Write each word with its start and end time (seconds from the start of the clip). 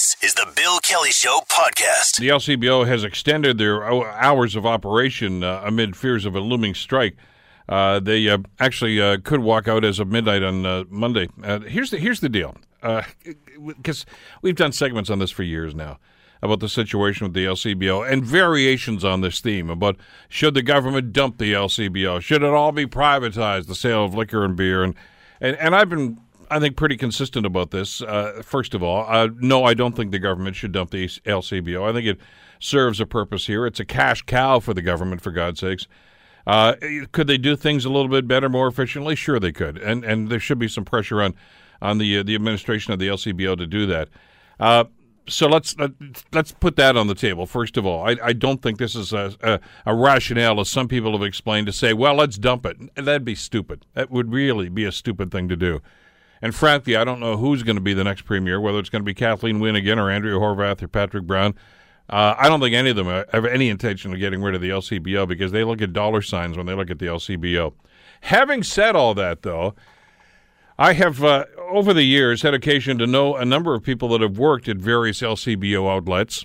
This 0.00 0.16
is 0.22 0.32
the 0.32 0.50
Bill 0.56 0.78
Kelly 0.78 1.10
Show 1.10 1.42
podcast. 1.46 2.16
The 2.18 2.28
LCBO 2.28 2.86
has 2.86 3.04
extended 3.04 3.58
their 3.58 3.84
hours 3.84 4.56
of 4.56 4.64
operation 4.64 5.44
uh, 5.44 5.60
amid 5.62 5.94
fears 5.94 6.24
of 6.24 6.34
a 6.34 6.40
looming 6.40 6.72
strike. 6.72 7.18
Uh, 7.68 8.00
they 8.00 8.26
uh, 8.26 8.38
actually 8.58 8.98
uh, 8.98 9.18
could 9.22 9.40
walk 9.40 9.68
out 9.68 9.84
as 9.84 9.98
of 9.98 10.08
midnight 10.08 10.42
on 10.42 10.64
uh, 10.64 10.84
Monday. 10.88 11.28
Uh, 11.44 11.60
here's 11.60 11.90
the 11.90 11.98
here's 11.98 12.20
the 12.20 12.30
deal, 12.30 12.56
because 13.76 14.06
we've 14.40 14.56
done 14.56 14.72
segments 14.72 15.10
on 15.10 15.18
this 15.18 15.30
for 15.30 15.42
years 15.42 15.74
now 15.74 15.98
about 16.40 16.60
the 16.60 16.68
situation 16.70 17.26
with 17.26 17.34
the 17.34 17.44
LCBO 17.44 18.10
and 18.10 18.24
variations 18.24 19.04
on 19.04 19.20
this 19.20 19.42
theme 19.42 19.68
about 19.68 19.98
should 20.30 20.54
the 20.54 20.62
government 20.62 21.12
dump 21.12 21.36
the 21.36 21.52
LCBO? 21.52 22.22
Should 22.22 22.42
it 22.42 22.48
all 22.48 22.72
be 22.72 22.86
privatized, 22.86 23.66
the 23.66 23.74
sale 23.74 24.06
of 24.06 24.14
liquor 24.14 24.46
and 24.46 24.56
beer? 24.56 24.82
And 24.82 24.94
and, 25.42 25.56
and 25.56 25.76
I've 25.76 25.90
been 25.90 26.18
I 26.50 26.58
think, 26.58 26.76
pretty 26.76 26.96
consistent 26.96 27.46
about 27.46 27.70
this. 27.70 28.02
Uh, 28.02 28.42
first 28.44 28.74
of 28.74 28.82
all, 28.82 29.06
uh, 29.08 29.28
no, 29.36 29.64
I 29.64 29.74
don't 29.74 29.94
think 29.94 30.10
the 30.10 30.18
government 30.18 30.56
should 30.56 30.72
dump 30.72 30.90
the 30.90 31.06
LCBO. 31.06 31.88
I 31.88 31.92
think 31.92 32.06
it 32.06 32.18
serves 32.58 33.00
a 33.00 33.06
purpose 33.06 33.46
here. 33.46 33.66
It's 33.66 33.80
a 33.80 33.84
cash 33.84 34.22
cow 34.22 34.60
for 34.60 34.74
the 34.74 34.82
government, 34.82 35.22
for 35.22 35.30
God's 35.30 35.60
sakes. 35.60 35.86
Uh, 36.46 36.74
could 37.12 37.26
they 37.26 37.38
do 37.38 37.54
things 37.54 37.84
a 37.84 37.90
little 37.90 38.08
bit 38.08 38.26
better, 38.26 38.48
more 38.48 38.66
efficiently? 38.66 39.14
Sure, 39.14 39.38
they 39.38 39.52
could, 39.52 39.78
and 39.78 40.04
and 40.04 40.28
there 40.28 40.40
should 40.40 40.58
be 40.58 40.68
some 40.68 40.84
pressure 40.84 41.22
on 41.22 41.34
on 41.80 41.98
the 41.98 42.18
uh, 42.18 42.22
the 42.22 42.34
administration 42.34 42.92
of 42.92 42.98
the 42.98 43.08
LCBO 43.08 43.56
to 43.56 43.66
do 43.66 43.86
that. 43.86 44.08
Uh, 44.58 44.84
so 45.28 45.46
let's 45.46 45.76
let, 45.78 45.90
us 45.90 46.24
let 46.32 46.44
us 46.46 46.52
put 46.58 46.76
that 46.76 46.96
on 46.96 47.06
the 47.06 47.14
table. 47.14 47.46
First 47.46 47.76
of 47.76 47.86
all, 47.86 48.08
I, 48.08 48.16
I 48.22 48.32
don't 48.32 48.60
think 48.62 48.78
this 48.78 48.96
is 48.96 49.12
a, 49.12 49.34
a, 49.42 49.60
a, 49.86 49.94
rationale, 49.94 50.60
as 50.60 50.68
some 50.68 50.88
people 50.88 51.12
have 51.12 51.22
explained, 51.22 51.66
to 51.66 51.72
say, 51.72 51.92
well, 51.92 52.14
let's 52.14 52.36
dump 52.36 52.66
it. 52.66 52.76
That'd 52.96 53.24
be 53.24 53.34
stupid. 53.34 53.86
That 53.94 54.10
would 54.10 54.32
really 54.32 54.68
be 54.68 54.84
a 54.84 54.92
stupid 54.92 55.30
thing 55.30 55.48
to 55.48 55.56
do. 55.56 55.82
And 56.42 56.54
frankly, 56.54 56.96
I 56.96 57.04
don't 57.04 57.20
know 57.20 57.36
who's 57.36 57.62
going 57.62 57.76
to 57.76 57.82
be 57.82 57.92
the 57.92 58.04
next 58.04 58.22
premier, 58.22 58.60
whether 58.60 58.78
it's 58.78 58.88
going 58.88 59.02
to 59.02 59.06
be 59.06 59.14
Kathleen 59.14 59.60
Wynne 59.60 59.76
again 59.76 59.98
or 59.98 60.10
Andrea 60.10 60.36
Horwath 60.36 60.82
or 60.82 60.88
Patrick 60.88 61.24
Brown. 61.24 61.54
Uh, 62.08 62.34
I 62.38 62.48
don't 62.48 62.60
think 62.60 62.74
any 62.74 62.90
of 62.90 62.96
them 62.96 63.06
have 63.06 63.44
any 63.44 63.68
intention 63.68 64.12
of 64.12 64.18
getting 64.18 64.42
rid 64.42 64.54
of 64.54 64.60
the 64.60 64.70
LCBO 64.70 65.28
because 65.28 65.52
they 65.52 65.62
look 65.62 65.80
at 65.80 65.92
dollar 65.92 66.22
signs 66.22 66.56
when 66.56 66.66
they 66.66 66.74
look 66.74 66.90
at 66.90 66.98
the 66.98 67.06
LCBO. 67.06 67.72
Having 68.22 68.64
said 68.64 68.96
all 68.96 69.14
that, 69.14 69.42
though, 69.42 69.74
I 70.78 70.94
have 70.94 71.22
uh, 71.22 71.44
over 71.68 71.92
the 71.94 72.02
years 72.02 72.42
had 72.42 72.54
occasion 72.54 72.98
to 72.98 73.06
know 73.06 73.36
a 73.36 73.44
number 73.44 73.74
of 73.74 73.82
people 73.82 74.08
that 74.08 74.22
have 74.22 74.38
worked 74.38 74.68
at 74.68 74.78
various 74.78 75.20
LCBO 75.20 75.88
outlets, 75.88 76.44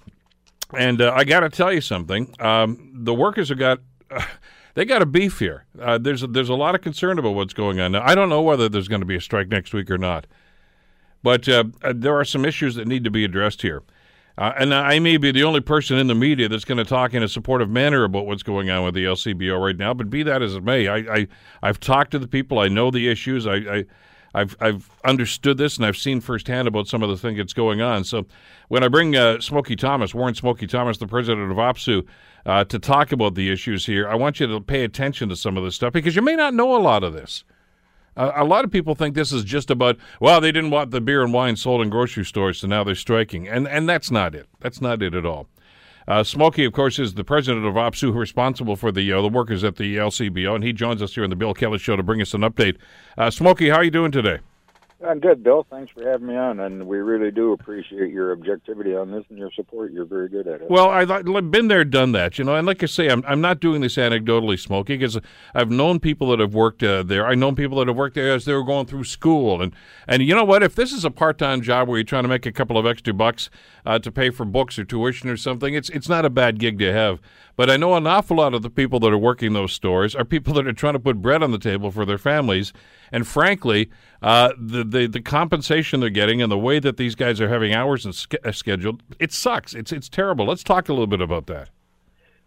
and 0.77 1.01
uh, 1.01 1.13
I 1.15 1.23
got 1.23 1.39
to 1.39 1.49
tell 1.49 1.73
you 1.73 1.81
something: 1.81 2.35
um, 2.39 2.91
the 2.93 3.13
workers 3.13 3.49
have 3.49 3.57
got 3.57 3.79
they 4.75 4.85
got 4.85 5.01
a 5.01 5.05
beef 5.05 5.39
here. 5.39 5.65
Uh, 5.81 5.97
there's 5.97 6.21
a, 6.21 6.27
there's 6.27 6.49
a 6.49 6.53
lot 6.53 6.75
of 6.75 6.81
concern 6.81 7.17
about 7.17 7.31
what's 7.31 7.53
going 7.53 7.79
on. 7.79 7.93
Now, 7.93 8.03
I 8.05 8.13
don't 8.13 8.29
know 8.29 8.41
whether 8.41 8.69
there's 8.69 8.87
going 8.87 9.01
to 9.01 9.07
be 9.07 9.15
a 9.15 9.21
strike 9.21 9.47
next 9.47 9.73
week 9.73 9.89
or 9.89 9.97
not, 9.97 10.27
but 11.23 11.49
uh, 11.49 11.63
uh, 11.81 11.93
there 11.95 12.15
are 12.15 12.25
some 12.25 12.45
issues 12.45 12.75
that 12.75 12.87
need 12.87 13.03
to 13.05 13.11
be 13.11 13.25
addressed 13.25 13.61
here. 13.61 13.81
Uh, 14.37 14.51
and 14.57 14.73
I 14.73 14.99
may 14.99 15.15
be 15.15 15.31
the 15.31 15.45
only 15.45 15.61
person 15.61 15.97
in 15.97 16.07
the 16.07 16.15
media 16.15 16.49
that's 16.49 16.65
going 16.65 16.77
to 16.77 16.83
talk 16.83 17.13
in 17.13 17.23
a 17.23 17.27
supportive 17.27 17.69
manner 17.69 18.03
about 18.03 18.25
what's 18.25 18.43
going 18.43 18.69
on 18.69 18.83
with 18.83 18.93
the 18.93 19.05
LCBO 19.05 19.63
right 19.63 19.77
now. 19.77 19.93
But 19.93 20.09
be 20.09 20.23
that 20.23 20.41
as 20.41 20.55
it 20.55 20.63
may, 20.63 20.89
I, 20.89 20.97
I 20.97 21.27
I've 21.63 21.79
talked 21.79 22.11
to 22.11 22.19
the 22.19 22.27
people. 22.27 22.59
I 22.59 22.67
know 22.67 22.91
the 22.91 23.07
issues. 23.07 23.47
I, 23.47 23.55
I 23.55 23.85
I've 24.35 24.55
I've 24.59 24.89
understood 25.03 25.57
this 25.57 25.77
and 25.77 25.85
I've 25.85 25.97
seen 25.97 26.19
firsthand 26.19 26.67
about 26.67 26.87
some 26.87 27.01
of 27.01 27.09
the 27.09 27.17
things 27.17 27.37
that's 27.37 27.53
going 27.53 27.81
on. 27.81 28.03
So 28.03 28.25
when 28.67 28.83
I 28.83 28.89
bring 28.89 29.15
uh, 29.15 29.39
Smokey 29.39 29.75
Thomas, 29.75 30.13
Warren 30.13 30.35
Smokey 30.35 30.67
Thomas, 30.67 30.97
the 30.97 31.07
president 31.07 31.51
of 31.51 31.57
OPSEU, 31.57 32.05
uh, 32.45 32.65
to 32.65 32.77
talk 32.77 33.11
about 33.11 33.35
the 33.35 33.49
issues 33.49 33.85
here, 33.85 34.07
I 34.07 34.15
want 34.15 34.39
you 34.39 34.47
to 34.47 34.59
pay 34.59 34.83
attention 34.83 35.29
to 35.29 35.35
some 35.35 35.55
of 35.55 35.63
this 35.63 35.75
stuff 35.75 35.93
because 35.93 36.15
you 36.15 36.21
may 36.21 36.35
not 36.35 36.53
know 36.53 36.75
a 36.75 36.81
lot 36.81 37.03
of 37.03 37.13
this. 37.13 37.45
Uh, 38.17 38.31
a 38.35 38.43
lot 38.43 38.65
of 38.65 38.71
people 38.71 38.93
think 38.93 39.15
this 39.15 39.31
is 39.31 39.43
just 39.43 39.71
about 39.71 39.97
well, 40.19 40.41
they 40.41 40.51
didn't 40.51 40.71
want 40.71 40.91
the 40.91 41.01
beer 41.01 41.23
and 41.23 41.33
wine 41.33 41.55
sold 41.55 41.81
in 41.81 41.89
grocery 41.89 42.25
stores, 42.25 42.59
so 42.59 42.67
now 42.67 42.83
they're 42.83 42.95
striking, 42.95 43.47
and 43.47 43.67
and 43.67 43.87
that's 43.87 44.11
not 44.11 44.35
it. 44.35 44.47
That's 44.59 44.81
not 44.81 45.01
it 45.01 45.13
at 45.15 45.25
all. 45.25 45.47
Uh, 46.07 46.23
Smokey, 46.23 46.65
of 46.65 46.73
course, 46.73 46.99
is 46.99 47.15
the 47.15 47.23
president 47.23 47.65
of 47.65 47.73
OPSEU, 47.73 48.13
responsible 48.13 48.75
for 48.75 48.91
the 48.91 49.11
uh, 49.11 49.21
the 49.21 49.29
workers 49.29 49.63
at 49.63 49.77
the 49.77 49.97
LCBO, 49.97 50.53
and 50.53 50.63
he 50.63 50.71
joins 50.71 51.01
us 51.01 51.15
here 51.15 51.23
on 51.23 51.29
the 51.29 51.35
Bill 51.35 51.53
Kelly 51.53 51.79
Show 51.79 51.95
to 51.95 52.03
bring 52.03 52.21
us 52.21 52.33
an 52.33 52.41
update. 52.41 52.77
Uh, 53.17 53.31
Smokey, 53.31 53.69
how 53.69 53.77
are 53.77 53.83
you 53.83 53.91
doing 53.91 54.11
today? 54.11 54.39
I'm 55.05 55.19
good, 55.19 55.43
Bill. 55.43 55.65
Thanks 55.69 55.91
for 55.91 56.09
having 56.09 56.27
me 56.27 56.37
on, 56.37 56.59
and 56.61 56.87
we 56.87 56.97
really 56.97 57.29
do 57.29 57.51
appreciate 57.51 58.11
your 58.11 58.31
objectivity 58.31 58.95
on 58.95 59.11
this 59.11 59.25
and 59.29 59.37
your 59.37 59.51
support. 59.51 59.91
You're 59.91 60.05
very 60.05 60.29
good 60.29 60.47
at 60.47 60.61
it. 60.61 60.69
Well, 60.69 60.89
I've 60.89 61.51
been 61.51 61.67
there, 61.67 61.83
done 61.83 62.13
that, 62.13 62.39
you 62.39 62.45
know. 62.45 62.55
And 62.55 62.65
like 62.65 62.81
I 62.81 62.85
say, 62.85 63.09
I'm 63.09 63.23
I'm 63.27 63.41
not 63.41 63.59
doing 63.59 63.81
this 63.81 63.97
anecdotally, 63.97 64.57
Smokey, 64.57 64.97
because 64.97 65.19
I've 65.53 65.69
known 65.69 65.99
people 65.99 66.29
that 66.29 66.39
have 66.39 66.53
worked 66.53 66.81
uh, 66.81 67.03
there. 67.03 67.27
I've 67.27 67.37
known 67.37 67.55
people 67.55 67.79
that 67.79 67.87
have 67.87 67.97
worked 67.97 68.15
there 68.15 68.33
as 68.33 68.45
they 68.45 68.53
were 68.53 68.63
going 68.63 68.85
through 68.85 69.03
school, 69.03 69.61
and 69.61 69.73
and 70.07 70.23
you 70.23 70.33
know 70.33 70.45
what? 70.45 70.63
If 70.63 70.75
this 70.75 70.93
is 70.93 71.03
a 71.03 71.11
part-time 71.11 71.61
job 71.61 71.89
where 71.89 71.97
you're 71.97 72.05
trying 72.05 72.23
to 72.23 72.29
make 72.29 72.45
a 72.45 72.51
couple 72.51 72.77
of 72.77 72.85
extra 72.85 73.13
bucks 73.13 73.49
uh, 73.85 73.99
to 73.99 74.11
pay 74.11 74.29
for 74.29 74.45
books 74.45 74.79
or 74.79 74.83
tuition 74.83 75.29
or 75.29 75.37
something, 75.37 75.73
it's 75.73 75.89
it's 75.89 76.09
not 76.09 76.25
a 76.25 76.29
bad 76.29 76.59
gig 76.59 76.79
to 76.79 76.91
have. 76.91 77.21
But 77.55 77.69
I 77.69 77.77
know 77.77 77.95
an 77.95 78.07
awful 78.07 78.37
lot 78.37 78.53
of 78.53 78.61
the 78.61 78.69
people 78.69 78.99
that 79.01 79.13
are 79.13 79.17
working 79.17 79.53
those 79.53 79.71
stores 79.73 80.15
are 80.15 80.25
people 80.25 80.53
that 80.55 80.67
are 80.67 80.73
trying 80.73 80.93
to 80.93 80.99
put 80.99 81.21
bread 81.21 81.43
on 81.43 81.51
the 81.51 81.57
table 81.57 81.91
for 81.91 82.05
their 82.05 82.17
families. 82.17 82.73
And 83.11 83.27
frankly, 83.27 83.89
uh, 84.21 84.49
the, 84.57 84.83
the 84.83 85.07
the 85.07 85.21
compensation 85.21 85.99
they're 85.99 86.09
getting 86.09 86.41
and 86.41 86.51
the 86.51 86.57
way 86.57 86.79
that 86.79 86.97
these 86.97 87.15
guys 87.15 87.39
are 87.39 87.49
having 87.49 87.73
hours 87.73 88.05
and 88.05 88.15
ske- 88.15 88.43
uh, 88.43 88.51
scheduled, 88.51 89.03
it 89.19 89.31
sucks. 89.31 89.73
It's 89.73 89.91
it's 89.91 90.09
terrible. 90.09 90.45
Let's 90.45 90.63
talk 90.63 90.89
a 90.89 90.93
little 90.93 91.07
bit 91.07 91.21
about 91.21 91.47
that. 91.47 91.69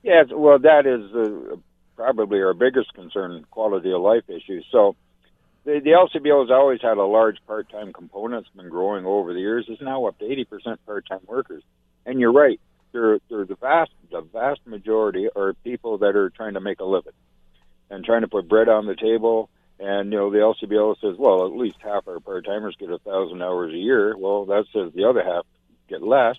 Yes, 0.02 0.26
well, 0.30 0.58
that 0.58 0.86
is 0.86 1.14
uh, 1.14 1.56
probably 1.96 2.40
our 2.40 2.54
biggest 2.54 2.92
concern: 2.94 3.44
quality 3.50 3.92
of 3.92 4.00
life 4.00 4.28
issues. 4.28 4.66
So. 4.70 4.96
The, 5.64 5.80
the 5.84 5.90
LCBO 5.90 6.42
has 6.42 6.50
always 6.50 6.80
had 6.80 6.96
a 6.96 7.04
large 7.04 7.38
part-time 7.46 7.92
component. 7.92 8.46
It's 8.46 8.56
been 8.56 8.70
growing 8.70 9.04
over 9.04 9.34
the 9.34 9.40
years. 9.40 9.66
It's 9.68 9.82
now 9.82 10.06
up 10.06 10.18
to 10.18 10.24
80% 10.24 10.78
part-time 10.86 11.20
workers. 11.26 11.62
And 12.06 12.20
you're 12.20 12.32
right 12.32 12.60
they're, 12.92 13.18
they're 13.28 13.44
the 13.44 13.56
vast 13.56 13.90
the 14.10 14.20
vast 14.20 14.60
majority 14.66 15.28
are 15.34 15.52
people 15.64 15.98
that 15.98 16.16
are 16.16 16.30
trying 16.30 16.54
to 16.54 16.60
make 16.60 16.80
a 16.80 16.84
living 16.84 17.12
and 17.90 18.04
trying 18.04 18.22
to 18.22 18.28
put 18.28 18.48
bread 18.48 18.68
on 18.68 18.86
the 18.86 18.96
table. 18.96 19.50
And 19.78 20.12
you 20.12 20.18
know 20.18 20.30
the 20.30 20.38
LCBO 20.38 20.96
says, 21.00 21.16
well, 21.18 21.46
at 21.46 21.52
least 21.52 21.76
half 21.80 22.08
our 22.08 22.20
part 22.20 22.46
timers 22.46 22.76
get 22.78 22.90
a 22.90 22.98
thousand 22.98 23.42
hours 23.42 23.72
a 23.72 23.76
year. 23.76 24.16
Well, 24.16 24.46
that 24.46 24.64
says 24.72 24.92
the 24.94 25.04
other 25.04 25.22
half 25.22 25.46
get 25.88 26.02
less. 26.02 26.36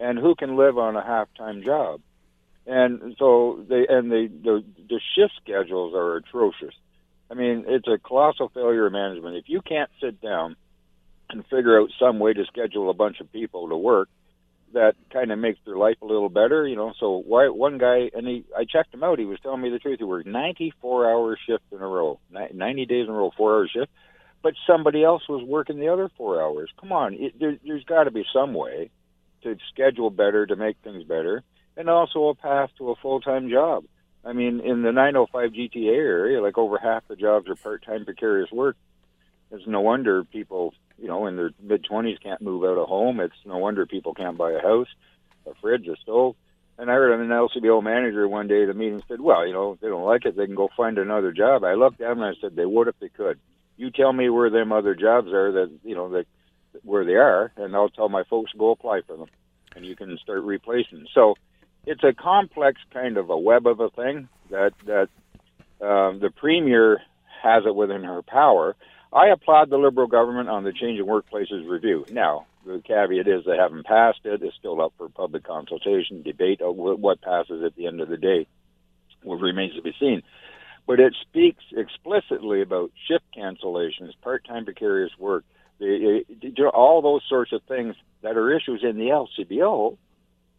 And 0.00 0.18
who 0.18 0.34
can 0.34 0.56
live 0.56 0.78
on 0.78 0.96
a 0.96 1.04
half 1.04 1.28
time 1.36 1.62
job? 1.62 2.00
And 2.66 3.14
so 3.18 3.64
they 3.68 3.86
and 3.88 4.10
they 4.10 4.26
the 4.26 4.64
the 4.88 5.00
shift 5.14 5.34
schedules 5.42 5.94
are 5.94 6.16
atrocious. 6.16 6.74
I 7.32 7.34
mean, 7.34 7.64
it's 7.66 7.88
a 7.88 7.96
colossal 7.96 8.50
failure 8.50 8.86
of 8.86 8.92
management. 8.92 9.36
If 9.36 9.44
you 9.48 9.62
can't 9.62 9.90
sit 10.02 10.20
down 10.20 10.54
and 11.30 11.42
figure 11.44 11.80
out 11.80 11.88
some 11.98 12.18
way 12.18 12.34
to 12.34 12.44
schedule 12.44 12.90
a 12.90 12.94
bunch 12.94 13.20
of 13.20 13.32
people 13.32 13.70
to 13.70 13.76
work, 13.76 14.10
that 14.74 14.96
kind 15.10 15.32
of 15.32 15.38
makes 15.38 15.58
their 15.64 15.76
life 15.76 15.96
a 16.02 16.04
little 16.04 16.28
better, 16.28 16.66
you 16.66 16.76
know. 16.76 16.92
So 17.00 17.22
why 17.26 17.48
one 17.48 17.78
guy 17.78 18.10
and 18.14 18.26
he, 18.26 18.44
I 18.54 18.64
checked 18.64 18.92
him 18.92 19.02
out. 19.02 19.18
He 19.18 19.24
was 19.24 19.38
telling 19.40 19.62
me 19.62 19.70
the 19.70 19.78
truth. 19.78 19.98
He 19.98 20.04
worked 20.04 20.26
94 20.26 21.10
hour 21.10 21.38
shift 21.46 21.64
in 21.72 21.80
a 21.80 21.86
row, 21.86 22.20
90 22.30 22.84
days 22.84 23.04
in 23.08 23.14
a 23.14 23.16
row, 23.16 23.30
four 23.34 23.54
hour 23.54 23.68
shift. 23.68 23.90
But 24.42 24.52
somebody 24.66 25.02
else 25.02 25.22
was 25.26 25.42
working 25.42 25.78
the 25.78 25.88
other 25.88 26.10
four 26.16 26.42
hours. 26.42 26.70
Come 26.80 26.92
on, 26.92 27.14
it, 27.14 27.38
there, 27.38 27.56
there's 27.64 27.84
got 27.84 28.04
to 28.04 28.10
be 28.10 28.24
some 28.32 28.52
way 28.52 28.90
to 29.42 29.56
schedule 29.72 30.10
better 30.10 30.44
to 30.46 30.56
make 30.56 30.76
things 30.84 31.04
better, 31.04 31.42
and 31.76 31.88
also 31.88 32.28
a 32.28 32.34
path 32.34 32.70
to 32.78 32.90
a 32.90 32.96
full 32.96 33.20
time 33.20 33.48
job. 33.48 33.84
I 34.24 34.32
mean, 34.32 34.60
in 34.60 34.82
the 34.82 34.92
905 34.92 35.52
GTA 35.52 35.94
area, 35.94 36.42
like 36.42 36.56
over 36.58 36.78
half 36.78 37.06
the 37.08 37.16
jobs 37.16 37.48
are 37.48 37.56
part 37.56 37.84
time 37.84 38.04
precarious 38.04 38.50
work. 38.52 38.76
It's 39.50 39.66
no 39.66 39.80
wonder 39.80 40.24
people 40.24 40.74
you 41.02 41.08
know, 41.08 41.26
in 41.26 41.36
their 41.36 41.50
mid 41.60 41.84
twenties 41.84 42.18
can't 42.22 42.40
move 42.40 42.62
out 42.62 42.80
of 42.80 42.88
home. 42.88 43.18
It's 43.20 43.34
no 43.44 43.58
wonder 43.58 43.84
people 43.86 44.14
can't 44.14 44.38
buy 44.38 44.52
a 44.52 44.62
house, 44.62 44.86
a 45.46 45.54
fridge, 45.60 45.88
a 45.88 45.96
stove. 45.96 46.36
And 46.78 46.90
I 46.90 46.94
heard 46.94 47.20
an 47.20 47.28
LCBO 47.28 47.82
manager 47.82 48.26
one 48.26 48.48
day 48.48 48.62
at 48.62 48.68
the 48.68 48.74
meeting 48.74 49.02
said, 49.08 49.20
"Well, 49.20 49.46
you 49.46 49.52
know, 49.52 49.72
if 49.72 49.80
they 49.80 49.88
don't 49.88 50.04
like 50.04 50.24
it, 50.24 50.36
they 50.36 50.46
can 50.46 50.54
go 50.54 50.70
find 50.76 50.98
another 50.98 51.32
job." 51.32 51.64
I 51.64 51.74
looked 51.74 52.00
at 52.00 52.12
him 52.12 52.22
and 52.22 52.36
I 52.36 52.40
said, 52.40 52.54
"They 52.54 52.64
would 52.64 52.88
if 52.88 52.98
they 53.00 53.08
could. 53.08 53.38
You 53.76 53.90
tell 53.90 54.12
me 54.12 54.30
where 54.30 54.48
them 54.48 54.72
other 54.72 54.94
jobs 54.94 55.32
are 55.32 55.52
that 55.52 55.70
you 55.84 55.96
know 55.96 56.08
that 56.10 56.26
where 56.84 57.04
they 57.04 57.16
are, 57.16 57.52
and 57.56 57.74
I'll 57.74 57.88
tell 57.88 58.08
my 58.08 58.22
folks 58.24 58.52
go 58.56 58.70
apply 58.70 59.02
for 59.02 59.16
them, 59.16 59.28
and 59.74 59.84
you 59.84 59.96
can 59.96 60.16
start 60.18 60.42
replacing." 60.42 61.06
So 61.12 61.34
it's 61.86 62.04
a 62.04 62.12
complex 62.12 62.80
kind 62.92 63.16
of 63.16 63.30
a 63.30 63.38
web 63.38 63.66
of 63.66 63.80
a 63.80 63.90
thing 63.90 64.28
that 64.50 64.72
that 64.86 65.08
um, 65.80 66.20
the 66.20 66.30
premier 66.34 67.00
has 67.42 67.64
it 67.66 67.74
within 67.74 68.04
her 68.04 68.22
power 68.22 68.76
I 69.12 69.28
applaud 69.28 69.68
the 69.68 69.76
Liberal 69.76 70.06
government 70.06 70.48
on 70.48 70.64
the 70.64 70.72
Changing 70.72 71.04
Workplaces 71.04 71.68
review. 71.68 72.06
Now, 72.10 72.46
the 72.64 72.82
caveat 72.86 73.28
is 73.28 73.44
they 73.44 73.56
haven't 73.58 73.84
passed 73.84 74.20
it. 74.24 74.42
It's 74.42 74.56
still 74.56 74.80
up 74.80 74.94
for 74.96 75.10
public 75.10 75.44
consultation, 75.44 76.22
debate. 76.22 76.60
What 76.62 77.20
passes 77.20 77.62
at 77.62 77.76
the 77.76 77.86
end 77.86 78.00
of 78.00 78.08
the 78.08 78.16
day 78.16 78.46
what 79.22 79.40
remains 79.40 79.74
to 79.74 79.82
be 79.82 79.94
seen. 80.00 80.22
But 80.86 80.98
it 80.98 81.14
speaks 81.20 81.62
explicitly 81.76 82.62
about 82.62 82.90
shift 83.06 83.24
cancellations, 83.36 84.12
part-time 84.22 84.64
precarious 84.64 85.12
work, 85.18 85.44
the, 85.78 86.24
all 86.74 87.02
those 87.02 87.22
sorts 87.28 87.52
of 87.52 87.62
things 87.64 87.94
that 88.22 88.36
are 88.36 88.50
issues 88.50 88.82
in 88.82 88.96
the 88.96 89.08
LCBO 89.10 89.96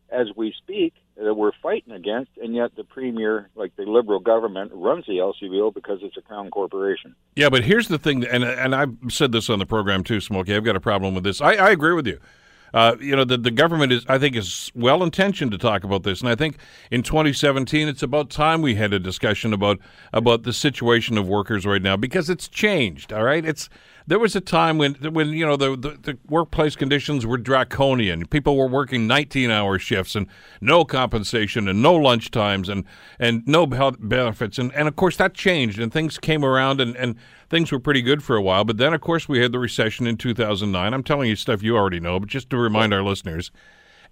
as 0.10 0.28
we 0.36 0.54
speak 0.58 0.94
that 1.18 1.34
we're 1.34 1.52
fighting 1.62 1.94
against, 1.94 2.32
and 2.42 2.56
yet 2.56 2.76
the 2.76 2.84
premier, 2.84 3.50
like 3.56 3.76
the 3.76 3.84
Liberal 3.84 4.20
government, 4.20 4.72
runs 4.74 5.06
the 5.06 5.14
LCBO 5.14 5.74
because 5.74 6.00
it's 6.02 6.18
a 6.18 6.22
crown 6.22 6.50
corporation. 6.50 7.16
Yeah, 7.36 7.50
but 7.50 7.64
here's 7.64 7.88
the 7.88 7.98
thing, 7.98 8.26
and 8.26 8.44
and 8.44 8.76
I've 8.76 8.96
said 9.10 9.32
this 9.32 9.50
on 9.50 9.60
the 9.60 9.66
program 9.66 10.04
too, 10.04 10.20
Smokey. 10.20 10.56
I've 10.56 10.64
got 10.64 10.76
a 10.76 10.82
problem 10.82 11.14
with 11.14 11.24
this. 11.24 11.42
I, 11.42 11.54
I 11.54 11.70
agree 11.72 11.94
with 11.94 12.08
you. 12.08 12.20
Uh, 12.74 12.96
you 13.00 13.16
know, 13.16 13.24
the, 13.24 13.38
the 13.38 13.52
government 13.52 13.92
is, 13.92 14.04
I 14.10 14.18
think, 14.18 14.36
is 14.36 14.72
well 14.74 15.04
intentioned 15.04 15.52
to 15.52 15.60
talk 15.60 15.84
about 15.84 16.02
this, 16.02 16.22
and 16.22 16.30
I 16.30 16.34
think 16.34 16.58
in 16.90 17.04
2017 17.04 17.88
it's 17.88 18.02
about 18.02 18.32
time 18.32 18.64
we 18.64 18.74
had 18.74 18.94
a 18.94 19.00
discussion 19.00 19.54
about 19.54 19.80
about 20.12 20.42
the 20.42 20.54
situation 20.54 21.18
of 21.18 21.28
workers 21.28 21.68
right 21.68 21.82
now 21.82 21.96
because 21.96 22.32
it's 22.32 22.48
changed. 22.48 23.14
All 23.14 23.24
right, 23.24 23.46
it's 23.46 23.70
there 24.08 24.20
was 24.20 24.36
a 24.36 24.42
time 24.42 24.78
when 24.78 24.96
when 24.96 25.30
you 25.30 25.46
know 25.46 25.56
the, 25.56 25.76
the, 25.76 25.98
the 26.02 26.18
workplace 26.28 26.76
conditions 26.76 27.26
were 27.26 27.38
draconian. 27.38 28.26
People 28.28 28.58
were 28.58 28.68
working 28.68 29.08
19 29.08 29.50
hour 29.50 29.80
shifts 29.80 30.16
and 30.16 30.28
no 30.62 30.84
compensation 30.84 31.68
and 31.68 31.82
no 31.82 31.94
lunch 31.96 32.32
times 32.32 32.70
and 32.70 32.84
and 33.20 33.44
no 33.48 33.66
health 33.68 33.98
benefits 34.00 34.58
and 34.58 34.74
and 34.74 34.88
of 34.88 34.96
course 34.96 35.18
that 35.18 35.34
changed 35.34 35.80
and 35.80 35.92
things 35.92 36.18
came 36.18 36.44
around 36.44 36.82
and 36.82 36.96
and 36.98 37.16
things 37.50 37.72
were 37.72 37.80
pretty 37.80 38.02
good 38.02 38.24
for 38.24 38.36
a 38.36 38.42
while. 38.42 38.64
But 38.64 38.78
then 38.78 38.94
of 38.94 39.02
course 39.02 39.30
we 39.30 39.40
had 39.40 39.52
the 39.52 39.60
recession 39.60 40.08
in 40.08 40.18
2009. 40.18 40.94
I'm 40.94 41.04
telling 41.04 41.30
you 41.30 41.36
stuff 41.36 41.64
you 41.64 41.78
already 41.78 42.00
know, 42.00 42.20
but 42.20 42.30
just 42.30 42.50
to 42.50 42.58
remind 42.58 42.94
our 42.94 43.04
listeners. 43.04 43.52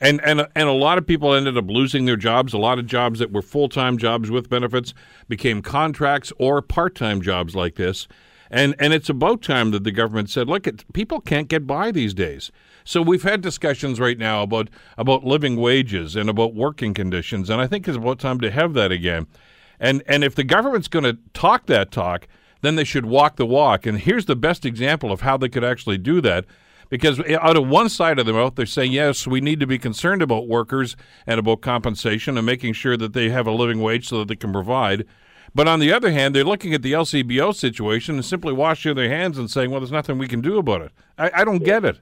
And, 0.04 0.20
and 0.24 0.48
and 0.56 0.68
a 0.68 0.74
lot 0.74 0.98
of 0.98 1.06
people 1.06 1.36
ended 1.36 1.58
up 1.58 1.70
losing 1.70 2.06
their 2.06 2.16
jobs. 2.16 2.54
A 2.54 2.58
lot 2.58 2.80
of 2.80 2.88
jobs 2.88 3.20
that 3.20 3.32
were 3.32 3.44
full 3.44 3.70
time 3.70 4.00
jobs 4.00 4.32
with 4.32 4.50
benefits 4.50 4.96
became 5.28 5.62
contracts 5.62 6.34
or 6.40 6.62
part 6.64 6.96
time 6.96 7.22
jobs 7.22 7.56
like 7.56 7.76
this. 7.76 8.08
And 8.53 8.75
and 8.77 8.94
it's 8.94 9.09
about 9.09 9.42
time 9.42 9.71
that 9.71 9.86
the 9.86 9.92
government 9.92 10.30
said, 10.30 10.50
look, 10.50 10.68
it, 10.68 10.83
people 10.94 11.21
can't 11.21 11.48
get 11.48 11.65
by 11.65 11.89
these 11.89 12.13
days. 12.13 12.51
So 12.83 13.01
we've 13.01 13.24
had 13.24 13.39
discussions 13.42 13.98
right 14.00 14.18
now 14.18 14.44
about 14.44 14.69
about 14.98 15.24
living 15.24 15.56
wages 15.56 16.18
and 16.18 16.30
about 16.30 16.53
working 16.53 16.94
conditions, 16.94 17.50
and 17.50 17.62
I 17.62 17.68
think 17.68 17.88
it's 17.88 17.98
about 17.98 18.19
time 18.19 18.42
to 18.42 18.51
have 18.51 18.74
that 18.74 18.92
again. 18.92 19.27
And 19.80 20.03
and 20.06 20.24
if 20.24 20.36
the 20.36 20.44
government's 20.44 20.89
going 20.89 21.06
to 21.06 21.18
talk 21.33 21.68
that 21.68 21.92
talk, 21.92 22.27
then 22.59 22.75
they 22.75 22.83
should 22.83 23.06
walk 23.06 23.38
the 23.38 23.45
walk. 23.45 23.86
And 23.86 23.98
here's 23.98 24.25
the 24.25 24.36
best 24.36 24.65
example 24.65 25.13
of 25.13 25.21
how 25.21 25.38
they 25.38 25.50
could 25.50 25.63
actually 25.63 25.98
do 25.98 26.19
that. 26.21 26.45
Because 26.89 27.21
out 27.21 27.56
of 27.56 27.69
one 27.69 27.88
side 27.88 28.19
of 28.19 28.25
the 28.25 28.33
mouth, 28.33 28.56
they're 28.56 28.65
saying, 28.65 28.92
yes, 28.92 29.25
we 29.25 29.39
need 29.39 29.62
to 29.62 29.65
be 29.65 29.80
concerned 29.80 30.21
about 30.21 30.50
workers 30.50 30.98
and 31.25 31.39
about 31.39 31.62
compensation 31.62 32.38
and 32.38 32.45
making 32.45 32.74
sure 32.74 32.98
that 32.98 33.13
they 33.13 33.30
have 33.30 33.48
a 33.48 33.51
living 33.51 33.80
wage 33.80 34.09
so 34.09 34.19
that 34.19 34.27
they 34.27 34.36
can 34.36 34.51
provide. 34.51 35.06
But 35.53 35.68
on 35.68 35.80
the 35.80 35.92
other 35.92 36.12
hand, 36.12 36.33
they're 36.33 36.45
looking 36.45 36.74
at 36.74 36.81
the 36.81 36.94
LCBO 36.94 37.53
situation 37.53 38.15
and 38.15 38.25
simply 38.25 38.53
washing 38.53 38.95
their 38.95 39.09
hands 39.09 39.38
and 39.38 39.51
saying, 39.51 39.69
well, 39.69 39.81
there's 39.81 39.92
nothing 39.92 40.18
we 40.18 40.27
can 40.27 40.42
do 40.42 40.57
about 40.57 40.81
it. 40.81 40.92
I, 41.18 41.31
I 41.36 41.44
don't 41.44 41.63
get 41.63 41.83
it. 41.83 42.00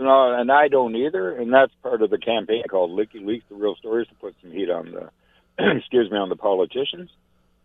No, 0.00 0.32
and 0.32 0.50
I 0.50 0.68
don't 0.68 0.96
either. 0.96 1.36
And 1.36 1.52
that's 1.52 1.72
part 1.82 2.02
of 2.02 2.10
the 2.10 2.18
campaign 2.18 2.64
called 2.68 2.90
Leaky 2.90 3.20
Leaks, 3.20 3.44
the 3.48 3.54
real 3.54 3.76
stories, 3.76 4.08
to 4.08 4.14
put 4.14 4.34
some 4.40 4.50
heat 4.50 4.70
on 4.70 4.92
the, 4.92 5.76
excuse 5.76 6.10
me, 6.10 6.16
on 6.16 6.30
the 6.30 6.36
politicians. 6.36 7.10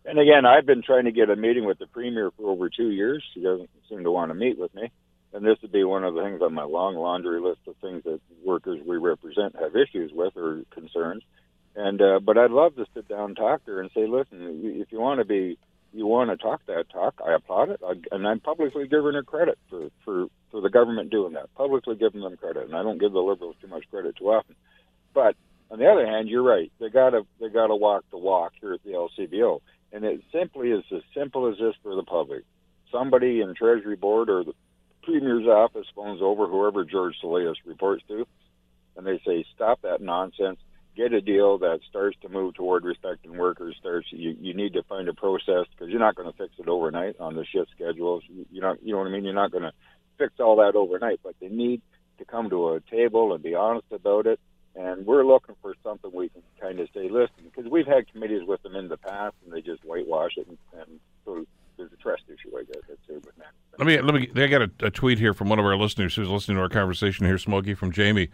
And 0.04 0.18
again, 0.18 0.44
I've 0.44 0.66
been 0.66 0.82
trying 0.82 1.06
to 1.06 1.12
get 1.12 1.30
a 1.30 1.36
meeting 1.36 1.64
with 1.64 1.78
the 1.78 1.86
premier 1.86 2.30
for 2.30 2.50
over 2.50 2.68
two 2.68 2.90
years. 2.90 3.24
He 3.34 3.42
doesn't 3.42 3.70
seem 3.88 4.04
to 4.04 4.10
want 4.10 4.30
to 4.30 4.34
meet 4.34 4.58
with 4.58 4.72
me. 4.74 4.92
And 5.32 5.44
this 5.44 5.58
would 5.62 5.72
be 5.72 5.82
one 5.82 6.04
of 6.04 6.14
the 6.14 6.22
things 6.22 6.40
on 6.42 6.54
my 6.54 6.62
long 6.62 6.94
laundry 6.94 7.40
list 7.40 7.60
of 7.66 7.74
things 7.76 8.04
that 8.04 8.20
workers 8.44 8.80
we 8.86 8.96
represent 8.96 9.56
have 9.56 9.74
issues 9.74 10.12
with 10.14 10.36
or 10.36 10.62
concerns. 10.70 11.24
And 11.76 12.00
uh, 12.00 12.20
but 12.20 12.38
I'd 12.38 12.50
love 12.50 12.74
to 12.76 12.86
sit 12.94 13.06
down 13.06 13.26
and 13.26 13.36
talk 13.36 13.64
to 13.66 13.72
her 13.72 13.80
and 13.82 13.90
say, 13.94 14.06
listen, 14.06 14.62
if 14.80 14.90
you 14.90 14.98
want 14.98 15.20
to 15.20 15.26
be, 15.26 15.58
you 15.92 16.06
want 16.06 16.30
to 16.30 16.36
talk 16.38 16.62
that 16.66 16.88
talk, 16.90 17.20
I 17.24 17.34
applaud 17.34 17.68
it, 17.68 17.80
I, 17.86 17.92
and 18.14 18.26
I'm 18.26 18.40
publicly 18.40 18.88
giving 18.88 19.12
her 19.12 19.22
credit 19.22 19.58
for 19.68 19.90
for 20.02 20.26
for 20.50 20.62
the 20.62 20.70
government 20.70 21.10
doing 21.10 21.34
that, 21.34 21.54
publicly 21.54 21.94
giving 21.94 22.22
them 22.22 22.38
credit, 22.38 22.64
and 22.64 22.74
I 22.74 22.82
don't 22.82 22.98
give 22.98 23.12
the 23.12 23.20
liberals 23.20 23.56
too 23.60 23.68
much 23.68 23.84
credit 23.90 24.16
too 24.16 24.28
often. 24.28 24.56
But 25.12 25.36
on 25.70 25.78
the 25.78 25.86
other 25.86 26.06
hand, 26.06 26.30
you're 26.30 26.42
right. 26.42 26.72
They 26.80 26.88
gotta 26.88 27.26
they 27.40 27.50
gotta 27.50 27.76
walk 27.76 28.04
the 28.10 28.16
walk 28.16 28.54
here 28.58 28.72
at 28.72 28.82
the 28.82 28.92
LCBO, 28.92 29.60
and 29.92 30.02
it 30.02 30.22
simply 30.32 30.70
is 30.70 30.84
as 30.90 31.02
simple 31.14 31.46
as 31.52 31.58
this 31.58 31.74
for 31.82 31.94
the 31.94 32.04
public. 32.04 32.44
Somebody 32.90 33.42
in 33.42 33.54
Treasury 33.54 33.96
Board 33.96 34.30
or 34.30 34.44
the 34.44 34.54
Premier's 35.02 35.46
office 35.46 35.86
phones 35.94 36.22
over 36.22 36.46
whoever 36.46 36.86
George 36.86 37.16
Soleas 37.22 37.56
reports 37.66 38.02
to, 38.08 38.26
and 38.96 39.06
they 39.06 39.20
say, 39.26 39.44
"Stop 39.54 39.82
that 39.82 40.00
nonsense 40.00 40.58
get 40.96 41.12
a 41.12 41.20
deal 41.20 41.58
that 41.58 41.80
starts 41.88 42.16
to 42.22 42.28
move 42.28 42.54
toward 42.54 42.84
respecting 42.84 43.36
workers 43.36 43.76
starts 43.78 44.06
you, 44.10 44.36
you 44.40 44.54
need 44.54 44.72
to 44.72 44.82
find 44.84 45.08
a 45.08 45.14
process 45.14 45.66
because 45.70 45.90
you're 45.90 46.00
not 46.00 46.16
going 46.16 46.30
to 46.30 46.36
fix 46.36 46.52
it 46.58 46.68
overnight 46.68 47.20
on 47.20 47.36
the 47.36 47.44
shift 47.44 47.70
schedules. 47.74 48.22
You, 48.28 48.60
know 48.60 48.76
you 48.82 48.92
know 48.92 48.98
what 48.98 49.06
i 49.06 49.10
mean? 49.10 49.24
You're 49.24 49.34
not 49.34 49.52
going 49.52 49.64
to 49.64 49.72
fix 50.18 50.34
all 50.40 50.56
that 50.56 50.74
overnight 50.74 51.20
but 51.22 51.34
they 51.40 51.48
need 51.48 51.82
to 52.18 52.24
come 52.24 52.48
to 52.50 52.70
a 52.70 52.80
table 52.80 53.34
and 53.34 53.42
be 53.42 53.54
honest 53.54 53.86
about 53.90 54.26
it. 54.26 54.40
And 54.74 55.06
we're 55.06 55.24
looking 55.24 55.54
for 55.62 55.74
something 55.82 56.10
we 56.12 56.28
can 56.28 56.42
kind 56.60 56.80
of 56.80 56.88
say 56.94 57.08
listen 57.08 57.44
because 57.44 57.70
we've 57.70 57.86
had 57.86 58.10
committees 58.10 58.42
with 58.46 58.62
them 58.62 58.74
in 58.76 58.88
the 58.88 58.96
past 58.96 59.34
and 59.44 59.52
they 59.52 59.60
just 59.60 59.84
whitewash 59.84 60.32
it 60.36 60.46
and, 60.46 60.58
and 60.78 61.00
so 61.24 61.46
there's 61.76 61.92
a 61.92 61.96
trust 61.96 62.22
issue 62.28 62.56
i 62.56 62.62
guess 62.62 62.82
that's 62.88 63.24
that 63.36 63.78
let 63.78 63.86
me 63.86 64.00
let 64.00 64.14
me 64.14 64.42
i 64.42 64.46
got 64.46 64.62
a, 64.62 64.70
a 64.80 64.90
tweet 64.90 65.18
here 65.18 65.34
from 65.34 65.48
one 65.48 65.58
of 65.58 65.64
our 65.64 65.76
listeners 65.76 66.14
who's 66.14 66.28
listening 66.28 66.56
to 66.56 66.62
our 66.62 66.68
conversation 66.68 67.26
here 67.26 67.38
smokey 67.38 67.74
from 67.74 67.92
jamie 67.92 68.28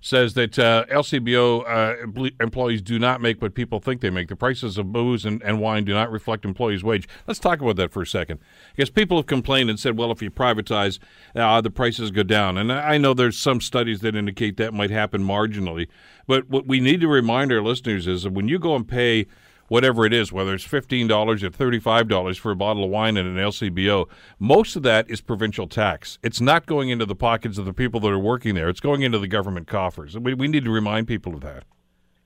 says 0.00 0.34
that 0.34 0.58
uh, 0.58 0.84
LCBO 0.90 1.64
uh, 1.66 2.30
employees 2.40 2.82
do 2.82 2.98
not 2.98 3.20
make 3.20 3.42
what 3.42 3.54
people 3.54 3.80
think 3.80 4.00
they 4.00 4.10
make. 4.10 4.28
The 4.28 4.36
prices 4.36 4.78
of 4.78 4.92
booze 4.92 5.24
and, 5.24 5.42
and 5.42 5.60
wine 5.60 5.84
do 5.84 5.92
not 5.92 6.10
reflect 6.10 6.44
employees' 6.44 6.82
wage. 6.82 7.06
Let's 7.26 7.40
talk 7.40 7.60
about 7.60 7.76
that 7.76 7.92
for 7.92 8.02
a 8.02 8.06
second. 8.06 8.40
Because 8.74 8.90
people 8.90 9.18
have 9.18 9.26
complained 9.26 9.68
and 9.68 9.78
said, 9.78 9.98
well, 9.98 10.10
if 10.10 10.22
you 10.22 10.30
privatize, 10.30 10.98
uh, 11.34 11.60
the 11.60 11.70
prices 11.70 12.10
go 12.10 12.22
down. 12.22 12.56
And 12.56 12.72
I 12.72 12.98
know 12.98 13.14
there's 13.14 13.38
some 13.38 13.60
studies 13.60 14.00
that 14.00 14.16
indicate 14.16 14.56
that 14.56 14.72
might 14.72 14.90
happen 14.90 15.22
marginally. 15.22 15.88
But 16.26 16.48
what 16.48 16.66
we 16.66 16.80
need 16.80 17.00
to 17.02 17.08
remind 17.08 17.52
our 17.52 17.62
listeners 17.62 18.06
is 18.06 18.22
that 18.22 18.32
when 18.32 18.48
you 18.48 18.58
go 18.58 18.74
and 18.74 18.88
pay– 18.88 19.26
whatever 19.70 20.04
it 20.04 20.12
is, 20.12 20.32
whether 20.32 20.52
it's 20.52 20.66
$15 20.66 21.08
or 21.12 21.36
$35 21.36 22.38
for 22.38 22.50
a 22.50 22.56
bottle 22.56 22.82
of 22.82 22.90
wine 22.90 23.16
in 23.16 23.24
an 23.24 23.36
LCBO, 23.36 24.08
most 24.40 24.74
of 24.74 24.82
that 24.82 25.08
is 25.08 25.20
provincial 25.20 25.68
tax. 25.68 26.18
It's 26.24 26.40
not 26.40 26.66
going 26.66 26.90
into 26.90 27.06
the 27.06 27.14
pockets 27.14 27.56
of 27.56 27.66
the 27.66 27.72
people 27.72 28.00
that 28.00 28.08
are 28.08 28.18
working 28.18 28.56
there. 28.56 28.68
It's 28.68 28.80
going 28.80 29.02
into 29.02 29.20
the 29.20 29.28
government 29.28 29.68
coffers. 29.68 30.18
We, 30.18 30.34
we 30.34 30.48
need 30.48 30.64
to 30.64 30.72
remind 30.72 31.06
people 31.06 31.34
of 31.34 31.42
that. 31.42 31.62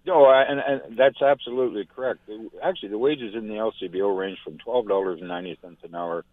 No, 0.06 0.31
and, 0.31 0.58
and 0.58 0.96
that's 0.96 1.20
absolutely 1.20 1.85
correct. 1.85 2.20
Actually, 2.62 2.88
the 2.88 2.99
wages 2.99 3.35
in 3.35 3.46
the 3.46 3.55
LCBO 3.55 4.17
range 4.17 4.38
from 4.43 4.56
$12.90 4.67 5.58
an 5.62 5.94
hour 5.94 6.25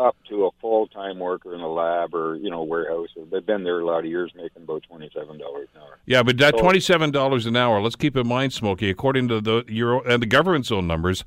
up 0.00 0.16
to 0.28 0.46
a 0.46 0.50
full 0.60 0.86
time 0.88 1.18
worker 1.18 1.54
in 1.54 1.60
a 1.60 1.68
lab 1.68 2.14
or 2.14 2.36
you 2.36 2.50
know 2.50 2.62
warehouse. 2.62 3.08
They've 3.30 3.44
been 3.44 3.64
there 3.64 3.80
a 3.80 3.84
lot 3.84 4.00
of 4.00 4.06
years, 4.06 4.32
making 4.34 4.62
about 4.62 4.82
twenty 4.84 5.10
seven 5.14 5.38
dollars 5.38 5.68
an 5.74 5.82
hour. 5.82 5.98
Yeah, 6.06 6.22
but 6.22 6.38
that 6.38 6.54
so, 6.56 6.62
twenty 6.62 6.80
seven 6.80 7.10
dollars 7.10 7.46
an 7.46 7.56
hour. 7.56 7.80
Let's 7.80 7.96
keep 7.96 8.16
in 8.16 8.26
mind, 8.26 8.52
Smokey. 8.52 8.90
According 8.90 9.28
to 9.28 9.40
the 9.40 9.64
Euro 9.68 10.02
and 10.02 10.22
the 10.22 10.26
government's 10.26 10.72
own 10.72 10.86
numbers, 10.86 11.24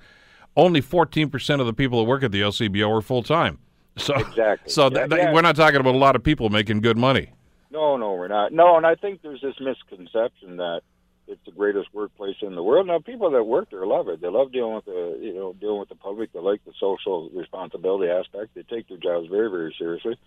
only 0.58 0.82
fourteen 0.82 1.30
percent 1.30 1.62
of 1.62 1.68
the 1.68 1.74
people 1.74 2.00
that 2.04 2.10
work 2.10 2.24
at 2.24 2.32
the 2.32 2.42
LCBO 2.42 2.98
are 2.98 3.02
full 3.02 3.24
time. 3.24 3.60
So 3.96 4.16
exactly. 4.16 4.72
So 4.72 4.90
yeah, 4.90 5.06
th- 5.06 5.22
yeah. 5.22 5.34
we're 5.34 5.42
not 5.42 5.56
talking 5.56 5.80
about 5.80 5.94
a 5.94 6.00
lot 6.00 6.16
of 6.16 6.24
people 6.24 6.50
making 6.50 6.82
good 6.82 6.98
money. 6.98 7.30
No, 7.70 7.96
no, 7.96 8.16
we're 8.16 8.28
not. 8.28 8.52
No, 8.52 8.76
and 8.76 8.88
I 8.88 8.96
think 8.96 9.22
there's 9.22 9.42
this 9.42 9.54
misconception 9.60 10.58
that 10.58 10.82
it's 11.34 11.46
the 11.46 11.52
greatest 11.52 11.94
workplace 11.94 12.36
in 12.42 12.56
the 12.56 12.64
world. 12.64 12.88
Now, 12.88 13.00
people 13.00 13.32
that 13.32 13.44
work 13.44 13.70
there 13.70 13.86
love 13.86 14.08
it. 14.08 14.22
They 14.22 14.30
love 14.30 14.52
dealing 14.52 14.76
with 14.76 14.86
the 14.86 15.20
you 15.22 15.34
know 15.34 15.54
dealing 15.54 15.80
with 15.80 15.90
the 15.90 15.96
public. 15.96 16.32
They 16.32 16.40
like 16.40 16.64
the 16.66 16.74
social 16.80 17.30
responsibility 17.34 18.10
aspect. 18.10 18.56
They 18.56 18.64
take 18.64 18.88
their 18.88 18.98
jobs 18.98 19.28
very 19.30 19.50
very 19.50 19.76
seriously. 19.78 20.18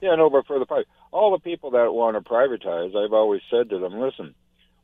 Yeah, 0.00 0.14
no, 0.16 0.28
but 0.28 0.46
for 0.46 0.58
the 0.58 0.66
public, 0.66 0.88
all 1.10 1.30
the 1.30 1.38
people 1.38 1.70
that 1.70 1.92
want 1.92 2.16
to 2.16 2.28
privatize, 2.28 2.94
I've 2.94 3.14
always 3.14 3.40
said 3.50 3.70
to 3.70 3.78
them, 3.78 3.98
listen, 3.98 4.34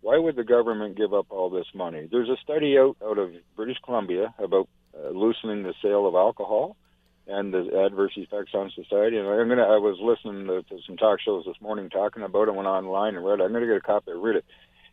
why 0.00 0.16
would 0.16 0.36
the 0.36 0.44
government 0.44 0.96
give 0.96 1.12
up 1.12 1.26
all 1.28 1.50
this 1.50 1.66
money? 1.74 2.08
There's 2.10 2.30
a 2.30 2.40
study 2.42 2.78
out 2.78 2.96
out 3.04 3.18
of 3.18 3.32
British 3.56 3.78
Columbia 3.84 4.34
about 4.38 4.68
uh, 4.96 5.10
loosening 5.10 5.62
the 5.62 5.74
sale 5.82 6.06
of 6.06 6.14
alcohol 6.14 6.76
and 7.26 7.52
the 7.52 7.84
adverse 7.86 8.12
effects 8.16 8.52
on 8.54 8.70
society. 8.74 9.16
And 9.16 9.28
I'm 9.28 9.48
gonna 9.48 9.62
I 9.62 9.78
was 9.78 9.98
listening 10.00 10.46
to, 10.46 10.62
to 10.62 10.82
some 10.86 10.96
talk 10.96 11.20
shows 11.20 11.44
this 11.46 11.60
morning 11.60 11.90
talking 11.90 12.22
about 12.22 12.48
it. 12.48 12.54
Went 12.54 12.66
online 12.66 13.16
and 13.16 13.24
read. 13.24 13.40
It. 13.40 13.44
I'm 13.44 13.52
gonna 13.52 13.66
get 13.66 13.76
a 13.76 13.80
copy. 13.80 14.10
and 14.10 14.22
read 14.22 14.36
it 14.36 14.44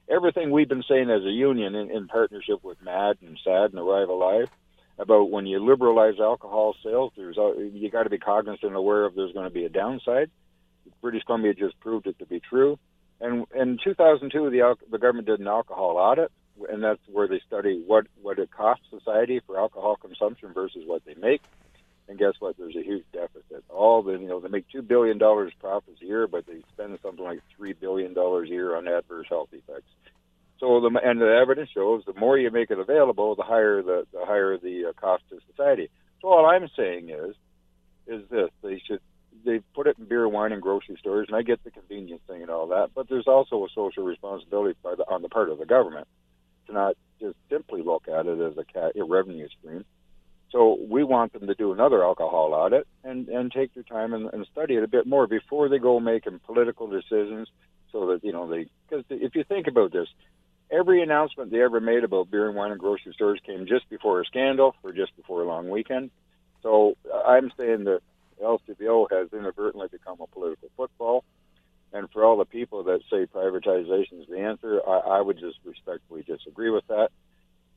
everything 0.10 0.52
we've 0.52 0.70
been 0.70 0.84
saying 0.88 1.10
as 1.10 1.24
a 1.24 1.32
union 1.32 1.76
in, 1.76 1.92
in 1.92 2.08
partnership 2.08 2.64
with 2.64 2.82
MADD 2.84 3.22
and 3.22 3.38
SADD 3.46 3.72
and 3.72 3.80
Arrive 3.80 4.10
Alive 4.10 4.50
about 4.98 5.30
when 5.30 5.46
you 5.46 5.66
liberalize 5.66 6.20
alcohol 6.20 6.76
sales, 6.84 7.14
there's 7.16 7.38
you 7.38 7.90
got 7.90 8.04
to 8.04 8.10
be 8.10 8.18
cognizant 8.18 8.64
and 8.64 8.76
aware 8.76 9.06
of 9.06 9.16
there's 9.16 9.32
going 9.32 9.48
to 9.48 9.54
be 9.54 9.66
a 9.66 9.70
downside. 9.70 10.30
British 11.02 11.24
Columbia 11.24 11.54
just 11.54 11.80
proved 11.80 12.08
it 12.08 12.20
to 12.20 12.26
be 12.26 12.42
true. 12.42 12.78
And 13.22 13.46
in 13.56 13.78
2002, 13.84 14.50
the 14.50 14.76
the 14.90 14.98
government 14.98 15.28
did 15.28 15.40
an 15.40 15.48
alcohol 15.48 15.98
audit, 15.98 16.32
and 16.70 16.84
that's 16.84 17.02
where 17.08 17.28
they 17.28 17.42
study 17.48 17.82
what 17.86 18.08
what 18.22 18.40
it 18.40 18.52
costs 18.52 18.86
society 18.90 19.42
for 19.46 19.58
alcohol 19.58 19.96
consumption 19.96 20.54
versus 20.54 20.84
what 20.86 21.04
they 21.06 21.16
make. 21.16 21.42
And 22.10 22.18
guess 22.18 22.34
what? 22.40 22.58
There's 22.58 22.76
a 22.76 22.82
huge 22.82 23.06
deficit. 23.14 23.64
All 23.70 24.02
the 24.02 24.14
you 24.14 24.28
know 24.28 24.40
they 24.40 24.50
make 24.50 24.68
two 24.68 24.82
billion 24.82 25.20
dollars 25.20 25.54
profits 25.60 26.02
a 26.02 26.06
year, 26.06 26.28
but 26.28 26.48
they 26.48 26.64
spend 26.74 26.98
something 27.04 27.24
like 27.24 27.40
three 27.56 27.74
billion 27.74 28.16
dollars 28.16 28.50
a 28.50 28.52
year 28.52 28.76
on 28.76 28.88
adverse 28.88 29.28
health 29.30 29.50
effects. 29.54 29.92
So 30.60 30.82
the 30.82 31.00
and 31.04 31.22
the 31.22 31.38
evidence 31.40 31.70
shows 31.70 32.04
the 32.06 32.20
more 32.20 32.36
you 32.38 32.50
make 32.50 32.72
it 32.72 32.80
available, 32.80 33.36
the 33.36 33.44
higher 33.44 33.84
the 33.84 34.08
the 34.12 34.26
higher 34.26 34.58
the 34.58 34.88
uh, 34.90 34.94
cost 35.00 35.24
to 35.30 35.38
society. 35.52 35.90
So 36.22 36.30
all 36.30 36.48
I'm 36.48 36.68
saying 36.76 37.12
is, 37.12 37.36
is 38.08 38.28
this: 38.32 38.50
they 38.64 38.82
should 38.88 39.02
they 39.46 39.60
put 39.76 39.86
it 39.86 40.00
in 40.00 40.06
beer, 40.06 40.28
wine, 40.28 40.52
and 40.52 40.64
grocery 40.64 40.98
stores, 41.00 41.28
and 41.28 41.38
I 41.38 41.44
get 41.44 41.64
the 41.64 41.70
convenience 41.70 42.22
thing 42.28 42.42
and 42.42 42.50
all 42.50 42.68
that, 42.70 42.90
but 42.96 43.08
there's 43.08 43.28
also 43.28 43.64
a 43.64 43.70
social 43.74 44.04
responsibility 44.04 44.78
by 44.84 44.96
the, 44.96 45.04
on 45.04 45.22
the 45.22 45.30
part 45.30 45.50
of 45.50 45.60
the 45.60 45.66
government 45.66 46.08
to 46.68 46.74
not 46.74 46.96
just 47.22 47.36
simply 47.50 47.84
look 47.84 48.08
at 48.08 48.26
it 48.26 48.40
as 48.40 48.58
a, 48.58 49.00
a 49.00 49.04
revenue 49.04 49.48
stream. 49.60 49.86
So 50.52 50.78
we 50.90 51.04
want 51.04 51.34
them 51.34 51.48
to 51.48 51.54
do 51.54 51.72
another 51.72 52.04
alcohol 52.04 52.54
audit 52.54 52.88
and, 53.04 53.28
and 53.28 53.52
take 53.52 53.74
their 53.76 53.84
time 53.84 54.14
and, 54.14 54.34
and 54.34 54.48
study 54.52 54.76
it 54.76 54.84
a 54.84 54.88
bit 54.88 55.06
more 55.06 55.28
before 55.28 55.70
they 55.70 55.78
go 55.78 56.00
making 56.00 56.40
political 56.46 56.88
decisions 56.88 57.48
so 57.92 58.08
that 58.08 58.24
you 58.24 58.32
know 58.32 58.50
they 58.50 58.68
because 58.88 59.06
if 59.10 59.36
you 59.36 59.44
think 59.44 59.68
about 59.68 59.92
this, 59.92 60.08
every 60.72 61.04
announcement 61.04 61.52
they 61.52 61.62
ever 61.62 61.80
made 61.80 62.04
about 62.04 62.32
beer 62.32 62.48
and 62.48 62.56
wine 62.56 62.72
and 62.72 62.80
grocery 62.80 63.14
stores 63.14 63.40
came 63.46 63.68
just 63.68 63.90
before 63.90 64.22
a 64.22 64.26
scandal 64.26 64.76
or 64.84 64.92
just 64.92 65.16
before 65.16 65.44
a 65.44 65.48
long 65.48 65.70
weekend. 65.70 66.10
So 66.64 66.96
I'm 67.26 67.52
saying 67.58 67.86
that 67.86 68.02
LCBO 68.42 69.08
has 69.12 69.30
inadvertently 69.34 69.88
become 69.92 70.20
a 70.22 70.28
political 70.28 70.70
football. 70.76 71.24
And 71.92 72.10
for 72.12 72.24
all 72.24 72.38
the 72.38 72.46
people 72.46 72.84
that 72.84 73.02
say 73.10 73.26
privatization 73.26 74.22
is 74.22 74.28
the 74.30 74.40
answer, 74.40 74.80
I, 74.88 75.18
I 75.18 75.22
would 75.22 75.40
just 75.40 75.58
respectfully 75.66 76.24
disagree 76.24 76.70
with 76.70 76.86
that. 76.88 77.10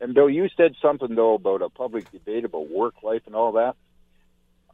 And 0.02 0.14
Bill, 0.14 0.28
you 0.28 0.48
said 0.56 0.74
something 0.82 1.14
though 1.14 1.34
about 1.34 1.62
a 1.62 1.68
public 1.68 2.10
debate 2.10 2.44
about 2.44 2.68
work 2.68 3.02
life 3.04 3.22
and 3.26 3.36
all 3.36 3.52
that. 3.52 3.76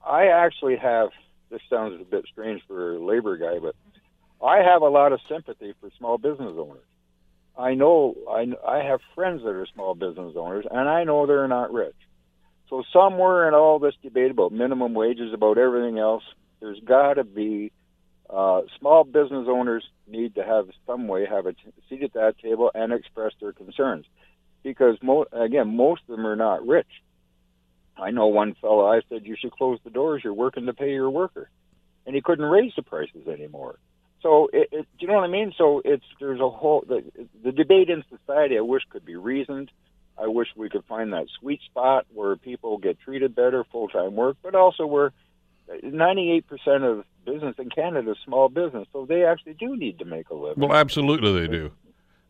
I 0.04 0.28
actually 0.28 0.76
have. 0.76 1.10
This 1.50 1.60
sounds 1.70 2.00
a 2.00 2.04
bit 2.04 2.24
strange 2.30 2.62
for 2.66 2.94
a 2.94 2.98
labor 2.98 3.36
guy, 3.36 3.58
but 3.58 3.74
I 4.44 4.62
have 4.62 4.82
a 4.82 4.88
lot 4.88 5.12
of 5.12 5.20
sympathy 5.28 5.74
for 5.80 5.90
small 5.98 6.18
business 6.18 6.54
owners. 6.56 6.84
I 7.56 7.74
know 7.74 8.14
I, 8.30 8.52
I 8.66 8.84
have 8.84 9.00
friends 9.14 9.42
that 9.42 9.50
are 9.50 9.66
small 9.74 9.94
business 9.94 10.34
owners, 10.36 10.64
and 10.70 10.88
I 10.88 11.04
know 11.04 11.26
they're 11.26 11.48
not 11.48 11.72
rich. 11.72 11.96
So 12.70 12.82
somewhere 12.92 13.48
in 13.48 13.54
all 13.54 13.78
this 13.78 13.94
debate 14.02 14.30
about 14.30 14.52
minimum 14.52 14.94
wages, 14.94 15.32
about 15.32 15.58
everything 15.58 15.98
else, 15.98 16.22
there's 16.60 16.80
got 16.80 17.14
to 17.14 17.24
be 17.24 17.72
uh, 18.30 18.62
small 18.78 19.04
business 19.04 19.46
owners 19.48 19.84
need 20.06 20.34
to 20.34 20.44
have 20.44 20.68
some 20.86 21.08
way 21.08 21.26
have 21.26 21.46
a 21.46 21.52
t- 21.52 21.60
seat 21.88 22.02
at 22.02 22.12
that 22.12 22.38
table 22.38 22.70
and 22.74 22.92
express 22.92 23.32
their 23.40 23.52
concerns, 23.52 24.06
because 24.62 24.96
mo- 25.02 25.26
again, 25.32 25.76
most 25.76 26.02
of 26.08 26.16
them 26.16 26.26
are 26.26 26.36
not 26.36 26.66
rich. 26.66 26.86
I 27.96 28.10
know 28.10 28.28
one 28.28 28.54
fellow. 28.60 28.86
I 28.86 29.00
said 29.08 29.26
you 29.26 29.36
should 29.38 29.52
close 29.52 29.78
the 29.84 29.90
doors. 29.90 30.22
You're 30.22 30.34
working 30.34 30.66
to 30.66 30.72
pay 30.72 30.92
your 30.92 31.10
worker, 31.10 31.50
and 32.06 32.14
he 32.14 32.22
couldn't 32.22 32.44
raise 32.44 32.72
the 32.76 32.82
prices 32.82 33.26
anymore. 33.26 33.78
So, 34.22 34.48
it, 34.52 34.68
it, 34.72 34.86
do 34.98 35.06
you 35.06 35.08
know 35.08 35.14
what 35.14 35.24
I 35.24 35.28
mean? 35.28 35.52
So, 35.56 35.80
it's 35.84 36.04
there's 36.20 36.40
a 36.40 36.48
whole 36.48 36.84
the, 36.86 37.04
the 37.42 37.52
debate 37.52 37.88
in 37.88 38.04
society. 38.10 38.56
I 38.56 38.62
wish 38.62 38.82
could 38.90 39.04
be 39.04 39.16
reasoned. 39.16 39.70
I 40.16 40.26
wish 40.26 40.48
we 40.56 40.68
could 40.68 40.84
find 40.84 41.12
that 41.12 41.26
sweet 41.38 41.60
spot 41.62 42.06
where 42.12 42.36
people 42.36 42.78
get 42.78 42.98
treated 43.00 43.34
better, 43.34 43.64
full 43.70 43.88
time 43.88 44.16
work, 44.16 44.36
but 44.42 44.54
also 44.54 44.84
where 44.84 45.12
98% 45.68 46.42
of 46.82 47.04
business 47.24 47.54
in 47.58 47.68
Canada 47.68 48.12
is 48.12 48.16
small 48.24 48.48
business, 48.48 48.88
so 48.92 49.06
they 49.06 49.24
actually 49.24 49.54
do 49.54 49.76
need 49.76 49.98
to 49.98 50.04
make 50.04 50.30
a 50.30 50.34
living. 50.34 50.66
Well, 50.66 50.76
absolutely, 50.76 51.40
they 51.40 51.46
do. 51.46 51.72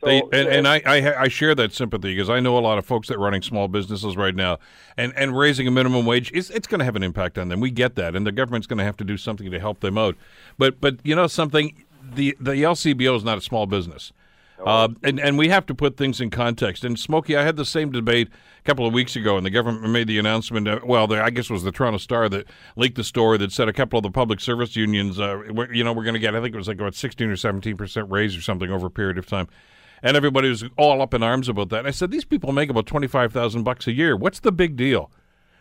So, 0.00 0.07
they, 0.07 0.21
and, 0.21 0.31
so- 0.33 0.37
and 0.49 0.69
I, 0.69 0.83
I 0.87 1.23
I 1.23 1.28
share 1.28 1.55
that 1.57 1.73
sympathy 1.73 2.14
because 2.14 2.31
I 2.31 2.38
know 2.40 2.57
a 2.57 2.61
lot 2.61 2.78
of 2.78 2.87
folks 2.87 3.09
that 3.09 3.17
are 3.17 3.21
running 3.21 3.43
small 3.43 3.67
businesses 3.69 4.17
right 4.17 4.35
now, 4.35 4.59
and, 4.97 5.12
and 5.17 5.37
raising 5.37 5.67
a 5.67 5.71
minimum 5.73 6.07
wage 6.07 6.31
is 6.33 6.50
it's 6.50 6.69
going 6.69 6.78
to 6.78 6.85
have 6.85 6.95
an 6.97 7.02
impact 7.02 7.37
on 7.38 7.49
them. 7.49 7.59
We 7.61 7.71
get 7.71 7.97
that, 7.97 8.14
and 8.14 8.26
the 8.26 8.33
government's 8.33 8.67
going 8.69 8.78
to 8.78 8.85
have 8.85 8.97
to 8.99 9.05
do 9.05 9.17
something 9.17 9.50
to 9.50 9.59
help 9.59 9.81
them 9.81 9.99
out. 9.99 10.17
But 10.57 10.81
but 10.81 10.99
you 11.02 11.14
know 11.17 11.26
something, 11.26 11.85
the 12.14 12.37
the 12.38 12.52
LCBO 12.52 13.17
is 13.17 13.25
not 13.25 13.38
a 13.38 13.40
small 13.40 13.67
business. 13.67 14.12
Uh, 14.64 14.88
and 15.05 15.21
and 15.21 15.38
we 15.38 15.49
have 15.50 15.67
to 15.67 15.75
put 15.75 15.97
things 15.97 16.21
in 16.21 16.31
context. 16.31 16.83
And 16.85 16.99
Smokey, 16.99 17.37
I 17.37 17.45
had 17.45 17.55
the 17.55 17.64
same 17.64 17.93
debate 17.93 18.28
a 18.28 18.62
couple 18.64 18.87
of 18.87 18.93
weeks 18.93 19.14
ago, 19.14 19.37
and 19.37 19.47
the 19.47 19.50
government 19.50 19.88
made 19.93 20.09
the 20.09 20.19
announcement. 20.19 20.67
Uh, 20.67 20.81
well, 20.85 21.07
the, 21.07 21.23
I 21.23 21.31
guess 21.31 21.45
it 21.49 21.52
was 21.52 21.62
the 21.62 21.71
Toronto 21.71 21.99
Star 21.99 22.28
that 22.28 22.47
leaked 22.75 22.97
the 22.97 23.05
story 23.05 23.38
that 23.38 23.52
said 23.52 23.69
a 23.69 23.73
couple 23.73 23.99
of 23.99 24.02
the 24.02 24.11
public 24.11 24.40
service 24.40 24.75
unions, 24.75 25.21
uh, 25.21 25.43
were- 25.52 25.73
you 25.73 25.85
know, 25.85 25.93
we're 25.93 26.02
going 26.02 26.14
to 26.14 26.19
get. 26.21 26.35
I 26.35 26.40
think 26.40 26.55
it 26.55 26.59
was 26.59 26.67
like 26.67 26.78
about 26.81 26.97
sixteen 26.97 27.28
or 27.31 27.37
seventeen 27.37 27.76
percent 27.76 28.11
raise 28.11 28.37
or 28.37 28.40
something 28.40 28.69
over 28.69 28.88
a 28.88 28.90
period 28.90 29.17
of 29.17 29.26
time. 29.26 29.47
And 30.02 30.17
everybody 30.17 30.49
was 30.49 30.64
all 30.76 31.02
up 31.02 31.14
in 31.14 31.23
arms 31.23 31.49
about 31.49 31.71
that. 31.71 31.81
And 31.81 31.88
I 31.88 31.93
said, 31.93 32.11
these 32.11 32.25
people 32.25 32.52
make 32.52 32.71
about 32.71 32.87
twenty 32.87 33.07
five 33.07 33.33
thousand 33.33 33.64
bucks 33.64 33.87
a 33.87 33.93
year. 33.93 34.17
What's 34.17 34.40
the 34.40 34.52
big 34.52 34.76
deal? 34.76 35.11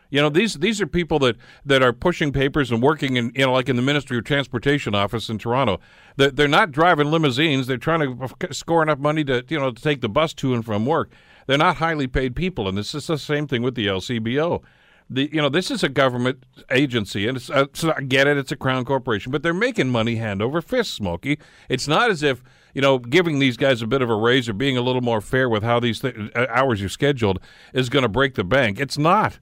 You 0.10 0.22
know, 0.22 0.30
these 0.30 0.56
these 0.56 0.80
are 0.80 0.88
people 0.88 1.20
that, 1.20 1.36
that 1.66 1.84
are 1.84 1.92
pushing 1.92 2.32
papers 2.32 2.72
and 2.72 2.82
working 2.82 3.18
in, 3.18 3.32
you 3.36 3.46
know, 3.46 3.52
like 3.52 3.68
in 3.68 3.76
the 3.76 3.82
Ministry 3.82 4.18
of 4.18 4.24
Transportation 4.24 4.96
office 4.96 5.30
in 5.30 5.38
Toronto. 5.38 5.80
They're, 6.16 6.32
they're 6.32 6.48
not 6.48 6.72
driving 6.72 7.12
limousines. 7.12 7.68
They're 7.68 7.78
trying 7.78 8.18
to 8.18 8.54
score 8.54 8.82
enough 8.82 9.00
money 9.00 9.24
to, 9.26 9.44
you 9.50 9.60
know, 9.60 9.72
to 9.72 9.82
take 9.82 10.02
the 10.02 10.10
bus 10.10 10.34
to 10.36 10.54
and 10.54 10.64
from 10.64 10.86
work. 10.86 11.12
They're 11.46 11.58
not 11.58 11.78
highly 11.78 12.08
paid 12.08 12.36
people, 12.36 12.68
and 12.68 12.78
this 12.78 12.94
is 12.94 13.08
the 13.08 13.18
same 13.18 13.48
thing 13.48 13.62
with 13.62 13.76
the 13.76 13.88
LCBO. 13.88 14.62
The, 15.10 15.30
you 15.32 15.42
know, 15.42 15.48
this 15.48 15.72
is 15.72 15.84
a 15.84 15.90
government 15.90 16.44
agency, 16.70 17.28
and 17.28 17.38
it's, 17.38 17.50
uh, 17.50 17.68
so 17.74 17.94
I 17.96 18.02
get 18.02 18.28
it, 18.28 18.38
it's 18.38 18.52
a 18.52 18.58
crown 18.58 18.84
corporation, 18.84 19.32
but 19.32 19.42
they're 19.42 19.54
making 19.54 19.90
money 19.90 20.16
hand 20.16 20.42
over 20.42 20.62
fist, 20.62 20.94
Smokey. 20.94 21.40
It's 21.70 21.88
not 21.88 22.12
as 22.12 22.24
if 22.24 22.44
you 22.74 22.82
know 22.82 23.00
giving 23.00 23.40
these 23.40 23.56
guys 23.56 23.82
a 23.82 23.88
bit 23.88 24.02
of 24.02 24.10
a 24.10 24.16
raise 24.16 24.50
or 24.50 24.54
being 24.54 24.78
a 24.78 24.82
little 24.82 25.02
more 25.02 25.22
fair 25.22 25.48
with 25.48 25.64
how 25.64 25.80
these 25.80 26.02
th- 26.02 26.16
uh, 26.36 26.48
hours 26.50 26.82
you've 26.82 26.92
scheduled 26.92 27.40
is 27.74 27.88
going 27.88 28.04
to 28.04 28.10
break 28.10 28.36
the 28.36 28.44
bank. 28.44 28.80
It's 28.80 28.98
not. 28.98 29.40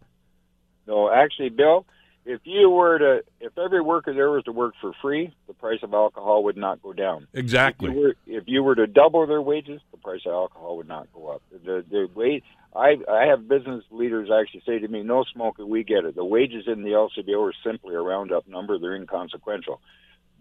No, 0.88 1.12
actually, 1.12 1.50
Bill, 1.50 1.88
if 2.26 2.42
you 2.44 2.70
were 2.70 3.00
to, 3.00 3.24
if 3.40 3.58
every 3.58 3.82
worker 3.82 4.14
there 4.14 4.32
was 4.32 4.44
to 4.46 4.52
work 4.52 4.74
for 4.82 4.94
free, 5.02 5.34
the 5.48 5.54
price 5.54 5.80
of 5.84 5.94
alcohol 5.94 6.44
would 6.44 6.58
not 6.58 6.82
go 6.82 6.94
down. 6.94 7.28
Exactly. 7.34 7.90
If 7.90 7.96
you 7.96 8.02
were, 8.02 8.16
if 8.28 8.44
you 8.48 8.64
were 8.64 8.76
to 8.76 8.88
double 8.88 9.26
their 9.28 9.42
wages, 9.42 9.82
the 9.92 9.98
price 9.98 10.22
of 10.26 10.34
alcohol 10.34 10.78
would 10.78 10.88
not 10.88 11.12
go 11.14 11.30
up. 11.30 11.42
The 11.52 11.84
the 11.90 12.10
wage. 12.14 12.44
I 12.76 12.98
I 13.10 13.28
have 13.28 13.48
business 13.48 13.84
leaders 13.92 14.30
actually 14.30 14.64
say 14.66 14.80
to 14.80 14.88
me, 14.88 15.04
"No 15.04 15.24
Smokey, 15.24 15.64
we 15.64 15.84
get 15.84 16.06
it. 16.06 16.16
The 16.16 16.26
wages 16.26 16.66
in 16.68 16.84
the 16.84 16.92
LCBO 16.92 17.50
are 17.50 17.54
simply 17.64 17.96
a 17.96 18.02
roundup 18.02 18.48
number. 18.48 18.78
They're 18.78 18.96
inconsequential." 18.96 19.80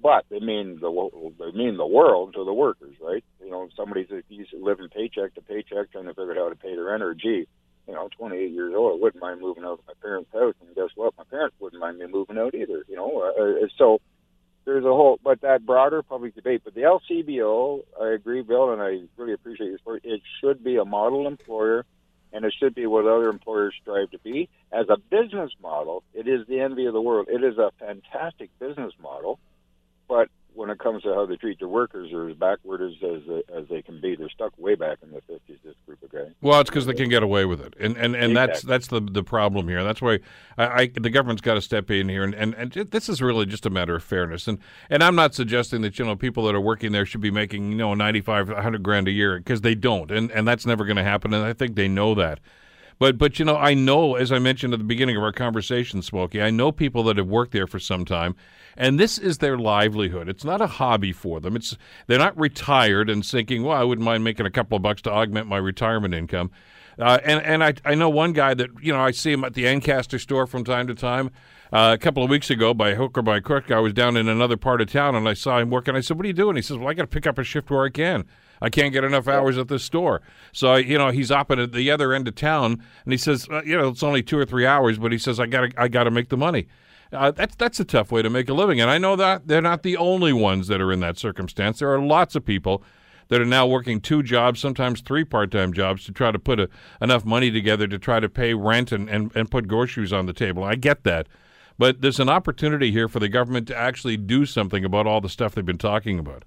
But 0.02 0.26
they 0.28 0.40
mean 0.40 0.80
the 0.80 0.90
they 1.38 1.52
mean 1.52 1.76
the 1.76 1.86
world 1.86 2.34
to 2.34 2.44
the 2.44 2.52
workers, 2.52 2.96
right? 3.00 3.24
You 3.42 3.50
know, 3.50 3.68
somebody's 3.76 4.08
used 4.28 4.50
to 4.50 4.62
living 4.62 4.88
paycheck 4.88 5.34
to 5.34 5.40
paycheck, 5.40 5.92
trying 5.92 6.04
to 6.06 6.14
figure 6.14 6.32
out 6.32 6.38
how 6.38 6.48
to 6.50 6.56
pay 6.56 6.74
their 6.74 7.14
gee, 7.14 7.46
you 7.86 7.94
know, 7.94 8.08
28 8.16 8.50
years 8.50 8.74
old, 8.74 8.98
I 8.98 9.02
wouldn't 9.02 9.22
mind 9.22 9.40
moving 9.40 9.64
out 9.64 9.78
of 9.78 9.86
my 9.86 9.92
parents' 10.02 10.30
house. 10.32 10.54
And 10.60 10.74
guess 10.74 10.88
what? 10.94 11.14
My 11.18 11.24
parents 11.24 11.56
wouldn't 11.60 11.80
mind 11.80 11.98
me 11.98 12.06
moving 12.06 12.38
out 12.38 12.54
either. 12.54 12.84
You 12.88 12.96
know, 12.96 13.22
uh, 13.22 13.64
uh, 13.64 13.68
so 13.76 14.00
there's 14.64 14.84
a 14.84 14.88
whole, 14.88 15.18
but 15.22 15.42
that 15.42 15.66
broader 15.66 16.02
public 16.02 16.34
debate. 16.34 16.62
But 16.64 16.74
the 16.74 16.82
LCBO, 16.82 17.82
I 18.00 18.08
agree, 18.08 18.42
Bill, 18.42 18.72
and 18.72 18.80
I 18.80 19.00
really 19.16 19.34
appreciate 19.34 19.68
your 19.68 19.78
support. 19.78 20.04
It 20.04 20.22
should 20.40 20.64
be 20.64 20.76
a 20.76 20.84
model 20.84 21.26
employer, 21.26 21.84
and 22.34 22.44
it 22.44 22.52
should 22.58 22.74
be 22.74 22.84
what 22.84 23.06
other 23.06 23.28
employers 23.28 23.74
strive 23.80 24.10
to 24.10 24.18
be. 24.18 24.48
As 24.72 24.86
a 24.88 24.96
business 24.96 25.52
model, 25.62 26.02
it 26.12 26.26
is 26.26 26.46
the 26.48 26.60
envy 26.60 26.86
of 26.86 26.92
the 26.92 27.00
world. 27.00 27.28
It 27.30 27.44
is 27.44 27.56
a 27.56 27.70
fantastic 27.78 28.50
business 28.58 28.92
model, 29.00 29.38
but 30.08 30.28
when 30.54 30.70
it 30.70 30.78
comes 30.78 31.02
to 31.02 31.12
how 31.14 31.26
they 31.26 31.36
treat 31.36 31.58
their 31.58 31.68
workers, 31.68 32.10
they're 32.10 32.28
as 32.28 32.36
backward 32.36 32.80
as 32.80 32.92
as, 33.02 33.22
they, 33.26 33.42
as 33.54 33.68
they 33.68 33.82
can 33.82 34.00
be. 34.00 34.16
They're 34.16 34.28
stuck 34.30 34.56
way 34.58 34.74
back 34.74 34.98
in 35.02 35.10
the 35.10 35.20
50s. 35.22 35.58
This 35.64 35.74
group 35.86 36.02
of 36.02 36.10
guys. 36.10 36.32
Well, 36.40 36.60
it's 36.60 36.70
because 36.70 36.86
they 36.86 36.94
can 36.94 37.08
get 37.08 37.22
away 37.22 37.44
with 37.44 37.60
it, 37.60 37.74
and 37.78 37.96
and, 37.96 38.14
and 38.14 38.36
that's 38.36 38.64
Exactly. 38.64 38.70
that's 38.70 38.86
the 38.88 39.00
the 39.00 39.22
problem 39.22 39.68
here. 39.68 39.82
That's 39.82 40.00
why 40.00 40.20
I, 40.56 40.64
I 40.64 40.90
the 40.94 41.10
government's 41.10 41.42
got 41.42 41.54
to 41.54 41.60
step 41.60 41.90
in 41.90 42.08
here, 42.08 42.22
and, 42.22 42.34
and 42.34 42.54
and 42.54 42.72
this 42.72 43.08
is 43.08 43.20
really 43.20 43.46
just 43.46 43.66
a 43.66 43.70
matter 43.70 43.96
of 43.96 44.04
fairness. 44.04 44.46
And 44.48 44.58
and 44.90 45.02
I'm 45.02 45.16
not 45.16 45.34
suggesting 45.34 45.82
that 45.82 45.98
you 45.98 46.04
know 46.04 46.16
people 46.16 46.44
that 46.46 46.54
are 46.54 46.60
working 46.60 46.92
there 46.92 47.06
should 47.06 47.20
be 47.20 47.30
making 47.30 47.72
you 47.72 47.78
know 47.78 47.94
95, 47.94 48.48
100 48.48 48.82
grand 48.82 49.08
a 49.08 49.12
year 49.12 49.38
because 49.38 49.62
they 49.62 49.74
don't, 49.74 50.10
and 50.10 50.30
and 50.30 50.46
that's 50.46 50.66
never 50.66 50.84
going 50.84 50.96
to 50.96 51.04
happen. 51.04 51.34
And 51.34 51.44
I 51.44 51.52
think 51.52 51.76
they 51.76 51.88
know 51.88 52.14
that. 52.14 52.40
But 53.04 53.18
but 53.18 53.38
you 53.38 53.44
know 53.44 53.58
I 53.58 53.74
know 53.74 54.14
as 54.14 54.32
I 54.32 54.38
mentioned 54.38 54.72
at 54.72 54.78
the 54.78 54.84
beginning 54.86 55.14
of 55.14 55.22
our 55.22 55.30
conversation, 55.30 56.00
Smokey, 56.00 56.40
I 56.40 56.48
know 56.48 56.72
people 56.72 57.02
that 57.02 57.18
have 57.18 57.26
worked 57.26 57.52
there 57.52 57.66
for 57.66 57.78
some 57.78 58.06
time, 58.06 58.34
and 58.78 58.98
this 58.98 59.18
is 59.18 59.36
their 59.36 59.58
livelihood. 59.58 60.26
It's 60.26 60.42
not 60.42 60.62
a 60.62 60.66
hobby 60.66 61.12
for 61.12 61.38
them. 61.38 61.54
It's 61.54 61.76
they're 62.06 62.18
not 62.18 62.34
retired 62.40 63.10
and 63.10 63.22
thinking, 63.22 63.62
well, 63.62 63.76
I 63.76 63.84
wouldn't 63.84 64.06
mind 64.06 64.24
making 64.24 64.46
a 64.46 64.50
couple 64.50 64.76
of 64.76 64.80
bucks 64.80 65.02
to 65.02 65.12
augment 65.12 65.48
my 65.48 65.58
retirement 65.58 66.14
income. 66.14 66.50
Uh, 66.98 67.18
and 67.26 67.42
and 67.42 67.62
I 67.62 67.74
I 67.84 67.94
know 67.94 68.08
one 68.08 68.32
guy 68.32 68.54
that 68.54 68.70
you 68.80 68.94
know 68.94 69.00
I 69.00 69.10
see 69.10 69.32
him 69.32 69.44
at 69.44 69.52
the 69.52 69.68
Ancaster 69.68 70.18
store 70.18 70.46
from 70.46 70.64
time 70.64 70.86
to 70.86 70.94
time. 70.94 71.30
Uh, 71.74 71.92
a 71.92 71.98
couple 71.98 72.24
of 72.24 72.30
weeks 72.30 72.48
ago, 72.48 72.72
by 72.72 72.94
hook 72.94 73.18
or 73.18 73.22
by 73.22 73.38
crook, 73.38 73.70
I 73.70 73.80
was 73.80 73.92
down 73.92 74.16
in 74.16 74.28
another 74.28 74.56
part 74.56 74.80
of 74.80 74.90
town 74.90 75.14
and 75.14 75.28
I 75.28 75.34
saw 75.34 75.58
him 75.58 75.68
working. 75.68 75.90
And 75.90 75.98
I 75.98 76.00
said, 76.00 76.16
"What 76.16 76.24
are 76.24 76.28
you 76.28 76.32
doing?" 76.32 76.56
He 76.56 76.62
says, 76.62 76.78
"Well, 76.78 76.88
I 76.88 76.94
got 76.94 77.02
to 77.02 77.08
pick 77.08 77.26
up 77.26 77.36
a 77.36 77.44
shift 77.44 77.70
where 77.70 77.84
I 77.84 77.90
can. 77.90 78.24
I 78.64 78.70
can't 78.70 78.92
get 78.92 79.04
enough 79.04 79.28
hours 79.28 79.58
at 79.58 79.68
this 79.68 79.84
store." 79.84 80.22
So 80.52 80.76
you 80.76 80.98
know, 80.98 81.10
he's 81.10 81.30
up 81.30 81.50
at 81.50 81.72
the 81.72 81.90
other 81.90 82.12
end 82.12 82.26
of 82.28 82.34
town, 82.34 82.82
and 83.04 83.12
he 83.12 83.18
says, 83.18 83.46
uh, 83.50 83.62
"You 83.64 83.76
know, 83.78 83.88
it's 83.88 84.02
only 84.02 84.22
two 84.22 84.38
or 84.38 84.44
three 84.44 84.66
hours, 84.66 84.98
but 84.98 85.12
he 85.12 85.18
says 85.18 85.38
I 85.38 85.46
got 85.46 85.70
to 85.70 85.80
I 85.80 85.88
got 85.88 86.04
to 86.04 86.10
make 86.10 86.28
the 86.30 86.36
money." 86.36 86.66
Uh, 87.12 87.30
that's 87.30 87.54
that's 87.54 87.78
a 87.78 87.84
tough 87.84 88.10
way 88.10 88.22
to 88.22 88.30
make 88.30 88.48
a 88.48 88.54
living, 88.54 88.80
and 88.80 88.90
I 88.90 88.98
know 88.98 89.14
that 89.16 89.46
they're 89.46 89.60
not 89.62 89.82
the 89.82 89.96
only 89.96 90.32
ones 90.32 90.66
that 90.68 90.80
are 90.80 90.90
in 90.90 91.00
that 91.00 91.18
circumstance. 91.18 91.78
There 91.78 91.92
are 91.92 92.00
lots 92.00 92.34
of 92.34 92.44
people 92.44 92.82
that 93.28 93.40
are 93.40 93.46
now 93.46 93.66
working 93.66 94.00
two 94.00 94.22
jobs, 94.22 94.60
sometimes 94.60 95.00
three 95.00 95.24
part-time 95.24 95.72
jobs, 95.72 96.04
to 96.04 96.12
try 96.12 96.30
to 96.30 96.38
put 96.38 96.60
a, 96.60 96.68
enough 97.00 97.24
money 97.24 97.50
together 97.50 97.86
to 97.86 97.98
try 97.98 98.20
to 98.20 98.28
pay 98.28 98.52
rent 98.52 98.92
and, 98.92 99.08
and, 99.08 99.30
and 99.34 99.50
put 99.50 99.66
groceries 99.68 100.12
on 100.12 100.26
the 100.26 100.32
table. 100.32 100.62
I 100.64 100.74
get 100.74 101.04
that, 101.04 101.26
but 101.78 102.00
there's 102.00 102.20
an 102.20 102.28
opportunity 102.28 102.90
here 102.90 103.08
for 103.08 103.20
the 103.20 103.28
government 103.28 103.68
to 103.68 103.76
actually 103.76 104.16
do 104.16 104.44
something 104.44 104.84
about 104.84 105.06
all 105.06 105.20
the 105.20 105.28
stuff 105.28 105.54
they've 105.54 105.64
been 105.64 105.78
talking 105.78 106.18
about. 106.18 106.44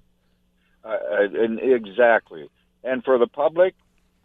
Uh, 0.88 0.96
and 1.20 1.60
exactly. 1.60 2.48
And 2.82 3.04
for 3.04 3.18
the 3.18 3.26
public, 3.26 3.74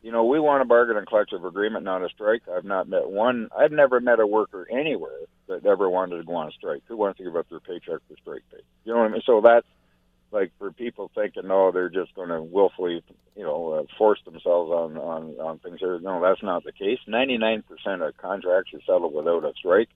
you 0.01 0.11
know, 0.11 0.25
we 0.25 0.39
want 0.39 0.61
a 0.61 0.65
bargain 0.65 0.97
and 0.97 1.07
collective 1.07 1.43
agreement, 1.43 1.83
not 1.83 2.03
a 2.03 2.09
strike. 2.09 2.43
I've 2.47 2.65
not 2.65 2.87
met 2.87 3.09
one. 3.09 3.49
I've 3.57 3.71
never 3.71 3.99
met 3.99 4.19
a 4.19 4.27
worker 4.27 4.67
anywhere 4.71 5.19
that 5.47 5.65
ever 5.65 5.89
wanted 5.89 6.17
to 6.17 6.23
go 6.23 6.35
on 6.35 6.47
a 6.47 6.51
strike. 6.51 6.83
Who 6.87 6.97
wants 6.97 7.17
to 7.17 7.23
give 7.23 7.35
up 7.35 7.49
their 7.49 7.59
paycheck 7.59 7.99
for 8.07 8.15
strike 8.21 8.43
pay? 8.51 8.61
You 8.85 8.93
know 8.93 8.99
what 8.99 9.09
I 9.09 9.13
mean? 9.13 9.21
So 9.25 9.41
that's 9.41 9.67
like 10.31 10.51
for 10.57 10.71
people 10.71 11.11
thinking, 11.13 11.43
oh, 11.49 11.71
they're 11.71 11.89
just 11.89 12.15
going 12.15 12.29
to 12.29 12.41
willfully, 12.41 13.03
you 13.35 13.43
know, 13.43 13.73
uh, 13.73 13.83
force 13.97 14.19
themselves 14.25 14.71
on 14.71 14.97
on 14.97 15.35
on 15.39 15.59
things. 15.59 15.79
There, 15.81 15.99
no, 15.99 16.21
that's 16.21 16.43
not 16.43 16.63
the 16.63 16.71
case. 16.71 16.99
Ninety 17.07 17.37
nine 17.37 17.63
percent 17.63 18.01
of 18.01 18.17
contracts 18.17 18.73
are 18.73 18.81
settled 18.85 19.13
without 19.13 19.45
a 19.45 19.53
strike. 19.57 19.89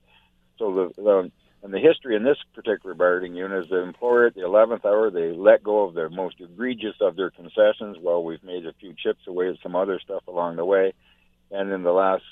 So 0.60 0.74
the 0.96 1.02
the 1.02 1.32
And 1.64 1.74
the 1.74 1.80
history 1.80 2.16
in 2.16 2.24
this 2.24 2.38
particular 2.54 2.94
bargaining 2.94 3.36
unit 3.36 3.66
is 3.66 3.70
the 3.70 3.82
employer 3.82 4.28
at 4.28 4.36
the 4.36 4.42
11th 4.42 4.86
hour, 4.86 5.10
they 5.10 5.32
let 5.36 5.64
go 5.64 5.84
of 5.84 5.96
the 5.96 6.10
most 6.10 6.36
egregious 6.40 6.96
of 7.02 7.16
their 7.16 7.32
concessions. 7.32 7.98
Well, 8.00 8.24
we've 8.24 8.44
made 8.44 8.66
a 8.66 8.74
few 8.74 8.94
chips 8.94 9.22
away 9.28 9.50
at 9.50 9.56
some 9.64 9.76
other 9.76 10.00
stuff 10.00 10.28
along 10.28 10.58
the 10.58 10.66
way. 10.66 10.94
And 11.52 11.72
in 11.72 11.84
the 11.84 11.92
last 11.92 12.24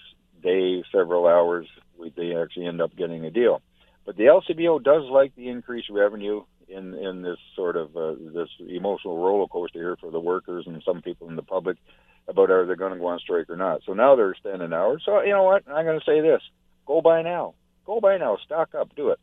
day, 0.44 0.84
several 0.92 1.28
hours, 1.28 1.68
we, 1.98 2.14
they 2.16 2.36
actually 2.36 2.68
end 2.68 2.82
up 2.82 2.96
getting 2.96 3.26
a 3.26 3.32
deal. 3.32 3.62
But 4.06 4.18
the 4.18 4.26
LCBO 4.26 4.84
does 4.84 5.04
like 5.10 5.36
the 5.36 5.50
increased 5.50 5.90
revenue 5.90 6.44
in 6.68 6.94
in 6.96 7.22
this 7.22 7.38
sort 7.56 7.76
of 7.76 7.96
uh, 7.96 8.14
this 8.34 8.50
emotional 8.68 9.18
roller 9.18 9.48
coaster 9.48 9.80
here 9.80 9.98
for 10.00 10.12
the 10.12 10.20
workers 10.20 10.66
and 10.68 10.82
some 10.84 11.02
people 11.02 11.30
in 11.30 11.36
the 11.36 11.44
public 11.44 11.78
about 12.28 12.50
are 12.50 12.66
they 12.66 12.76
going 12.76 12.94
to 12.94 13.00
go 13.00 13.08
on 13.08 13.20
strike 13.20 13.50
or 13.50 13.56
not. 13.56 13.82
So 13.86 13.94
now 13.94 14.16
they're 14.16 14.36
standing 14.36 14.74
hours. 14.74 15.04
So 15.06 15.22
you 15.22 15.32
know 15.32 15.44
what? 15.44 15.64
I'm 15.68 15.86
going 15.86 16.00
to 16.00 16.06
say 16.06 16.22
this: 16.22 16.42
go 16.86 17.02
buy 17.02 17.22
now. 17.22 17.54
Go 17.86 18.00
buy 18.00 18.18
now. 18.18 18.38
Stock 18.46 18.76
up. 18.76 18.96
Do 18.96 19.10
it. 19.10 19.20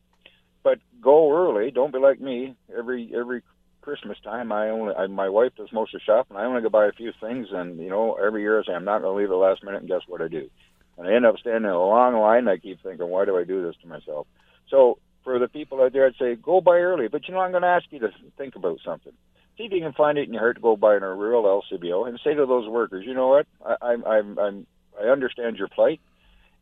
But 0.62 0.78
go 1.00 1.32
early. 1.36 1.70
Don't 1.70 1.92
be 1.92 1.98
like 1.98 2.20
me. 2.20 2.54
Every 2.76 3.12
every 3.14 3.42
Christmas 3.80 4.18
time, 4.22 4.52
I 4.52 4.70
only 4.70 4.94
I, 4.94 5.06
my 5.08 5.28
wife 5.28 5.52
does 5.56 5.72
most 5.72 5.94
of 5.94 6.00
the 6.00 6.04
shopping. 6.04 6.36
I 6.36 6.44
only 6.44 6.62
go 6.62 6.68
buy 6.68 6.86
a 6.86 6.92
few 6.92 7.12
things, 7.20 7.48
and 7.52 7.78
you 7.78 7.90
know 7.90 8.14
every 8.14 8.42
year 8.42 8.60
I 8.60 8.64
say 8.64 8.72
I'm 8.72 8.84
not 8.84 9.02
going 9.02 9.14
to 9.14 9.18
leave 9.20 9.28
the 9.28 9.34
last 9.34 9.64
minute. 9.64 9.80
And 9.80 9.88
guess 9.88 10.02
what 10.06 10.22
I 10.22 10.28
do? 10.28 10.48
And 10.96 11.08
I 11.08 11.14
end 11.14 11.26
up 11.26 11.38
standing 11.38 11.64
in 11.64 11.70
a 11.70 11.78
long 11.78 12.14
line. 12.14 12.48
I 12.48 12.58
keep 12.58 12.82
thinking, 12.82 13.08
why 13.08 13.24
do 13.24 13.36
I 13.36 13.44
do 13.44 13.62
this 13.62 13.74
to 13.82 13.88
myself? 13.88 14.26
So 14.68 14.98
for 15.24 15.38
the 15.38 15.48
people 15.48 15.82
out 15.82 15.92
there, 15.92 16.06
I'd 16.06 16.14
say 16.18 16.36
go 16.36 16.60
buy 16.60 16.78
early. 16.78 17.08
But 17.08 17.26
you 17.26 17.34
know, 17.34 17.40
I'm 17.40 17.50
going 17.50 17.62
to 17.62 17.68
ask 17.68 17.86
you 17.90 18.00
to 18.00 18.10
think 18.38 18.56
about 18.56 18.78
something. 18.84 19.12
See 19.56 19.64
if 19.64 19.72
you 19.72 19.80
can 19.80 19.92
find 19.92 20.16
it 20.16 20.28
in 20.28 20.34
your 20.34 20.42
heart 20.42 20.56
to 20.56 20.62
go 20.62 20.76
buy 20.76 20.96
in 20.96 21.02
a 21.02 21.14
real 21.14 21.42
LCBO 21.42 22.08
and 22.08 22.18
say 22.24 22.34
to 22.34 22.46
those 22.46 22.68
workers, 22.68 23.04
you 23.06 23.14
know 23.14 23.28
what? 23.28 23.46
I, 23.64 23.76
I'm, 23.82 24.04
I'm, 24.04 24.38
I'm, 24.38 24.66
I 25.00 25.08
understand 25.08 25.56
your 25.56 25.68
plight, 25.68 26.00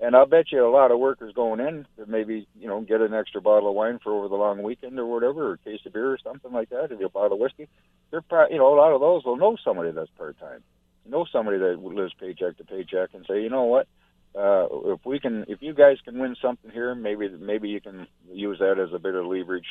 and 0.00 0.16
I'll 0.16 0.26
bet 0.26 0.50
you 0.50 0.66
a 0.66 0.70
lot 0.70 0.90
of 0.90 0.98
workers 0.98 1.34
going 1.34 1.60
in 1.60 1.86
that 1.98 2.08
maybe 2.08 2.46
you 2.58 2.68
know 2.68 2.80
get 2.80 3.00
an 3.00 3.14
extra 3.14 3.40
bottle 3.40 3.68
of 3.68 3.74
wine 3.74 3.98
for 4.02 4.12
over 4.12 4.28
the 4.28 4.36
long 4.36 4.62
weekend 4.62 4.98
or 4.98 5.06
whatever, 5.06 5.50
or 5.50 5.52
a 5.54 5.58
case 5.58 5.80
of 5.86 5.92
beer 5.92 6.12
or 6.12 6.18
something 6.18 6.52
like 6.52 6.70
that, 6.70 6.92
or 6.92 7.04
a 7.04 7.08
bottle 7.08 7.34
of 7.34 7.40
whiskey. 7.40 7.68
They're, 8.10 8.22
probably 8.22 8.54
you 8.54 8.60
know, 8.60 8.74
a 8.74 8.78
lot 8.78 8.92
of 8.92 9.00
those 9.00 9.24
will 9.24 9.36
know 9.36 9.56
somebody 9.62 9.92
that's 9.92 10.10
part 10.18 10.38
time, 10.40 10.62
know 11.06 11.26
somebody 11.30 11.58
that 11.58 11.82
lives 11.82 12.12
paycheck 12.18 12.56
to 12.58 12.64
paycheck, 12.64 13.10
and 13.14 13.24
say, 13.26 13.42
you 13.42 13.50
know 13.50 13.64
what? 13.64 13.86
uh, 14.34 14.66
if 14.92 15.04
we 15.04 15.18
can, 15.18 15.44
if 15.48 15.60
you 15.60 15.74
guys 15.74 15.98
can 16.04 16.18
win 16.18 16.36
something 16.40 16.70
here, 16.70 16.94
maybe 16.94 17.28
maybe 17.28 17.68
you 17.68 17.80
can 17.80 18.06
use 18.32 18.58
that 18.60 18.78
as 18.78 18.92
a 18.92 18.98
bit 18.98 19.14
of 19.14 19.26
leverage 19.26 19.66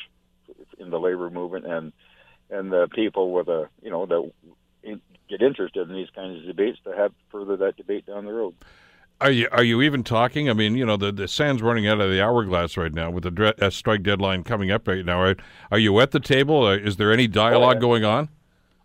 in 0.78 0.90
the 0.90 1.00
labor 1.00 1.30
movement 1.30 1.64
and 1.64 1.92
and 2.50 2.72
the 2.72 2.88
people 2.94 3.32
with 3.32 3.48
a 3.48 3.68
you 3.82 3.90
know 3.90 4.06
that 4.06 4.30
get 5.28 5.42
interested 5.42 5.88
in 5.88 5.94
these 5.94 6.10
kinds 6.10 6.40
of 6.40 6.46
debates 6.46 6.78
to 6.84 6.90
have 6.90 7.12
further 7.30 7.56
that 7.56 7.76
debate 7.76 8.04
down 8.04 8.26
the 8.26 8.32
road. 8.32 8.54
Are 9.20 9.30
you 9.30 9.48
are 9.52 9.62
you 9.62 9.82
even 9.82 10.02
talking? 10.02 10.48
I 10.48 10.54
mean, 10.54 10.76
you 10.76 10.86
know, 10.86 10.96
the 10.96 11.12
the 11.12 11.28
sand's 11.28 11.62
running 11.62 11.86
out 11.86 12.00
of 12.00 12.10
the 12.10 12.22
hourglass 12.22 12.76
right 12.76 12.92
now 12.92 13.10
with 13.10 13.24
the 13.24 13.30
dre- 13.30 13.54
uh, 13.60 13.70
strike 13.70 14.02
deadline 14.02 14.44
coming 14.44 14.70
up 14.70 14.88
right 14.88 15.04
now. 15.04 15.22
Right? 15.22 15.38
Are 15.70 15.78
you 15.78 15.98
at 16.00 16.10
the 16.10 16.20
table? 16.20 16.68
Is 16.68 16.96
there 16.96 17.12
any 17.12 17.26
dialogue 17.26 17.76
oh, 17.76 17.78
yeah. 17.78 17.80
going 17.80 18.04
on? 18.04 18.28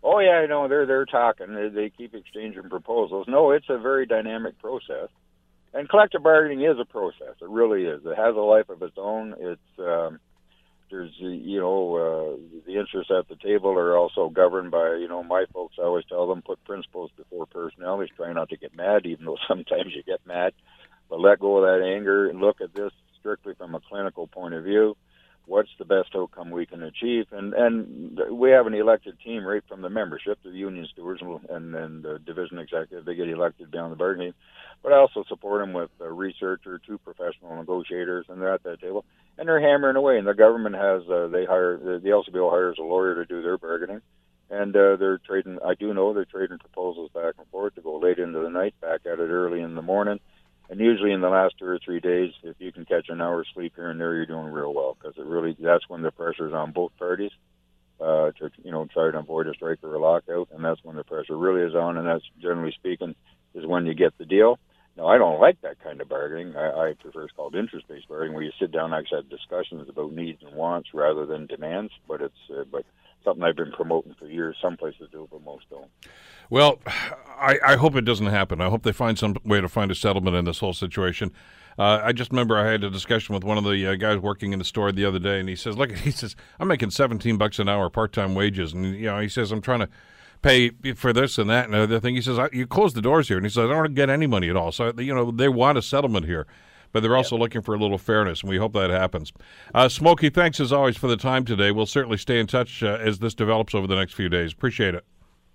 Oh 0.02 0.18
yeah, 0.18 0.32
I 0.42 0.46
know 0.46 0.68
they're 0.68 0.86
they're 0.86 1.06
talking. 1.06 1.54
They, 1.54 1.68
they 1.68 1.90
keep 1.90 2.14
exchanging 2.14 2.68
proposals. 2.68 3.26
No, 3.28 3.50
it's 3.50 3.68
a 3.68 3.78
very 3.78 4.06
dynamic 4.06 4.58
process 4.58 5.08
and 5.76 5.88
collective 5.88 6.22
bargaining 6.22 6.62
is 6.62 6.78
a 6.80 6.84
process. 6.84 7.36
It 7.40 7.48
really 7.48 7.84
is. 7.84 8.00
It 8.04 8.16
has 8.16 8.34
a 8.34 8.40
life 8.40 8.68
of 8.70 8.82
its 8.82 8.96
own. 8.96 9.34
It's 9.38 9.78
um, 9.78 10.18
there's 10.90 11.12
you 11.18 11.60
know 11.60 11.96
uh, 11.96 12.60
the 12.66 12.78
interests 12.78 13.10
at 13.16 13.28
the 13.28 13.36
table 13.36 13.70
are 13.70 13.96
also 13.96 14.28
governed 14.28 14.70
by 14.70 14.94
you 14.94 15.08
know 15.08 15.22
my 15.22 15.44
folks. 15.52 15.76
I 15.78 15.82
always 15.82 16.04
tell 16.06 16.28
them 16.28 16.42
put 16.42 16.62
principles 16.64 17.10
before 17.16 17.46
personalities. 17.46 18.14
Try 18.16 18.32
not 18.32 18.50
to 18.50 18.56
get 18.56 18.76
mad, 18.76 19.06
even 19.06 19.24
though 19.24 19.38
sometimes 19.48 19.94
you 19.94 20.02
get 20.02 20.26
mad, 20.26 20.52
but 21.08 21.20
let 21.20 21.40
go 21.40 21.58
of 21.58 21.64
that 21.64 21.86
anger 21.86 22.28
and 22.28 22.40
look 22.40 22.60
at 22.60 22.74
this 22.74 22.92
strictly 23.18 23.54
from 23.54 23.74
a 23.74 23.80
clinical 23.80 24.26
point 24.26 24.54
of 24.54 24.64
view 24.64 24.96
what's 25.46 25.70
the 25.78 25.84
best 25.84 26.10
outcome 26.14 26.50
we 26.50 26.66
can 26.66 26.82
achieve. 26.82 27.26
And 27.32 27.54
and 27.54 28.20
we 28.30 28.50
have 28.50 28.66
an 28.66 28.74
elected 28.74 29.18
team 29.24 29.44
right 29.44 29.62
from 29.68 29.80
the 29.80 29.88
membership, 29.88 30.38
the 30.42 30.50
union 30.50 30.86
stewards 30.92 31.22
and 31.22 31.74
then 31.74 32.02
the 32.02 32.18
division 32.24 32.58
executive. 32.58 33.04
They 33.04 33.14
get 33.14 33.28
elected 33.28 33.70
down 33.70 33.90
the 33.90 33.96
bargaining. 33.96 34.34
But 34.82 34.92
I 34.92 34.96
also 34.96 35.24
support 35.28 35.62
them 35.62 35.72
with 35.72 35.90
a 36.00 36.12
researcher, 36.12 36.80
two 36.86 36.98
professional 36.98 37.56
negotiators, 37.56 38.26
and 38.28 38.40
they're 38.40 38.52
at 38.52 38.62
that 38.64 38.80
table 38.80 39.04
and 39.38 39.48
they're 39.48 39.60
hammering 39.60 39.96
away. 39.96 40.18
And 40.18 40.26
the 40.26 40.34
government 40.34 40.74
has 40.74 41.02
uh, 41.08 41.28
they 41.28 41.44
hire 41.44 41.76
the, 41.78 41.98
the 41.98 42.10
LCBO 42.10 42.50
hires 42.50 42.76
a 42.78 42.82
lawyer 42.82 43.14
to 43.14 43.24
do 43.24 43.42
their 43.42 43.58
bargaining. 43.58 44.02
And 44.48 44.76
uh, 44.76 44.94
they're 44.96 45.18
trading. 45.18 45.58
I 45.64 45.74
do 45.74 45.92
know 45.92 46.14
they're 46.14 46.24
trading 46.24 46.58
proposals 46.58 47.10
back 47.12 47.34
and 47.38 47.48
forth 47.48 47.74
to 47.74 47.80
go 47.80 47.98
late 47.98 48.18
into 48.18 48.38
the 48.38 48.48
night, 48.48 48.74
back 48.80 49.00
at 49.04 49.18
it 49.18 49.30
early 49.30 49.60
in 49.60 49.74
the 49.74 49.82
morning 49.82 50.20
and 50.76 50.84
usually 50.84 51.12
in 51.12 51.22
the 51.22 51.30
last 51.30 51.54
two 51.58 51.64
or 51.64 51.78
three 51.82 52.00
days, 52.00 52.32
if 52.42 52.56
you 52.58 52.70
can 52.70 52.84
catch 52.84 53.08
an 53.08 53.22
hour's 53.22 53.48
sleep 53.54 53.72
here 53.76 53.88
and 53.88 53.98
there, 53.98 54.14
you're 54.14 54.26
doing 54.26 54.52
real 54.52 54.74
well 54.74 54.94
because 54.94 55.16
it 55.16 55.24
really 55.24 55.56
that's 55.58 55.88
when 55.88 56.02
the 56.02 56.10
pressure 56.10 56.48
is 56.48 56.52
on 56.52 56.72
both 56.72 56.92
parties 56.98 57.30
uh, 57.98 58.30
to 58.32 58.50
you 58.62 58.72
know 58.72 58.86
try 58.92 59.10
to 59.10 59.18
avoid 59.18 59.46
a 59.46 59.54
strike 59.54 59.78
or 59.82 59.94
a 59.94 59.98
lockout, 59.98 60.48
and 60.52 60.62
that's 60.62 60.84
when 60.84 60.96
the 60.96 61.04
pressure 61.04 61.34
really 61.34 61.62
is 61.62 61.74
on, 61.74 61.96
and 61.96 62.06
that's 62.06 62.24
generally 62.42 62.72
speaking 62.72 63.14
is 63.54 63.64
when 63.64 63.86
you 63.86 63.94
get 63.94 64.12
the 64.18 64.26
deal. 64.26 64.58
Now, 64.98 65.06
I 65.06 65.16
don't 65.16 65.40
like 65.40 65.58
that 65.62 65.82
kind 65.82 65.98
of 66.02 66.10
bargaining. 66.10 66.54
I, 66.56 66.68
I 66.68 66.92
prefer 67.00 67.24
it's 67.24 67.32
called 67.32 67.54
interest-based 67.54 68.08
bargaining, 68.08 68.34
where 68.34 68.44
you 68.44 68.52
sit 68.60 68.70
down 68.70 68.92
and 68.92 68.94
actually 68.94 69.22
have 69.22 69.30
discussions 69.30 69.88
about 69.88 70.12
needs 70.12 70.42
and 70.42 70.54
wants 70.54 70.90
rather 70.92 71.24
than 71.24 71.46
demands. 71.46 71.92
But 72.06 72.20
it's 72.20 72.50
uh, 72.50 72.64
but 72.70 72.84
something 73.26 73.42
I've 73.42 73.56
been 73.56 73.72
promoting 73.72 74.14
for 74.18 74.26
years. 74.26 74.56
Some 74.62 74.76
places 74.76 75.08
do, 75.10 75.28
but 75.30 75.42
most 75.44 75.68
don't. 75.68 75.90
Well, 76.48 76.78
I, 76.86 77.58
I 77.66 77.76
hope 77.76 77.96
it 77.96 78.04
doesn't 78.04 78.26
happen. 78.26 78.60
I 78.60 78.70
hope 78.70 78.84
they 78.84 78.92
find 78.92 79.18
some 79.18 79.36
way 79.44 79.60
to 79.60 79.68
find 79.68 79.90
a 79.90 79.94
settlement 79.94 80.36
in 80.36 80.44
this 80.44 80.60
whole 80.60 80.72
situation. 80.72 81.32
Uh, 81.78 82.00
I 82.02 82.12
just 82.12 82.30
remember 82.30 82.56
I 82.56 82.70
had 82.70 82.84
a 82.84 82.90
discussion 82.90 83.34
with 83.34 83.44
one 83.44 83.58
of 83.58 83.64
the 83.64 83.86
uh, 83.86 83.94
guys 83.96 84.18
working 84.18 84.52
in 84.52 84.58
the 84.58 84.64
store 84.64 84.92
the 84.92 85.04
other 85.04 85.18
day, 85.18 85.40
and 85.40 85.48
he 85.48 85.56
says, 85.56 85.76
"Look, 85.76 85.92
he 85.96 86.10
says 86.10 86.36
I'm 86.58 86.68
making 86.68 86.90
17 86.90 87.36
bucks 87.36 87.58
an 87.58 87.68
hour 87.68 87.90
part-time 87.90 88.34
wages, 88.34 88.72
and 88.72 88.94
you 88.96 89.06
know, 89.06 89.18
he 89.18 89.28
says 89.28 89.52
I'm 89.52 89.60
trying 89.60 89.80
to." 89.80 89.88
pay 90.42 90.70
for 90.94 91.14
this 91.14 91.38
and 91.38 91.48
that 91.48 91.64
and 91.64 91.74
other 91.74 91.98
thing. 91.98 92.14
He 92.14 92.20
says, 92.20 92.38
you 92.52 92.66
close 92.66 92.92
the 92.92 93.00
doors 93.00 93.26
here. 93.26 93.38
And 93.38 93.46
he 93.46 93.50
says, 93.50 93.70
I 93.70 93.72
don't 93.72 93.94
get 93.94 94.10
any 94.10 94.26
money 94.26 94.50
at 94.50 94.54
all. 94.54 94.70
So, 94.70 94.92
you 94.98 95.14
know, 95.14 95.30
they 95.30 95.48
want 95.48 95.78
a 95.78 95.82
settlement 95.82 96.26
here 96.26 96.46
but 96.92 97.02
they're 97.02 97.16
also 97.16 97.36
looking 97.36 97.62
for 97.62 97.74
a 97.74 97.78
little 97.78 97.98
fairness, 97.98 98.40
and 98.40 98.50
we 98.50 98.58
hope 98.58 98.72
that 98.74 98.90
happens. 98.90 99.32
Uh, 99.74 99.88
Smokey, 99.88 100.30
thanks 100.30 100.60
as 100.60 100.72
always 100.72 100.96
for 100.96 101.08
the 101.08 101.16
time 101.16 101.44
today. 101.44 101.70
We'll 101.70 101.86
certainly 101.86 102.18
stay 102.18 102.38
in 102.38 102.46
touch 102.46 102.82
uh, 102.82 102.98
as 103.00 103.18
this 103.18 103.34
develops 103.34 103.74
over 103.74 103.86
the 103.86 103.96
next 103.96 104.14
few 104.14 104.28
days. 104.28 104.52
Appreciate 104.52 104.94
it. 104.94 105.04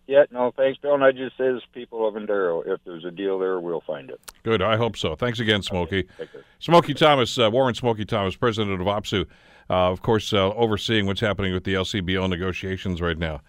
Yeah, 0.08 0.26
no, 0.30 0.52
thanks, 0.58 0.78
Bill. 0.82 0.96
And 0.96 1.04
I 1.04 1.12
just 1.12 1.38
say 1.38 1.48
as 1.48 1.62
people 1.74 2.06
of 2.06 2.16
Ontario, 2.18 2.62
if 2.62 2.82
there's 2.86 3.06
a 3.06 3.12
deal 3.12 3.40
there, 3.40 3.60
we'll 3.62 3.82
find 3.82 4.10
it. 4.10 4.20
Good. 4.44 4.62
I 4.62 4.76
hope 4.76 4.98
so. 4.98 5.16
Thanks 5.16 5.40
again, 5.40 5.62
Smokey. 5.62 6.06
Okay, 6.20 6.40
Smokey 6.60 6.94
Thomas, 6.94 7.38
uh, 7.40 7.50
Warren 7.50 7.76
Smokey 7.76 8.04
Thomas, 8.04 8.36
president 8.36 8.82
of 8.82 8.88
OPSEU, 8.88 9.26
uh, 9.70 9.74
of 9.74 10.02
course, 10.02 10.34
uh, 10.34 10.54
overseeing 10.54 11.06
what's 11.06 11.22
happening 11.22 11.54
with 11.54 11.64
the 11.64 11.76
LCBO 11.76 12.30
negotiations 12.30 13.02
right 13.02 13.18
now. 13.18 13.42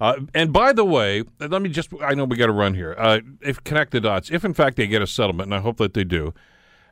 Uh, 0.00 0.14
and 0.34 0.52
by 0.52 0.72
the 0.72 0.84
way, 0.84 1.22
let 1.38 1.62
me 1.62 1.68
just, 1.68 1.90
I 2.02 2.14
know 2.14 2.24
we 2.24 2.36
got 2.36 2.46
to 2.46 2.52
run 2.52 2.74
here. 2.74 2.96
Uh, 2.98 3.20
if 3.40 3.62
connect 3.62 3.92
the 3.92 4.00
dots, 4.00 4.30
if 4.30 4.44
in 4.44 4.54
fact 4.54 4.78
they 4.78 4.86
get 4.86 5.02
a 5.02 5.06
settlement, 5.06 5.48
and 5.48 5.54
I 5.54 5.60
hope 5.60 5.76
that 5.76 5.94
they 5.94 6.04
do, 6.04 6.34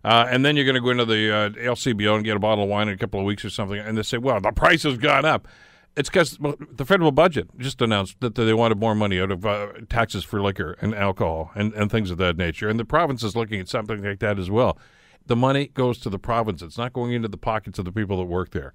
uh, 0.05 0.27
and 0.29 0.45
then 0.45 0.57
you're 0.57 0.65
going 0.65 0.75
to 0.75 0.81
go 0.81 0.91
into 0.91 1.05
the 1.05 1.35
uh, 1.35 1.51
LCBO 1.51 2.17
and 2.17 2.25
get 2.25 2.37
a 2.37 2.41
bottle 2.41 2.65
of 2.65 2.71
wine 2.71 2.89
in 2.89 2.95
a 2.95 2.99
couple 2.99 3.21
of 3.21 3.27
weeks 3.27 3.45
or 3.45 3.51
something, 3.51 3.79
and 3.79 3.97
they 3.97 4.03
say, 4.03 4.19
well, 4.19 4.41
the 4.41 4.53
price 4.53 4.83
has 4.85 4.97
gone 4.99 5.25
up. 5.25 5.49
It's 5.97 6.09
because 6.09 6.39
the 6.71 6.85
federal 6.85 7.11
budget 7.11 7.49
just 7.59 7.83
announced 7.83 8.21
that 8.21 8.37
they 8.37 8.55
wanted 8.55 8.79
more 8.79 8.95
money 8.95 9.21
out 9.21 9.33
of 9.33 9.45
uh, 9.45 9.69
taxes 9.89 10.23
for 10.23 10.41
liquor 10.41 10.77
and 10.81 10.95
alcohol 10.95 11.51
and, 11.57 11.75
and 11.75 11.91
things 11.91 12.13
of 12.13 12.19
that 12.19 12.37
nature. 12.37 12.69
And 12.69 12.79
the 12.79 12.85
province 12.85 13.25
is 13.25 13.35
looking 13.35 13.59
at 13.59 13.69
something 13.69 14.05
like 14.05 14.21
that 14.21 14.39
as 14.39 14.49
well. 14.49 14.79
The 15.27 15.35
money 15.35 15.69
goes 15.69 15.99
to 16.01 16.11
the 16.11 16.19
province, 16.19 16.63
it's 16.63 16.79
not 16.79 16.93
going 16.93 17.13
into 17.13 17.27
the 17.29 17.37
pockets 17.37 17.81
of 17.81 17.85
the 17.85 17.93
people 17.93 18.19
that 18.19 18.27
work 18.27 18.53
there. 18.53 18.75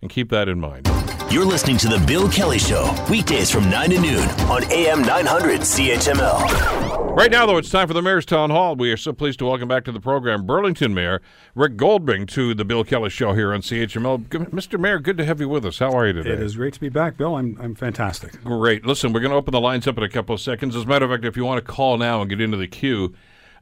And 0.00 0.10
keep 0.10 0.30
that 0.30 0.48
in 0.48 0.60
mind. 0.60 0.88
You're 1.30 1.44
listening 1.44 1.76
to 1.78 1.88
The 1.88 2.02
Bill 2.06 2.28
Kelly 2.28 2.58
Show, 2.58 2.90
weekdays 3.10 3.50
from 3.50 3.68
9 3.68 3.90
to 3.90 4.00
noon 4.00 4.28
on 4.48 4.64
AM 4.72 5.02
900 5.02 5.60
CHML. 5.60 6.99
Right 7.12 7.30
now, 7.30 7.44
though, 7.44 7.58
it's 7.58 7.68
time 7.68 7.86
for 7.86 7.92
the 7.92 8.00
Mayor's 8.00 8.24
Town 8.24 8.50
Hall. 8.50 8.76
We 8.76 8.90
are 8.92 8.96
so 8.96 9.12
pleased 9.12 9.40
to 9.40 9.44
welcome 9.44 9.68
back 9.68 9.84
to 9.84 9.92
the 9.92 10.00
program 10.00 10.46
Burlington 10.46 10.94
Mayor 10.94 11.20
Rick 11.54 11.76
Goldring 11.76 12.26
to 12.28 12.54
The 12.54 12.64
Bill 12.64 12.82
Kelly 12.82 13.10
Show 13.10 13.34
here 13.34 13.52
on 13.52 13.60
CHML. 13.60 14.26
Mr. 14.28 14.80
Mayor, 14.80 15.00
good 15.00 15.18
to 15.18 15.24
have 15.26 15.38
you 15.40 15.48
with 15.48 15.66
us. 15.66 15.80
How 15.80 15.92
are 15.92 16.06
you 16.06 16.14
today? 16.14 16.30
It 16.30 16.40
is 16.40 16.56
great 16.56 16.72
to 16.74 16.80
be 16.80 16.88
back, 16.88 17.18
Bill. 17.18 17.36
I'm, 17.36 17.58
I'm 17.60 17.74
fantastic. 17.74 18.42
Great. 18.42 18.86
Listen, 18.86 19.12
we're 19.12 19.20
going 19.20 19.32
to 19.32 19.36
open 19.36 19.52
the 19.52 19.60
lines 19.60 19.86
up 19.86 19.98
in 19.98 20.04
a 20.04 20.08
couple 20.08 20.34
of 20.34 20.40
seconds. 20.40 20.74
As 20.74 20.84
a 20.84 20.86
matter 20.86 21.04
of 21.04 21.10
fact, 21.10 21.24
if 21.24 21.36
you 21.36 21.44
want 21.44 21.62
to 21.62 21.72
call 21.72 21.98
now 21.98 22.22
and 22.22 22.30
get 22.30 22.40
into 22.40 22.56
the 22.56 22.68
queue, 22.68 23.12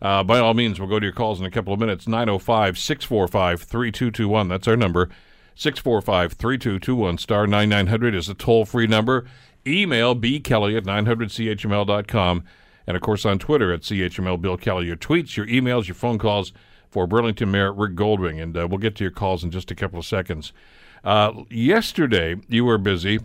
uh, 0.03 0.23
by 0.23 0.39
all 0.39 0.55
means, 0.55 0.79
we'll 0.79 0.89
go 0.89 1.01
to 1.01 1.07
your 1.07 1.15
calls 1.15 1.41
in 1.41 1.47
a 1.47 1.51
couple 1.51 1.73
of 1.73 1.81
minutes. 1.81 2.07
905 2.07 2.79
645 2.79 3.63
3221. 3.63 4.49
That's 4.49 4.69
our 4.69 4.77
number. 4.77 5.09
645 5.57 6.35
3221 6.35 7.19
star 7.19 7.47
9900 7.47 8.15
is 8.15 8.29
a 8.29 8.35
toll 8.35 8.65
free 8.65 8.87
number. 8.87 9.25
Email 9.67 10.15
bkelly 10.15 10.77
at 10.77 10.85
900chml.com. 10.85 12.45
And 12.89 12.97
of 12.97 13.03
course 13.03 13.27
on 13.27 13.39
Twitter 13.39 13.71
at 13.71 13.83
CHML 13.83 14.41
Bill 14.41 14.57
Kelly. 14.57 14.87
Your 14.87 14.97
tweets, 14.97 15.37
your 15.37 15.47
emails, 15.47 15.87
your 15.87 15.95
phone 15.95 16.19
calls 16.19 16.55
for 16.89 17.07
Burlington 17.07 17.51
Mayor 17.51 17.71
Rick 17.71 17.95
Goldring. 17.95 18.43
And 18.43 18.57
uh, 18.57 18.67
we'll 18.67 18.79
get 18.79 18.97
to 18.97 19.05
your 19.05 19.11
calls 19.11 19.45
in 19.45 19.51
just 19.51 19.71
a 19.71 19.75
couple 19.75 19.99
of 19.99 20.07
seconds. 20.07 20.55
Uh, 21.05 21.45
yesterday, 21.51 22.37
you 22.49 22.65
were 22.65 22.79
busy 22.79 23.21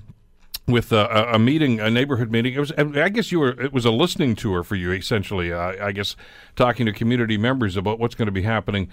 with 0.67 0.91
a, 0.91 1.34
a, 1.34 1.39
meeting, 1.39 1.80
a 1.80 1.89
neighborhood 1.89 2.30
meeting. 2.30 2.54
It 2.54 2.60
was, 2.60 2.73
I 2.73 3.08
guess, 3.08 3.32
you 3.32 3.39
were. 3.39 3.60
It 3.60 3.71
was 3.71 3.86
a 3.86 3.91
listening 3.91 4.36
tour 4.36 4.63
for 4.63 4.76
you, 4.76 4.91
essentially. 4.91 5.54
Uh, 5.54 5.86
I 5.86 5.93
guess 5.93 6.17
talking 6.58 6.86
to 6.86 6.91
community 6.91 7.38
members 7.38 7.78
about 7.78 7.99
what's 7.99 8.15
going 8.15 8.26
to 8.26 8.34
be 8.34 8.43
happening 8.43 8.89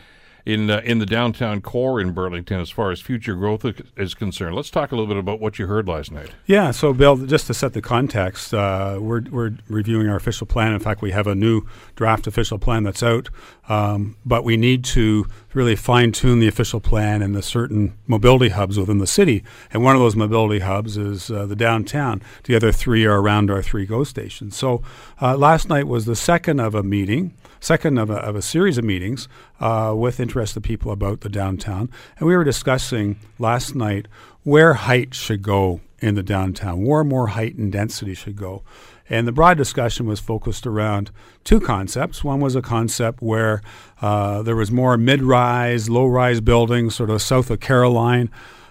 in 0.47 0.71
uh, 0.71 0.81
in 0.85 0.99
the 0.99 1.07
downtown 1.07 1.61
core 1.61 2.01
in 2.01 2.13
Burlington 2.13 2.61
as 2.61 2.71
far 2.71 2.91
as 2.91 3.01
future 3.01 3.35
growth 3.35 3.65
is 3.97 4.15
concerned. 4.15 4.57
Let's 4.57 4.71
talk 4.71 4.93
a 4.93 4.97
little 4.97 5.07
bit 5.07 5.17
about 5.17 5.41
what 5.41 5.59
you 5.59 5.67
heard 5.67 5.89
last 5.89 6.11
night. 6.11 6.31
Yeah, 6.47 6.71
so 6.71 6.93
Bill, 6.93 7.17
just 7.17 7.47
to 7.49 7.55
set 7.55 7.73
the 7.73 7.83
context, 7.83 8.55
uh, 8.55 8.99
we're 9.01 9.23
we're 9.31 9.53
reviewing 9.69 10.09
our 10.09 10.17
official 10.17 10.47
plan. 10.47 10.73
In 10.73 10.81
fact, 10.81 11.03
we 11.03 11.11
have 11.11 11.27
a 11.27 11.35
new 11.35 11.63
draft 11.97 12.27
official 12.27 12.59
plan 12.59 12.85
that's 12.85 13.03
out, 13.03 13.29
um, 13.69 14.17
but 14.25 14.45
we 14.45 14.57
need 14.57 14.85
to 14.85 15.27
really 15.55 15.77
fine 15.77 16.13
tune 16.13 16.39
the 16.39 16.49
official 16.49 16.81
plan 16.81 17.23
and 17.23 17.35
the 17.35 17.43
certain 17.43 17.97
mobility 18.07 18.51
hubs 18.51 18.79
within 18.79 18.99
the 18.99 19.07
city. 19.07 19.43
And 19.73 19.83
one 19.83 19.97
of 19.97 20.01
those 20.01 20.17
mobility 20.17 20.61
hubs 20.61 20.97
is 20.97 21.31
uh, 21.31 21.47
the 21.47 21.57
downtown. 21.57 22.23
The 22.45 22.55
other 22.55 22.73
three 22.73 23.05
are 23.05 23.21
around 23.21 23.51
our 23.51 23.63
three 23.63 23.87
GO 23.87 24.05
stations. 24.05 24.57
So 24.57 24.83
uh, 25.21 25.37
last 25.37 25.69
night 25.69 25.87
was 25.87 26.07
the 26.07 26.17
second 26.17 26.61
of 26.61 26.75
a 26.75 26.83
meeting 26.83 27.35
second 27.61 27.99
of 27.99 28.11
a, 28.11 28.17
of 28.17 28.35
a 28.35 28.43
series 28.43 28.79
of 28.79 28.85
meetings 28.85 29.29
uh, 29.61 29.95
with 29.97 30.19
interested 30.19 30.63
people 30.63 30.91
about 30.91 31.21
the 31.21 31.29
downtown. 31.29 31.91
And 32.19 32.27
we 32.27 32.37
were 32.37 32.45
discussing 32.45 33.19
last 33.39 33.75
night 33.75 34.09
where 34.43 34.75
height 34.75 35.15
should 35.15 35.43
go 35.43 35.81
in 36.01 36.15
the 36.15 36.23
downtown, 36.23 36.85
where 36.85 37.05
more 37.05 37.29
height 37.29 37.57
and 37.57 37.71
density 37.71 38.15
should 38.15 38.37
go. 38.37 38.63
And 39.11 39.27
the 39.27 39.33
broad 39.33 39.59
discussion 39.59 40.07
was 40.07 40.21
focused 40.21 40.67
around 40.67 41.11
two 41.43 41.61
concepts. 41.61 42.23
One 42.23 42.41
was 42.41 42.55
a 42.55 42.63
concept 42.63 43.21
where 43.21 43.61
uh, 44.01 44.43
there 44.43 44.57
was 44.57 44.71
more 44.71 44.97
mid-rise, 44.97 45.91
low-rise 45.91 46.41
buildings, 46.41 46.95
sort 46.95 47.11
of 47.11 47.21
south 47.21 47.51
of 47.51 47.61
Caroline, 47.61 48.31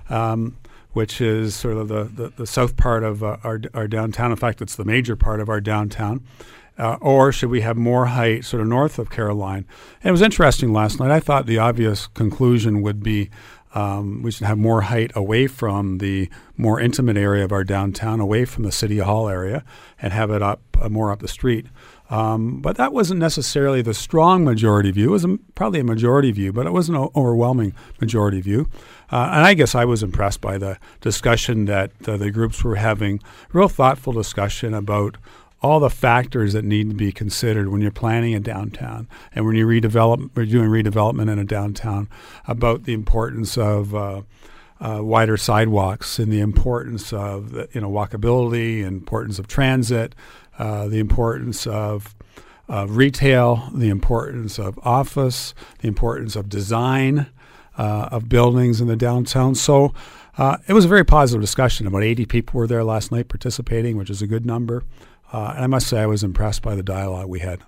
um, 0.10 0.58
which 0.94 1.22
is 1.22 1.56
sort 1.56 1.78
of 1.78 1.88
the, 1.90 2.06
the, 2.06 2.30
the 2.30 2.48
south 2.48 2.78
part 2.78 3.04
of 3.04 3.22
uh, 3.22 3.38
our, 3.44 3.62
our 3.74 3.88
downtown. 3.88 4.32
In 4.32 4.38
fact, 4.38 4.62
it's 4.62 4.76
the 4.76 4.86
major 4.86 5.16
part 5.16 5.40
of 5.40 5.50
our 5.50 5.62
downtown. 5.62 6.22
Uh, 6.80 6.98
or 7.02 7.32
should 7.32 7.50
we 7.50 7.62
have 7.62 7.76
more 7.76 8.06
height 8.06 8.46
sort 8.46 8.62
of 8.62 8.68
north 8.68 8.98
of 8.98 9.10
Caroline? 9.10 9.66
And 10.02 10.10
it 10.10 10.12
was 10.12 10.22
interesting 10.22 10.72
last 10.72 11.00
night. 11.00 11.12
I 11.12 11.20
thought 11.20 11.46
the 11.46 11.60
obvious 11.60 12.08
conclusion 12.08 12.82
would 12.82 13.04
be 13.04 13.30
um, 13.76 14.24
we 14.24 14.32
should 14.32 14.48
have 14.48 14.58
more 14.58 14.82
height 14.82 15.12
away 15.16 15.46
from 15.46 16.00
the 16.00 16.30
more 16.58 16.80
intimate 16.80 17.18
area 17.18 17.44
of 17.44 17.52
our 17.52 17.64
downtown, 17.64 18.20
away 18.20 18.46
from 18.46 18.64
the 18.64 18.72
city 18.72 18.98
hall 18.98 19.30
area, 19.30 19.64
and 20.02 20.12
have 20.12 20.32
it 20.32 20.42
up 20.42 20.62
uh, 20.82 20.90
more 20.90 21.12
up 21.12 21.20
the 21.20 21.28
street. 21.28 21.68
Um, 22.10 22.62
but 22.62 22.78
that 22.78 22.92
wasn't 22.92 23.20
necessarily 23.20 23.84
the 23.84 23.94
strong 23.94 24.44
majority 24.44 24.90
view. 24.90 25.10
It 25.10 25.12
was 25.12 25.26
a, 25.26 25.38
probably 25.54 25.82
a 25.82 25.84
majority 25.84 26.32
view, 26.32 26.52
but 26.52 26.66
it 26.66 26.74
wasn't 26.74 26.98
an 26.98 27.10
overwhelming 27.16 27.76
majority 28.02 28.42
view. 28.42 28.68
Uh, 29.12 29.30
and 29.32 29.46
I 29.46 29.54
guess 29.54 29.76
I 29.76 29.86
was 29.86 30.02
impressed 30.02 30.42
by 30.42 30.58
the 30.58 30.80
discussion 31.02 31.66
that 31.66 31.92
uh, 32.08 32.18
the 32.18 32.32
groups 32.32 32.64
were 32.64 32.76
having, 32.76 33.20
real 33.54 33.70
thoughtful 33.70 34.14
discussion 34.14 34.74
about 34.74 35.18
all 35.62 35.80
the 35.80 35.90
factors 35.90 36.54
that 36.54 36.64
need 36.64 36.90
to 36.90 36.96
be 36.96 37.12
considered 37.12 37.70
when 37.70 37.82
you're 37.82 37.92
planning 37.92 38.34
a 38.34 38.40
downtown 38.40 39.08
and 39.34 39.46
when 39.46 39.56
you 39.56 39.68
redevelop 39.68 40.30
or 40.38 40.46
doing 40.46 40.70
redevelopment 40.70 41.30
in 41.30 41.38
a 41.38 41.44
downtown 41.44 42.08
about 42.48 42.84
the 42.84 42.94
importance 42.94 43.58
of 43.58 43.94
uh, 43.94 44.22
uh, 44.80 45.00
wider 45.02 45.36
sidewalks 45.36 46.20
and 46.20 46.32
the 46.32 46.40
importance 46.40 47.12
of 47.12 47.52
the, 47.52 47.68
you 47.74 47.82
know 47.82 47.90
walkability, 47.90 48.84
importance 48.86 49.38
of 49.38 49.48
transit, 49.48 50.16
uh, 50.58 50.88
the 50.88 51.00
importance 51.00 51.68
of 51.68 52.16
retail, 52.88 53.70
the 53.74 53.90
importance 53.90 54.60
of 54.60 54.80
office, 54.84 55.54
the 55.80 55.88
importance 55.88 56.36
of 56.36 56.48
design 56.48 57.28
uh, 57.78 58.10
of 58.12 58.30
buildings 58.30 58.80
in 58.80 58.88
the 58.88 58.96
downtown. 58.96 59.56
So. 59.56 59.94
Uh, 60.38 60.56
it 60.68 60.74
was 60.74 60.86
a 60.86 60.88
very 60.88 61.04
positive 61.04 61.42
discussion. 61.42 61.86
About 61.86 62.02
80 62.02 62.26
people 62.28 62.58
were 62.58 62.68
there 62.68 62.86
last 62.86 63.12
night 63.12 63.28
participating, 63.28 63.98
which 63.98 64.10
is 64.10 64.22
a 64.22 64.28
good 64.28 64.46
number. 64.46 64.84
Uh, 65.32 65.54
and 65.56 65.64
I 65.64 65.68
must 65.68 65.88
say, 65.88 66.00
I 66.00 66.06
was 66.06 66.24
impressed 66.24 66.62
by 66.62 66.76
the 66.76 66.84
dialogue 66.84 67.28
we 67.28 67.40
had. 67.40 67.62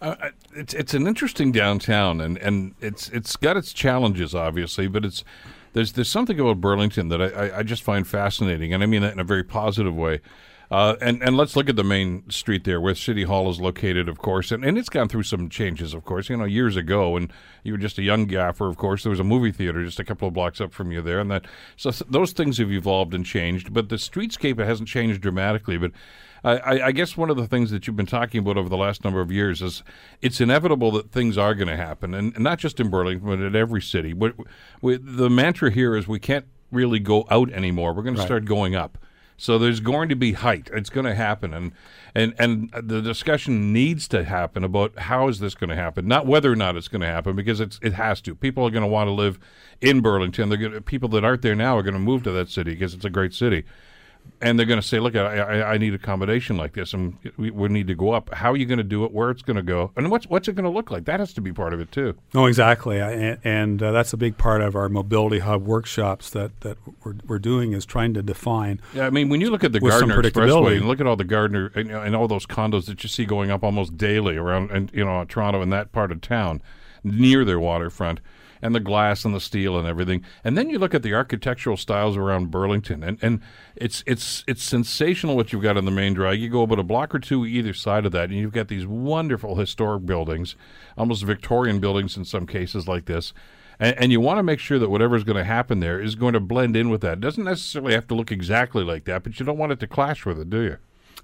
Uh, 0.00 0.16
uh, 0.20 0.30
it's 0.54 0.74
it's 0.74 0.94
an 0.94 1.06
interesting 1.06 1.52
downtown, 1.52 2.20
and, 2.20 2.36
and 2.38 2.74
it's 2.80 3.08
it's 3.10 3.36
got 3.36 3.56
its 3.56 3.72
challenges, 3.72 4.34
obviously, 4.34 4.88
but 4.88 5.04
it's 5.04 5.24
there's 5.72 5.92
there's 5.92 6.10
something 6.10 6.38
about 6.38 6.60
Burlington 6.60 7.08
that 7.08 7.22
I, 7.22 7.58
I 7.58 7.62
just 7.62 7.82
find 7.82 8.06
fascinating, 8.06 8.72
and 8.72 8.82
I 8.82 8.86
mean 8.86 9.02
that 9.02 9.12
in 9.12 9.20
a 9.20 9.24
very 9.24 9.44
positive 9.44 9.94
way. 9.94 10.20
Uh, 10.70 10.96
and 11.00 11.22
and 11.22 11.36
let's 11.36 11.56
look 11.56 11.68
at 11.68 11.76
the 11.76 11.84
main 11.84 12.28
street 12.30 12.64
there, 12.64 12.80
where 12.80 12.94
City 12.94 13.24
Hall 13.24 13.50
is 13.50 13.60
located, 13.60 14.08
of 14.08 14.18
course, 14.18 14.50
and, 14.50 14.64
and 14.64 14.78
it's 14.78 14.88
gone 14.88 15.08
through 15.08 15.22
some 15.22 15.48
changes, 15.48 15.94
of 15.94 16.04
course. 16.04 16.28
You 16.28 16.36
know, 16.36 16.44
years 16.44 16.76
ago, 16.76 17.16
and 17.16 17.32
you 17.62 17.72
were 17.72 17.78
just 17.78 17.98
a 17.98 18.02
young 18.02 18.24
gaffer, 18.26 18.66
of 18.66 18.76
course, 18.76 19.02
there 19.02 19.10
was 19.10 19.20
a 19.20 19.24
movie 19.24 19.52
theater 19.52 19.84
just 19.84 20.00
a 20.00 20.04
couple 20.04 20.26
of 20.26 20.34
blocks 20.34 20.60
up 20.60 20.72
from 20.72 20.90
you 20.90 21.02
there, 21.02 21.20
and 21.20 21.30
that 21.30 21.46
so 21.76 21.90
those 22.08 22.32
things 22.32 22.58
have 22.58 22.72
evolved 22.72 23.14
and 23.14 23.26
changed. 23.26 23.72
But 23.72 23.88
the 23.88 23.96
streetscape 23.96 24.58
hasn't 24.58 24.88
changed 24.88 25.20
dramatically, 25.20 25.76
but 25.76 25.92
I, 26.44 26.88
I, 26.88 26.92
guess 26.92 27.16
one 27.16 27.30
of 27.30 27.38
the 27.38 27.46
things 27.46 27.70
that 27.70 27.86
you've 27.86 27.96
been 27.96 28.04
talking 28.04 28.40
about 28.40 28.58
over 28.58 28.68
the 28.68 28.76
last 28.76 29.02
number 29.02 29.22
of 29.22 29.32
years 29.32 29.62
is 29.62 29.82
it's 30.20 30.42
inevitable 30.42 30.90
that 30.92 31.10
things 31.10 31.38
are 31.38 31.54
going 31.54 31.68
to 31.68 31.76
happen, 31.76 32.12
and, 32.12 32.34
and, 32.34 32.44
not 32.44 32.58
just 32.58 32.78
in 32.80 32.90
Burlington, 32.90 33.26
but 33.26 33.40
in 33.40 33.56
every 33.56 33.80
city. 33.80 34.12
But 34.12 34.34
we, 34.82 34.98
the 34.98 35.30
mantra 35.30 35.70
here 35.70 35.96
is 35.96 36.06
we 36.06 36.18
can't 36.18 36.44
really 36.70 36.98
go 36.98 37.26
out 37.30 37.50
anymore. 37.50 37.94
We're 37.94 38.02
going 38.02 38.16
right. 38.16 38.22
to 38.22 38.26
start 38.26 38.44
going 38.44 38.74
up. 38.74 38.98
So 39.36 39.58
there's 39.58 39.80
going 39.80 40.10
to 40.10 40.14
be 40.14 40.32
height. 40.32 40.70
It's 40.72 40.90
going 40.90 41.06
to 41.06 41.14
happen, 41.14 41.54
and 41.54 41.72
and 42.14 42.34
and 42.38 42.70
the 42.72 43.00
discussion 43.00 43.72
needs 43.72 44.06
to 44.08 44.22
happen 44.22 44.62
about 44.62 44.96
how 44.96 45.28
is 45.28 45.40
this 45.40 45.54
going 45.54 45.70
to 45.70 45.76
happen, 45.76 46.06
not 46.06 46.26
whether 46.26 46.52
or 46.52 46.56
not 46.56 46.76
it's 46.76 46.88
going 46.88 47.00
to 47.00 47.08
happen, 47.08 47.34
because 47.34 47.58
it's 47.58 47.80
it 47.82 47.94
has 47.94 48.20
to. 48.20 48.34
People 48.34 48.64
are 48.66 48.70
going 48.70 48.84
to 48.84 48.88
want 48.88 49.08
to 49.08 49.12
live 49.12 49.40
in 49.80 50.02
Burlington. 50.02 50.50
They're 50.50 50.58
going 50.58 50.72
to, 50.72 50.80
people 50.80 51.08
that 51.08 51.24
aren't 51.24 51.42
there 51.42 51.56
now 51.56 51.76
are 51.76 51.82
going 51.82 51.94
to 51.94 52.00
move 52.00 52.22
to 52.24 52.30
that 52.32 52.48
city 52.48 52.72
because 52.72 52.94
it's 52.94 53.04
a 53.04 53.10
great 53.10 53.32
city 53.34 53.64
and 54.44 54.58
they're 54.58 54.66
going 54.66 54.80
to 54.80 54.86
say, 54.86 55.00
"Look, 55.00 55.16
I, 55.16 55.38
I, 55.38 55.72
I, 55.72 55.78
need 55.78 55.94
accommodation 55.94 56.56
like 56.56 56.74
this, 56.74 56.92
and 56.92 57.16
we, 57.38 57.50
we 57.50 57.68
need 57.68 57.86
to 57.86 57.94
go 57.94 58.12
up. 58.12 58.32
How 58.34 58.52
are 58.52 58.56
you 58.56 58.66
going 58.66 58.78
to 58.78 58.84
do 58.84 59.04
it? 59.04 59.12
Where 59.12 59.30
it's 59.30 59.42
going 59.42 59.56
to 59.56 59.62
go, 59.62 59.90
and 59.96 60.10
what's 60.10 60.26
what's 60.26 60.48
it 60.48 60.54
going 60.54 60.64
to 60.64 60.70
look 60.70 60.90
like? 60.90 61.06
That 61.06 61.18
has 61.20 61.32
to 61.34 61.40
be 61.40 61.52
part 61.52 61.72
of 61.72 61.80
it 61.80 61.90
too." 61.90 62.14
No, 62.34 62.46
exactly, 62.46 63.00
and, 63.00 63.38
and 63.42 63.82
uh, 63.82 63.92
that's 63.92 64.12
a 64.12 64.16
big 64.16 64.36
part 64.36 64.60
of 64.60 64.76
our 64.76 64.88
mobility 64.88 65.38
hub 65.38 65.66
workshops 65.66 66.30
that 66.30 66.60
that 66.60 66.76
we're, 67.04 67.14
we're 67.26 67.38
doing 67.38 67.72
is 67.72 67.86
trying 67.86 68.12
to 68.14 68.22
define. 68.22 68.80
Yeah, 68.92 69.06
I 69.06 69.10
mean, 69.10 69.30
when 69.30 69.40
you 69.40 69.50
look 69.50 69.64
at 69.64 69.72
the 69.72 69.80
Gardiner 69.80 70.22
Expressway 70.22 70.76
and 70.76 70.86
look 70.86 71.00
at 71.00 71.06
all 71.06 71.16
the 71.16 71.24
Gardiner 71.24 71.72
and, 71.74 71.90
and 71.90 72.14
all 72.14 72.28
those 72.28 72.46
condos 72.46 72.86
that 72.86 73.02
you 73.02 73.08
see 73.08 73.24
going 73.24 73.50
up 73.50 73.64
almost 73.64 73.96
daily 73.96 74.36
around, 74.36 74.70
and 74.70 74.90
you 74.92 75.04
know, 75.04 75.24
Toronto 75.24 75.62
and 75.62 75.72
that 75.72 75.92
part 75.92 76.12
of 76.12 76.20
town, 76.20 76.60
near 77.02 77.44
their 77.44 77.60
waterfront 77.60 78.20
and 78.64 78.74
the 78.74 78.80
glass 78.80 79.26
and 79.26 79.34
the 79.34 79.40
steel 79.40 79.78
and 79.78 79.86
everything. 79.86 80.24
And 80.42 80.56
then 80.56 80.70
you 80.70 80.78
look 80.78 80.94
at 80.94 81.02
the 81.02 81.12
architectural 81.12 81.76
styles 81.76 82.16
around 82.16 82.50
Burlington, 82.50 83.04
and, 83.04 83.18
and 83.20 83.40
it's 83.76 84.02
it's 84.06 84.42
it's 84.48 84.64
sensational 84.64 85.36
what 85.36 85.52
you've 85.52 85.62
got 85.62 85.76
on 85.76 85.84
the 85.84 85.90
main 85.90 86.14
drag. 86.14 86.40
You 86.40 86.48
go 86.48 86.62
about 86.62 86.78
a 86.78 86.82
block 86.82 87.14
or 87.14 87.18
two 87.18 87.44
either 87.44 87.74
side 87.74 88.06
of 88.06 88.12
that, 88.12 88.30
and 88.30 88.38
you've 88.38 88.52
got 88.52 88.68
these 88.68 88.86
wonderful 88.86 89.56
historic 89.56 90.06
buildings, 90.06 90.56
almost 90.96 91.22
Victorian 91.24 91.78
buildings 91.78 92.16
in 92.16 92.24
some 92.24 92.46
cases 92.46 92.88
like 92.88 93.04
this. 93.04 93.34
And, 93.78 93.96
and, 93.98 94.12
you 94.12 94.20
want 94.20 94.38
to 94.38 94.42
make 94.44 94.60
sure 94.60 94.78
that 94.78 94.88
whatever's 94.88 95.24
going 95.24 95.36
to 95.36 95.44
happen 95.44 95.80
there 95.80 96.00
is 96.00 96.14
going 96.14 96.32
to 96.34 96.40
blend 96.40 96.76
in 96.76 96.90
with 96.90 97.00
that. 97.02 97.14
It 97.14 97.20
doesn't 97.20 97.44
necessarily 97.44 97.92
have 97.92 98.06
to 98.06 98.14
look 98.14 98.30
exactly 98.30 98.84
like 98.84 99.04
that, 99.04 99.24
but 99.24 99.38
you 99.38 99.44
don't 99.44 99.58
want 99.58 99.72
it 99.72 99.80
to 99.80 99.88
clash 99.88 100.24
with 100.24 100.38
it, 100.38 100.48
do 100.48 100.60
you? 100.60 100.76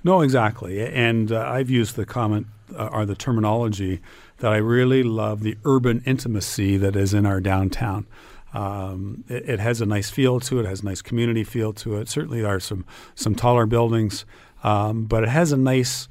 No, 0.03 0.20
exactly. 0.20 0.85
And 0.85 1.31
uh, 1.31 1.48
I've 1.48 1.70
used 1.70 1.94
the 1.94 2.05
comment 2.05 2.48
uh, 2.76 2.88
or 2.92 3.06
the 3.06 3.14
terminology 3.14 4.00
that 4.38 4.52
I 4.52 4.56
really 4.56 5.02
love 5.02 5.42
the 5.42 5.56
urban 5.64 6.02
intimacy 6.06 6.76
that 6.76 6.96
is 6.96 7.14
in 7.14 7.26
our 7.26 7.40
downtown. 7.40 8.06
Um, 8.52 9.24
it, 9.28 9.48
it, 9.48 9.61
has 9.61 9.80
a 9.80 9.87
nice 9.87 10.11
feel 10.11 10.40
to 10.40 10.59
it. 10.59 10.64
it. 10.64 10.68
Has 10.68 10.80
a 10.80 10.85
nice 10.85 11.02
community 11.02 11.44
feel 11.44 11.72
to 11.74 11.96
it. 11.98 12.09
Certainly, 12.09 12.42
there 12.42 12.54
are 12.54 12.61
some 12.61 12.85
some 13.14 13.35
taller 13.35 13.64
buildings, 13.66 14.24
um, 14.64 15.04
but 15.04 15.22
it 15.22 15.28
has 15.28 15.52
a 15.52 15.56
nice. 15.56 16.09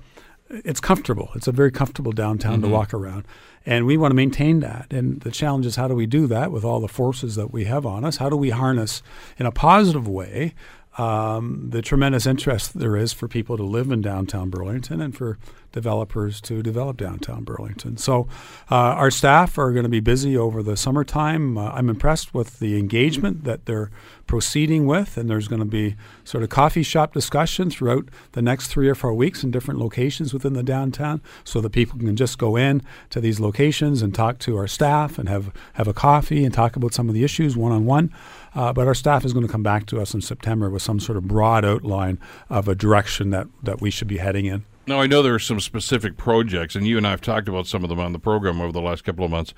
It's 0.49 0.79
comfortable. 0.79 1.29
It's 1.35 1.47
a 1.47 1.51
very 1.51 1.71
comfortable 1.71 2.11
downtown 2.11 2.53
mm-hmm. 2.53 2.63
to 2.63 2.69
walk 2.69 2.93
around, 2.93 3.25
and 3.65 3.85
we 3.85 3.97
want 3.97 4.11
to 4.11 4.15
maintain 4.15 4.61
that. 4.61 4.87
And 4.89 5.19
the 5.21 5.31
challenge 5.31 5.65
is 5.65 5.75
how 5.75 5.89
do 5.89 5.95
we 5.95 6.05
do 6.05 6.27
that 6.27 6.51
with 6.51 6.63
all 6.63 6.79
the 6.79 6.87
forces 6.87 7.35
that 7.35 7.51
we 7.51 7.65
have 7.65 7.85
on 7.85 8.05
us? 8.05 8.17
How 8.17 8.29
do 8.29 8.37
we 8.37 8.51
harness 8.51 9.03
in 9.37 9.45
a 9.45 9.51
positive 9.51 10.07
way 10.07 10.53
um, 10.99 11.69
the 11.69 11.81
tremendous 11.81 12.25
interest 12.25 12.77
there 12.77 12.97
is 12.97 13.13
for 13.13 13.27
people 13.27 13.55
to 13.55 13.63
live 13.63 13.89
in 13.89 14.01
downtown 14.01 14.49
Burlington 14.49 14.99
and 14.99 15.15
for 15.15 15.37
developers 15.71 16.41
to 16.41 16.61
develop 16.61 16.97
downtown 16.97 17.43
Burlington. 17.43 17.97
So, 17.97 18.27
uh, 18.71 18.75
our 18.75 19.11
staff 19.11 19.57
are 19.57 19.71
going 19.71 19.83
to 19.83 19.89
be 19.89 19.99
busy 19.99 20.37
over 20.37 20.63
the 20.63 20.77
summertime. 20.77 21.57
Uh, 21.57 21.71
I'm 21.71 21.89
impressed 21.89 22.33
with 22.33 22.59
the 22.59 22.77
engagement 22.77 23.43
that 23.43 23.65
they're 23.65 23.91
proceeding 24.27 24.85
with, 24.85 25.17
and 25.17 25.29
there's 25.29 25.47
going 25.47 25.59
to 25.59 25.65
be 25.65 25.95
sort 26.23 26.43
of 26.43 26.49
coffee 26.49 26.83
shop 26.83 27.13
discussion 27.13 27.69
throughout 27.69 28.09
the 28.33 28.41
next 28.41 28.67
three 28.67 28.87
or 28.87 28.95
four 28.95 29.13
weeks 29.13 29.43
in 29.43 29.51
different 29.51 29.79
locations 29.79 30.33
within 30.33 30.53
the 30.53 30.63
downtown, 30.63 31.21
so 31.43 31.61
that 31.61 31.71
people 31.71 31.97
can 31.97 32.15
just 32.15 32.37
go 32.37 32.55
in 32.55 32.81
to 33.09 33.19
these 33.19 33.39
locations 33.39 34.01
and 34.01 34.13
talk 34.13 34.37
to 34.39 34.57
our 34.57 34.67
staff 34.67 35.17
and 35.17 35.27
have 35.29 35.51
have 35.73 35.87
a 35.87 35.93
coffee 35.93 36.45
and 36.45 36.53
talk 36.53 36.75
about 36.75 36.93
some 36.93 37.09
of 37.09 37.15
the 37.15 37.23
issues 37.23 37.57
one 37.57 37.71
on 37.71 37.85
one. 37.85 38.13
But 38.53 38.87
our 38.87 38.95
staff 38.95 39.25
is 39.25 39.33
going 39.33 39.45
to 39.45 39.51
come 39.51 39.63
back 39.63 39.85
to 39.87 40.01
us 40.01 40.13
in 40.13 40.21
September 40.21 40.69
with 40.69 40.81
some 40.81 40.99
sort 40.99 41.17
of 41.17 41.27
broad 41.27 41.65
outline 41.65 42.19
of 42.49 42.67
a 42.67 42.75
direction 42.75 43.29
that, 43.31 43.47
that 43.63 43.81
we 43.81 43.89
should 43.89 44.07
be 44.07 44.17
heading 44.17 44.45
in. 44.45 44.65
Now, 44.89 44.99
I 44.99 45.05
know 45.05 45.21
there 45.21 45.35
are 45.35 45.39
some 45.39 45.59
specific 45.59 46.17
projects, 46.17 46.75
and 46.75 46.87
you 46.87 46.97
and 46.97 47.05
I 47.05 47.11
have 47.11 47.21
talked 47.21 47.47
about 47.47 47.67
some 47.67 47.83
of 47.83 47.89
them 47.89 47.99
on 47.99 48.11
the 48.11 48.17
program 48.17 48.59
over 48.59 48.71
the 48.71 48.81
last 48.81 49.03
couple 49.03 49.23
of 49.23 49.29
months. 49.29 49.53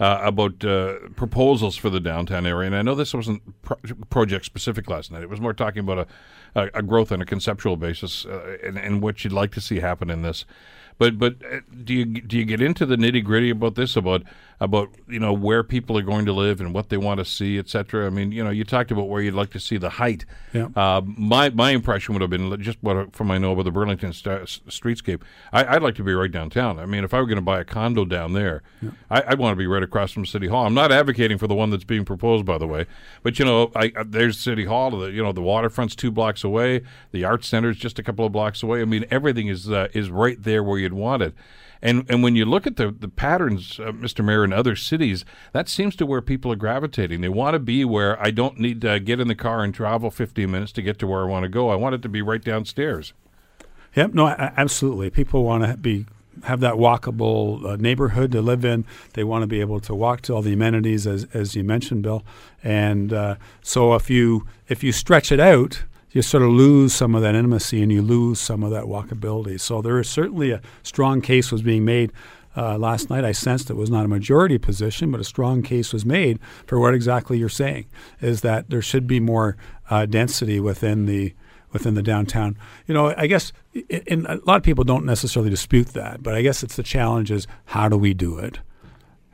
Uh, 0.00 0.20
about 0.24 0.64
uh, 0.64 0.94
proposals 1.14 1.76
for 1.76 1.88
the 1.88 2.00
downtown 2.00 2.44
area. 2.44 2.66
And 2.66 2.74
I 2.74 2.82
know 2.82 2.94
this 2.96 3.14
wasn't 3.14 3.42
pro- 3.62 3.76
project 4.10 4.44
specific 4.44 4.88
last 4.90 5.12
night. 5.12 5.22
It 5.22 5.28
was 5.28 5.40
more 5.40 5.52
talking 5.52 5.80
about 5.80 6.08
a, 6.56 6.60
a, 6.60 6.78
a 6.78 6.82
growth 6.82 7.12
on 7.12 7.20
a 7.20 7.26
conceptual 7.26 7.76
basis 7.76 8.24
uh, 8.24 8.56
and, 8.64 8.78
and, 8.78 9.00
what 9.00 9.22
you'd 9.22 9.34
like 9.34 9.52
to 9.52 9.60
see 9.60 9.78
happen 9.78 10.10
in 10.10 10.22
this. 10.22 10.44
But 10.98 11.18
but 11.18 11.36
uh, 11.44 11.60
do 11.84 11.94
you 11.94 12.04
do 12.06 12.36
you 12.36 12.44
get 12.44 12.60
into 12.60 12.84
the 12.84 12.96
nitty 12.96 13.22
gritty 13.22 13.50
about 13.50 13.76
this 13.76 13.94
about 13.94 14.22
about 14.62 14.90
you 15.08 15.18
know 15.18 15.32
where 15.32 15.64
people 15.64 15.98
are 15.98 16.02
going 16.02 16.24
to 16.24 16.32
live 16.32 16.60
and 16.60 16.72
what 16.72 16.88
they 16.88 16.96
want 16.96 17.18
to 17.18 17.24
see, 17.24 17.58
etc. 17.58 18.06
I 18.06 18.10
mean, 18.10 18.30
you 18.30 18.44
know, 18.44 18.50
you 18.50 18.64
talked 18.64 18.92
about 18.92 19.08
where 19.08 19.20
you'd 19.20 19.34
like 19.34 19.50
to 19.50 19.60
see 19.60 19.76
the 19.76 19.90
height. 19.90 20.24
Yeah. 20.52 20.68
Uh, 20.76 21.02
my 21.04 21.50
my 21.50 21.70
impression 21.70 22.14
would 22.14 22.22
have 22.22 22.30
been 22.30 22.62
just 22.62 22.78
what 22.80 23.14
from 23.14 23.32
I 23.32 23.38
know 23.38 23.52
about 23.52 23.64
the 23.64 23.72
Burlington 23.72 24.12
st- 24.12 24.42
streetscape. 24.68 25.22
I, 25.52 25.74
would 25.74 25.82
like 25.82 25.96
to 25.96 26.04
be 26.04 26.12
right 26.14 26.30
downtown. 26.30 26.78
I 26.78 26.86
mean, 26.86 27.02
if 27.02 27.12
I 27.12 27.18
were 27.18 27.26
going 27.26 27.36
to 27.36 27.42
buy 27.42 27.60
a 27.60 27.64
condo 27.64 28.04
down 28.04 28.34
there, 28.34 28.62
yeah. 28.80 28.90
I, 29.10 29.30
would 29.30 29.40
want 29.40 29.52
to 29.52 29.58
be 29.58 29.66
right 29.66 29.82
across 29.82 30.12
from 30.12 30.24
City 30.24 30.46
Hall. 30.46 30.64
I'm 30.64 30.74
not 30.74 30.92
advocating 30.92 31.38
for 31.38 31.48
the 31.48 31.56
one 31.56 31.70
that's 31.70 31.84
being 31.84 32.04
proposed, 32.04 32.46
by 32.46 32.58
the 32.58 32.68
way, 32.68 32.86
but 33.24 33.40
you 33.40 33.44
know, 33.44 33.72
I, 33.74 33.92
uh, 33.96 34.04
there's 34.06 34.38
City 34.38 34.64
Hall. 34.64 34.92
The 34.92 35.10
you 35.10 35.24
know 35.24 35.32
the 35.32 35.42
waterfront's 35.42 35.96
two 35.96 36.12
blocks 36.12 36.44
away. 36.44 36.82
The 37.10 37.24
Arts 37.24 37.48
Center's 37.48 37.78
just 37.78 37.98
a 37.98 38.02
couple 38.04 38.24
of 38.24 38.30
blocks 38.30 38.62
away. 38.62 38.80
I 38.80 38.84
mean, 38.84 39.06
everything 39.10 39.48
is 39.48 39.68
uh, 39.68 39.88
is 39.92 40.08
right 40.08 40.40
there 40.40 40.62
where 40.62 40.78
you'd 40.78 40.92
want 40.92 41.22
it. 41.22 41.34
And 41.82 42.06
and 42.08 42.22
when 42.22 42.36
you 42.36 42.44
look 42.44 42.66
at 42.66 42.76
the 42.76 42.90
the 42.90 43.08
patterns, 43.08 43.80
uh, 43.80 43.92
Mr. 43.92 44.24
Mayor, 44.24 44.44
in 44.44 44.52
other 44.52 44.76
cities, 44.76 45.24
that 45.52 45.68
seems 45.68 45.96
to 45.96 46.06
where 46.06 46.22
people 46.22 46.52
are 46.52 46.56
gravitating. 46.56 47.20
They 47.20 47.28
want 47.28 47.54
to 47.54 47.58
be 47.58 47.84
where 47.84 48.20
I 48.22 48.30
don't 48.30 48.58
need 48.58 48.80
to 48.82 49.00
get 49.00 49.18
in 49.18 49.28
the 49.28 49.34
car 49.34 49.64
and 49.64 49.74
travel 49.74 50.10
15 50.10 50.50
minutes 50.50 50.72
to 50.72 50.82
get 50.82 50.98
to 51.00 51.06
where 51.06 51.22
I 51.22 51.26
want 51.26 51.42
to 51.42 51.48
go. 51.48 51.70
I 51.70 51.74
want 51.74 51.94
it 51.94 52.02
to 52.02 52.08
be 52.08 52.22
right 52.22 52.42
downstairs. 52.42 53.12
Yep. 53.94 54.14
No, 54.14 54.28
absolutely. 54.28 55.10
People 55.10 55.44
want 55.44 55.64
to 55.64 55.76
be 55.76 56.06
have 56.44 56.60
that 56.60 56.74
walkable 56.74 57.64
uh, 57.64 57.76
neighborhood 57.76 58.32
to 58.32 58.40
live 58.40 58.64
in. 58.64 58.84
They 59.14 59.24
want 59.24 59.42
to 59.42 59.46
be 59.46 59.60
able 59.60 59.80
to 59.80 59.94
walk 59.94 60.22
to 60.22 60.34
all 60.34 60.42
the 60.42 60.52
amenities, 60.52 61.06
as 61.06 61.26
as 61.34 61.54
you 61.54 61.64
mentioned, 61.64 62.02
Bill. 62.02 62.24
And 62.62 63.12
uh, 63.12 63.36
so 63.60 63.94
if 63.94 64.08
you 64.08 64.46
if 64.68 64.82
you 64.82 64.92
stretch 64.92 65.30
it 65.30 65.40
out, 65.40 65.84
you 66.12 66.22
sort 66.22 66.42
of 66.42 66.50
lose 66.50 66.92
some 66.92 67.14
of 67.14 67.22
that 67.22 67.34
intimacy 67.34 67.82
and 67.82 67.90
you 67.90 68.02
lose 68.02 68.38
some 68.38 68.62
of 68.62 68.70
that 68.70 68.84
walkability. 68.84 69.58
So 69.58 69.82
there 69.82 69.98
is 69.98 70.08
certainly 70.08 70.50
a 70.50 70.60
strong 70.82 71.20
case 71.20 71.50
was 71.50 71.62
being 71.62 71.84
made. 71.84 72.12
Uh, 72.54 72.76
last 72.76 73.08
night 73.08 73.24
I 73.24 73.32
sensed 73.32 73.70
it 73.70 73.76
was 73.76 73.90
not 73.90 74.04
a 74.04 74.08
majority 74.08 74.58
position, 74.58 75.10
but 75.10 75.20
a 75.20 75.24
strong 75.24 75.62
case 75.62 75.92
was 75.92 76.04
made 76.04 76.38
for 76.66 76.78
what 76.78 76.94
exactly 76.94 77.38
you're 77.38 77.48
saying 77.48 77.86
is 78.20 78.42
that 78.42 78.68
there 78.68 78.82
should 78.82 79.06
be 79.06 79.20
more 79.20 79.56
uh, 79.88 80.04
density 80.06 80.60
within 80.60 81.06
the 81.06 81.34
within 81.72 81.94
the 81.94 82.02
downtown. 82.02 82.58
You 82.86 82.92
know, 82.92 83.14
I 83.16 83.26
guess 83.26 83.50
a 83.74 84.38
lot 84.44 84.58
of 84.58 84.62
people 84.62 84.84
don't 84.84 85.06
necessarily 85.06 85.48
dispute 85.48 85.88
that, 85.88 86.22
but 86.22 86.34
I 86.34 86.42
guess 86.42 86.62
it's 86.62 86.76
the 86.76 86.82
challenge 86.82 87.30
is 87.30 87.46
how 87.64 87.88
do 87.88 87.96
we 87.96 88.12
do 88.12 88.38
it? 88.38 88.58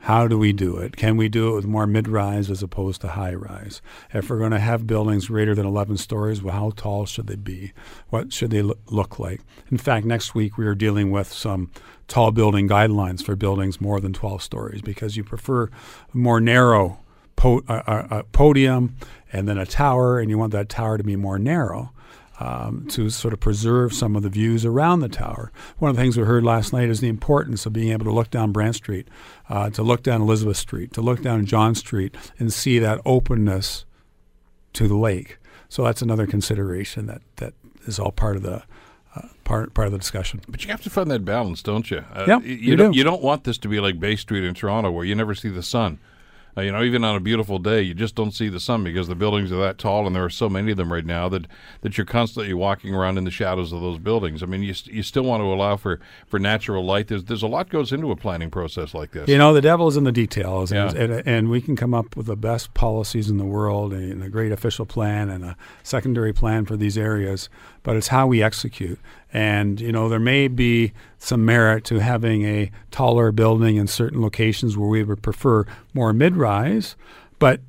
How 0.03 0.27
do 0.27 0.37
we 0.37 0.53
do 0.53 0.77
it? 0.77 0.95
Can 0.95 1.17
we 1.17 1.27
do 1.27 1.49
it 1.49 1.55
with 1.55 1.65
more 1.65 1.85
mid 1.85 2.07
rise 2.07 2.49
as 2.49 2.63
opposed 2.63 3.01
to 3.01 3.09
high 3.09 3.33
rise? 3.33 3.81
If 4.13 4.29
we're 4.29 4.39
going 4.39 4.51
to 4.51 4.59
have 4.59 4.87
buildings 4.87 5.27
greater 5.27 5.53
than 5.53 5.65
11 5.65 5.97
stories, 5.97 6.41
well, 6.41 6.55
how 6.55 6.71
tall 6.75 7.05
should 7.05 7.27
they 7.27 7.35
be? 7.35 7.73
What 8.09 8.31
should 8.31 8.51
they 8.51 8.61
lo- 8.61 8.77
look 8.87 9.19
like? 9.19 9.41
In 9.69 9.77
fact, 9.77 10.05
next 10.05 10.33
week 10.33 10.57
we 10.57 10.65
are 10.65 10.75
dealing 10.75 11.11
with 11.11 11.31
some 11.31 11.69
tall 12.07 12.31
building 12.31 12.67
guidelines 12.67 13.21
for 13.23 13.35
buildings 13.35 13.81
more 13.81 13.99
than 13.99 14.13
12 14.13 14.41
stories 14.41 14.81
because 14.81 15.17
you 15.17 15.23
prefer 15.23 15.69
more 16.13 16.39
narrow 16.39 16.99
po- 17.35 17.61
podium 18.31 18.95
and 19.31 19.47
then 19.47 19.57
a 19.57 19.65
tower, 19.65 20.19
and 20.19 20.29
you 20.29 20.37
want 20.37 20.53
that 20.53 20.69
tower 20.69 20.97
to 20.97 21.03
be 21.03 21.15
more 21.15 21.37
narrow 21.37 21.91
um, 22.39 22.87
to 22.89 23.09
sort 23.09 23.33
of 23.33 23.39
preserve 23.39 23.93
some 23.93 24.15
of 24.15 24.23
the 24.23 24.29
views 24.29 24.65
around 24.65 25.01
the 25.01 25.09
tower. 25.09 25.51
One 25.77 25.89
of 25.89 25.95
the 25.95 26.01
things 26.01 26.17
we 26.17 26.23
heard 26.23 26.43
last 26.43 26.71
night 26.71 26.89
is 26.89 27.01
the 27.01 27.09
importance 27.09 27.65
of 27.65 27.73
being 27.73 27.91
able 27.91 28.05
to 28.05 28.13
look 28.13 28.29
down 28.31 28.51
Brant 28.51 28.75
Street, 28.75 29.07
uh, 29.49 29.69
to 29.71 29.83
look 29.83 30.03
down 30.03 30.21
Elizabeth 30.21 30.57
Street, 30.57 30.93
to 30.93 31.01
look 31.01 31.21
down 31.21 31.45
John 31.45 31.75
Street, 31.75 32.15
and 32.39 32.51
see 32.51 32.79
that 32.79 33.01
openness 33.05 33.85
to 34.73 34.87
the 34.87 34.95
lake. 34.95 35.37
So 35.67 35.83
that's 35.83 36.01
another 36.01 36.25
consideration 36.25 37.05
that, 37.07 37.21
that 37.35 37.53
is 37.85 37.99
all 37.99 38.11
part 38.11 38.35
of 38.35 38.43
the 38.43 38.63
uh, 39.15 39.27
part 39.43 39.73
part 39.73 39.87
of 39.87 39.91
the 39.91 39.97
discussion. 39.97 40.41
But 40.47 40.63
you 40.63 40.71
have 40.71 40.83
to 40.83 40.89
find 40.89 41.09
that 41.11 41.25
balance, 41.25 41.63
don't 41.63 41.89
you? 41.89 42.05
Uh, 42.13 42.25
yeah, 42.27 42.39
you, 42.41 42.55
you 42.55 42.75
don't, 42.75 42.91
do. 42.91 42.97
You 42.97 43.03
don't 43.03 43.23
want 43.23 43.43
this 43.43 43.57
to 43.59 43.67
be 43.67 43.79
like 43.79 43.99
Bay 43.99 44.15
Street 44.15 44.43
in 44.43 44.53
Toronto, 44.53 44.91
where 44.91 45.03
you 45.03 45.15
never 45.15 45.33
see 45.35 45.49
the 45.49 45.63
sun. 45.63 45.99
Uh, 46.57 46.61
you 46.61 46.71
know, 46.71 46.83
even 46.83 47.03
on 47.03 47.15
a 47.15 47.19
beautiful 47.19 47.59
day, 47.59 47.81
you 47.81 47.93
just 47.93 48.15
don't 48.15 48.31
see 48.31 48.49
the 48.49 48.59
sun 48.59 48.83
because 48.83 49.07
the 49.07 49.15
buildings 49.15 49.51
are 49.51 49.59
that 49.59 49.77
tall, 49.77 50.07
and 50.07 50.15
there 50.15 50.25
are 50.25 50.29
so 50.29 50.49
many 50.49 50.71
of 50.71 50.77
them 50.77 50.91
right 50.91 51.05
now 51.05 51.29
that, 51.29 51.45
that 51.81 51.97
you're 51.97 52.05
constantly 52.05 52.53
walking 52.53 52.93
around 52.93 53.17
in 53.17 53.23
the 53.23 53.31
shadows 53.31 53.71
of 53.71 53.81
those 53.81 53.99
buildings. 53.99 54.43
I 54.43 54.45
mean, 54.45 54.63
you, 54.63 54.73
you 54.85 55.03
still 55.03 55.23
want 55.23 55.41
to 55.41 55.45
allow 55.45 55.77
for, 55.77 55.99
for 56.27 56.39
natural 56.39 56.83
light. 56.83 57.07
There's 57.07 57.23
there's 57.25 57.43
a 57.43 57.47
lot 57.47 57.69
goes 57.69 57.91
into 57.91 58.11
a 58.11 58.15
planning 58.15 58.49
process 58.49 58.93
like 58.93 59.11
this. 59.11 59.29
You 59.29 59.37
know, 59.37 59.53
the 59.53 59.61
devil 59.61 59.87
is 59.87 59.97
in 59.97 60.03
the 60.03 60.11
details, 60.11 60.71
yeah. 60.71 60.89
and, 60.89 60.97
and, 60.97 61.27
and 61.27 61.49
we 61.49 61.61
can 61.61 61.75
come 61.75 61.93
up 61.93 62.15
with 62.15 62.25
the 62.25 62.35
best 62.35 62.73
policies 62.73 63.29
in 63.29 63.37
the 63.37 63.45
world 63.45 63.93
and 63.93 64.23
a 64.23 64.29
great 64.29 64.51
official 64.51 64.85
plan 64.85 65.29
and 65.29 65.43
a 65.43 65.57
secondary 65.83 66.33
plan 66.33 66.65
for 66.65 66.75
these 66.75 66.97
areas, 66.97 67.49
but 67.89 67.97
it's 67.97 68.09
how 68.09 68.27
we 68.27 68.43
execute. 68.43 68.99
And, 69.33 69.81
you 69.81 69.91
know, 69.91 70.09
there 70.09 70.19
may 70.19 70.47
be 70.47 70.93
some 71.17 71.43
merit 71.43 71.83
to 71.85 71.97
having 71.97 72.43
a 72.43 72.69
taller 72.91 73.31
building 73.31 73.77
in 73.77 73.87
certain 73.87 74.21
locations 74.21 74.77
where 74.77 74.87
we 74.87 75.01
would 75.01 75.23
prefer 75.23 75.65
more 75.91 76.13
mid 76.13 76.35
rise. 76.35 76.95
But 77.39 77.61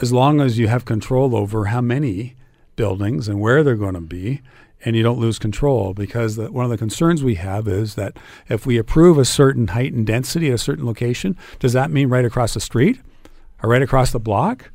as 0.00 0.10
long 0.10 0.40
as 0.40 0.58
you 0.58 0.68
have 0.68 0.86
control 0.86 1.36
over 1.36 1.66
how 1.66 1.82
many 1.82 2.34
buildings 2.76 3.28
and 3.28 3.42
where 3.42 3.62
they're 3.62 3.74
going 3.74 3.92
to 3.92 4.00
be, 4.00 4.40
and 4.86 4.96
you 4.96 5.02
don't 5.02 5.18
lose 5.18 5.38
control, 5.38 5.92
because 5.92 6.36
the, 6.36 6.50
one 6.50 6.64
of 6.64 6.70
the 6.70 6.78
concerns 6.78 7.22
we 7.22 7.34
have 7.34 7.68
is 7.68 7.94
that 7.94 8.16
if 8.48 8.64
we 8.64 8.78
approve 8.78 9.18
a 9.18 9.24
certain 9.26 9.68
height 9.68 9.92
and 9.92 10.06
density 10.06 10.48
at 10.48 10.54
a 10.54 10.58
certain 10.58 10.86
location, 10.86 11.36
does 11.58 11.74
that 11.74 11.90
mean 11.90 12.08
right 12.08 12.24
across 12.24 12.54
the 12.54 12.60
street 12.60 13.02
or 13.62 13.68
right 13.68 13.82
across 13.82 14.12
the 14.12 14.18
block? 14.18 14.70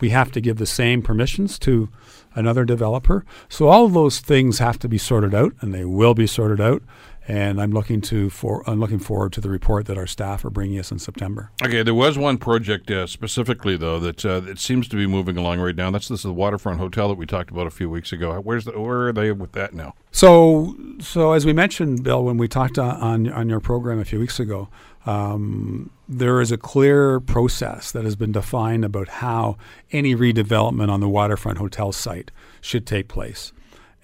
We 0.00 0.10
have 0.10 0.30
to 0.32 0.40
give 0.40 0.58
the 0.58 0.66
same 0.66 1.02
permissions 1.02 1.58
to 1.60 1.88
another 2.34 2.64
developer. 2.64 3.24
So 3.48 3.68
all 3.68 3.86
of 3.86 3.94
those 3.94 4.20
things 4.20 4.58
have 4.58 4.78
to 4.80 4.88
be 4.88 4.98
sorted 4.98 5.34
out, 5.34 5.54
and 5.60 5.74
they 5.74 5.84
will 5.84 6.14
be 6.14 6.26
sorted 6.26 6.60
out. 6.60 6.82
And 7.28 7.60
I'm 7.60 7.72
looking 7.72 8.00
to 8.02 8.30
for 8.30 8.62
I'm 8.70 8.78
looking 8.78 9.00
forward 9.00 9.32
to 9.32 9.40
the 9.40 9.50
report 9.50 9.86
that 9.86 9.98
our 9.98 10.06
staff 10.06 10.44
are 10.44 10.50
bringing 10.50 10.78
us 10.78 10.92
in 10.92 11.00
September. 11.00 11.50
Okay, 11.64 11.82
there 11.82 11.92
was 11.92 12.16
one 12.16 12.38
project 12.38 12.88
uh, 12.88 13.08
specifically 13.08 13.76
though 13.76 13.98
that 13.98 14.24
uh, 14.24 14.42
it 14.46 14.60
seems 14.60 14.86
to 14.86 14.96
be 14.96 15.08
moving 15.08 15.36
along 15.36 15.58
right 15.58 15.74
now. 15.74 15.90
That's 15.90 16.06
this 16.06 16.20
is 16.20 16.22
the 16.22 16.32
waterfront 16.32 16.78
hotel 16.78 17.08
that 17.08 17.16
we 17.16 17.26
talked 17.26 17.50
about 17.50 17.66
a 17.66 17.70
few 17.70 17.90
weeks 17.90 18.12
ago. 18.12 18.40
Where's 18.40 18.64
the, 18.64 18.78
where 18.78 19.08
are 19.08 19.12
they 19.12 19.32
with 19.32 19.50
that 19.52 19.74
now? 19.74 19.94
So 20.12 20.76
so 21.00 21.32
as 21.32 21.44
we 21.44 21.52
mentioned, 21.52 22.04
Bill, 22.04 22.22
when 22.22 22.36
we 22.36 22.46
talked 22.46 22.78
on, 22.78 23.28
on 23.28 23.48
your 23.48 23.58
program 23.58 23.98
a 23.98 24.04
few 24.04 24.20
weeks 24.20 24.38
ago, 24.38 24.68
um, 25.06 25.90
there 26.08 26.40
is 26.40 26.52
a 26.52 26.56
clear 26.56 27.20
process 27.20 27.92
that 27.92 28.04
has 28.04 28.16
been 28.16 28.32
defined 28.32 28.84
about 28.84 29.08
how 29.08 29.56
any 29.92 30.14
redevelopment 30.14 30.90
on 30.90 31.00
the 31.00 31.08
waterfront 31.08 31.58
hotel 31.58 31.92
site 31.92 32.30
should 32.60 32.86
take 32.86 33.08
place. 33.08 33.52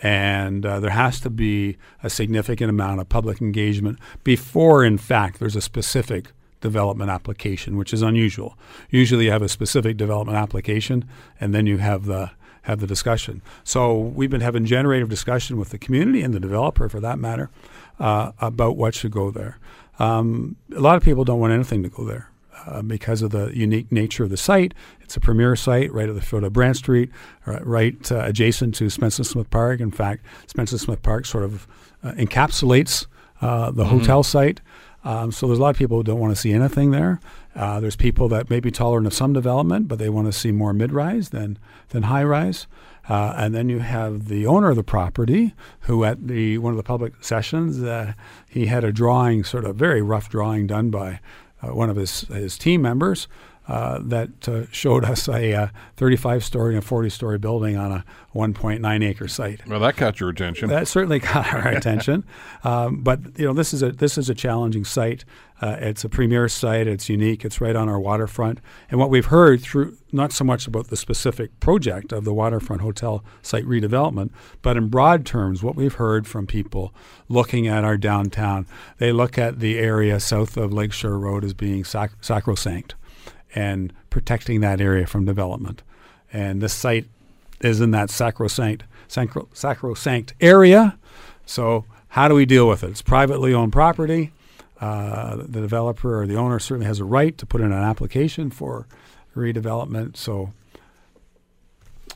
And 0.00 0.66
uh, 0.66 0.80
there 0.80 0.90
has 0.90 1.20
to 1.20 1.30
be 1.30 1.76
a 2.02 2.10
significant 2.10 2.70
amount 2.70 3.00
of 3.00 3.08
public 3.08 3.40
engagement 3.40 3.98
before, 4.24 4.84
in 4.84 4.98
fact, 4.98 5.38
there's 5.38 5.54
a 5.54 5.60
specific 5.60 6.32
development 6.60 7.10
application, 7.10 7.76
which 7.76 7.92
is 7.92 8.02
unusual. 8.02 8.56
Usually, 8.90 9.26
you 9.26 9.30
have 9.30 9.42
a 9.42 9.48
specific 9.48 9.96
development 9.96 10.38
application, 10.38 11.04
and 11.40 11.54
then 11.54 11.66
you 11.66 11.78
have 11.78 12.06
the 12.06 12.30
have 12.62 12.78
the 12.78 12.86
discussion. 12.86 13.42
So 13.64 13.98
we've 13.98 14.30
been 14.30 14.40
having 14.40 14.64
generative 14.64 15.08
discussion 15.08 15.56
with 15.56 15.70
the 15.70 15.78
community 15.78 16.22
and 16.22 16.32
the 16.32 16.38
developer, 16.38 16.88
for 16.88 17.00
that 17.00 17.18
matter, 17.18 17.50
uh, 17.98 18.32
about 18.40 18.76
what 18.76 18.94
should 18.94 19.10
go 19.10 19.32
there. 19.32 19.58
Um, 19.98 20.56
a 20.74 20.80
lot 20.80 20.96
of 20.96 21.02
people 21.02 21.24
don't 21.24 21.40
want 21.40 21.52
anything 21.52 21.82
to 21.82 21.88
go 21.88 22.04
there. 22.04 22.28
Uh, 22.64 22.80
because 22.80 23.22
of 23.22 23.32
the 23.32 23.50
unique 23.58 23.90
nature 23.90 24.22
of 24.22 24.30
the 24.30 24.36
site. 24.36 24.72
It's 25.00 25.16
a 25.16 25.20
premier 25.20 25.56
site 25.56 25.92
right 25.92 26.08
at 26.08 26.14
the 26.14 26.22
foot 26.22 26.44
of 26.44 26.52
Brant 26.52 26.76
Street, 26.76 27.10
right, 27.44 28.12
uh, 28.12 28.22
adjacent 28.22 28.76
to 28.76 28.88
Spencer 28.88 29.24
Smith 29.24 29.50
Park. 29.50 29.80
In 29.80 29.90
fact, 29.90 30.24
Spencer 30.46 30.78
Smith 30.78 31.02
Park 31.02 31.26
sort 31.26 31.42
of 31.42 31.66
uh, 32.04 32.12
encapsulates 32.12 33.06
uh, 33.40 33.72
the 33.72 33.82
mm-hmm. 33.82 33.98
hotel 33.98 34.22
site. 34.22 34.60
Um, 35.02 35.32
so 35.32 35.48
there's 35.48 35.58
a 35.58 35.62
lot 35.62 35.70
of 35.70 35.76
people 35.76 35.96
who 35.96 36.04
don't 36.04 36.20
want 36.20 36.32
to 36.36 36.40
see 36.40 36.52
anything 36.52 36.92
there. 36.92 37.18
Uh, 37.56 37.80
there's 37.80 37.96
people 37.96 38.28
that 38.28 38.48
may 38.48 38.60
be 38.60 38.70
tolerant 38.70 39.08
of 39.08 39.14
some 39.14 39.32
development, 39.32 39.88
but 39.88 39.98
they 39.98 40.08
want 40.08 40.28
to 40.28 40.32
see 40.32 40.52
more 40.52 40.72
mid-rise 40.72 41.30
than 41.30 41.58
than 41.88 42.04
high-rise. 42.04 42.68
Uh, 43.08 43.34
and 43.36 43.54
then 43.54 43.68
you 43.68 43.80
have 43.80 44.28
the 44.28 44.46
owner 44.46 44.70
of 44.70 44.76
the 44.76 44.84
property, 44.84 45.54
who 45.80 46.04
at 46.04 46.28
the 46.28 46.58
one 46.58 46.72
of 46.72 46.76
the 46.76 46.82
public 46.82 47.12
sessions, 47.22 47.82
uh, 47.82 48.12
he 48.48 48.66
had 48.66 48.84
a 48.84 48.92
drawing, 48.92 49.42
sort 49.44 49.64
of 49.64 49.76
very 49.76 50.02
rough 50.02 50.28
drawing 50.28 50.66
done 50.66 50.90
by 50.90 51.20
uh, 51.62 51.74
one 51.74 51.90
of 51.90 51.96
his 51.96 52.20
his 52.22 52.56
team 52.56 52.80
members, 52.82 53.26
uh, 53.68 53.98
that 54.02 54.48
uh, 54.48 54.66
showed 54.72 55.04
us 55.04 55.28
a 55.28 55.54
uh, 55.54 55.66
35 55.96 56.44
story 56.44 56.74
and 56.74 56.84
40 56.84 57.10
story 57.10 57.38
building 57.38 57.76
on 57.76 57.92
a 57.92 58.04
1.9 58.34 59.04
acre 59.04 59.28
site. 59.28 59.66
Well, 59.68 59.80
that 59.80 59.96
caught 59.96 60.18
your 60.18 60.30
attention. 60.30 60.68
That 60.68 60.88
certainly 60.88 61.20
caught 61.20 61.52
our 61.52 61.68
attention. 61.68 62.24
Um, 62.64 63.02
but 63.02 63.38
you 63.38 63.46
know, 63.46 63.52
this 63.52 63.72
is 63.72 63.82
a 63.82 63.92
this 63.92 64.18
is 64.18 64.28
a 64.28 64.34
challenging 64.34 64.84
site. 64.84 65.24
Uh, 65.62 65.76
it's 65.78 66.02
a 66.02 66.08
premier 66.08 66.48
site. 66.48 66.88
It's 66.88 67.08
unique. 67.08 67.44
It's 67.44 67.60
right 67.60 67.76
on 67.76 67.88
our 67.88 68.00
waterfront. 68.00 68.58
And 68.90 68.98
what 68.98 69.10
we've 69.10 69.26
heard 69.26 69.62
through 69.62 69.96
not 70.10 70.32
so 70.32 70.42
much 70.42 70.66
about 70.66 70.88
the 70.88 70.96
specific 70.96 71.58
project 71.60 72.10
of 72.10 72.24
the 72.24 72.34
waterfront 72.34 72.82
hotel 72.82 73.24
site 73.42 73.64
redevelopment, 73.64 74.30
but 74.60 74.76
in 74.76 74.88
broad 74.88 75.24
terms, 75.24 75.62
what 75.62 75.76
we've 75.76 75.94
heard 75.94 76.26
from 76.26 76.48
people 76.48 76.92
looking 77.28 77.68
at 77.68 77.84
our 77.84 77.96
downtown, 77.96 78.66
they 78.98 79.12
look 79.12 79.38
at 79.38 79.60
the 79.60 79.78
area 79.78 80.18
south 80.18 80.56
of 80.56 80.72
Lakeshore 80.72 81.16
Road 81.16 81.44
as 81.44 81.54
being 81.54 81.84
sac- 81.84 82.12
sacrosanct 82.20 82.96
and 83.54 83.92
protecting 84.10 84.60
that 84.62 84.80
area 84.80 85.06
from 85.06 85.24
development. 85.24 85.82
And 86.32 86.60
this 86.60 86.74
site 86.74 87.06
is 87.60 87.80
in 87.80 87.92
that 87.92 88.10
sacrosanct, 88.10 88.82
sacro, 89.06 89.48
sacrosanct 89.52 90.34
area. 90.40 90.98
So, 91.46 91.84
how 92.08 92.26
do 92.26 92.34
we 92.34 92.46
deal 92.46 92.68
with 92.68 92.82
it? 92.82 92.90
It's 92.90 93.02
privately 93.02 93.54
owned 93.54 93.72
property. 93.72 94.32
Uh, 94.82 95.36
the 95.36 95.60
developer 95.60 96.20
or 96.20 96.26
the 96.26 96.34
owner 96.34 96.58
certainly 96.58 96.86
has 96.86 96.98
a 96.98 97.04
right 97.04 97.38
to 97.38 97.46
put 97.46 97.60
in 97.60 97.68
an 97.72 97.82
application 97.84 98.50
for 98.50 98.88
redevelopment. 99.36 100.16
So 100.16 100.52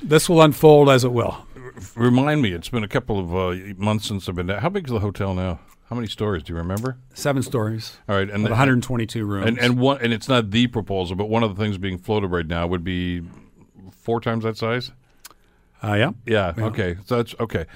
this 0.03 0.29
will 0.29 0.43
unfold 0.43 0.89
as 0.91 1.05
it 1.05 1.13
will. 1.13 1.47
Remind 1.95 2.43
me, 2.43 2.51
it's 2.53 2.69
been 2.69 2.83
a 2.83 2.89
couple 2.89 3.21
of 3.21 3.35
uh, 3.35 3.75
months 3.77 4.07
since 4.09 4.29
I've 4.29 4.35
been 4.35 4.49
there. 4.49 4.59
How 4.61 4.69
big 4.69 4.87
is 4.87 4.93
the 4.93 4.99
hotel 4.99 5.33
now? 5.33 5.61
How 5.89 5.95
many 5.95 6.09
stories 6.09 6.43
do 6.43 6.53
you 6.53 6.57
remember? 6.59 6.97
Seven 7.15 7.43
stories. 7.45 7.99
All 8.09 8.17
right, 8.17 8.29
and 8.29 8.43
With 8.43 8.51
122 8.51 9.25
rooms. 9.25 9.47
and 9.47 9.59
and 9.59 9.79
one 9.79 9.99
and 10.03 10.13
it's 10.13 10.29
not 10.29 10.51
the 10.51 10.67
proposal, 10.67 11.15
but 11.15 11.27
one 11.29 11.45
of 11.45 11.55
the 11.55 11.63
things 11.63 11.79
being 11.79 11.99
floated 11.99 12.29
right 12.33 12.47
now 12.47 12.67
would 12.67 12.83
be 12.83 13.23
four 13.93 14.21
times 14.21 14.43
that 14.43 14.57
size. 14.57 14.91
uh, 15.85 15.95
yeah. 15.95 16.11
Yeah. 16.27 16.55
Okay. 16.59 16.97
So 17.05 17.19
that's 17.19 17.37
okay. 17.39 17.67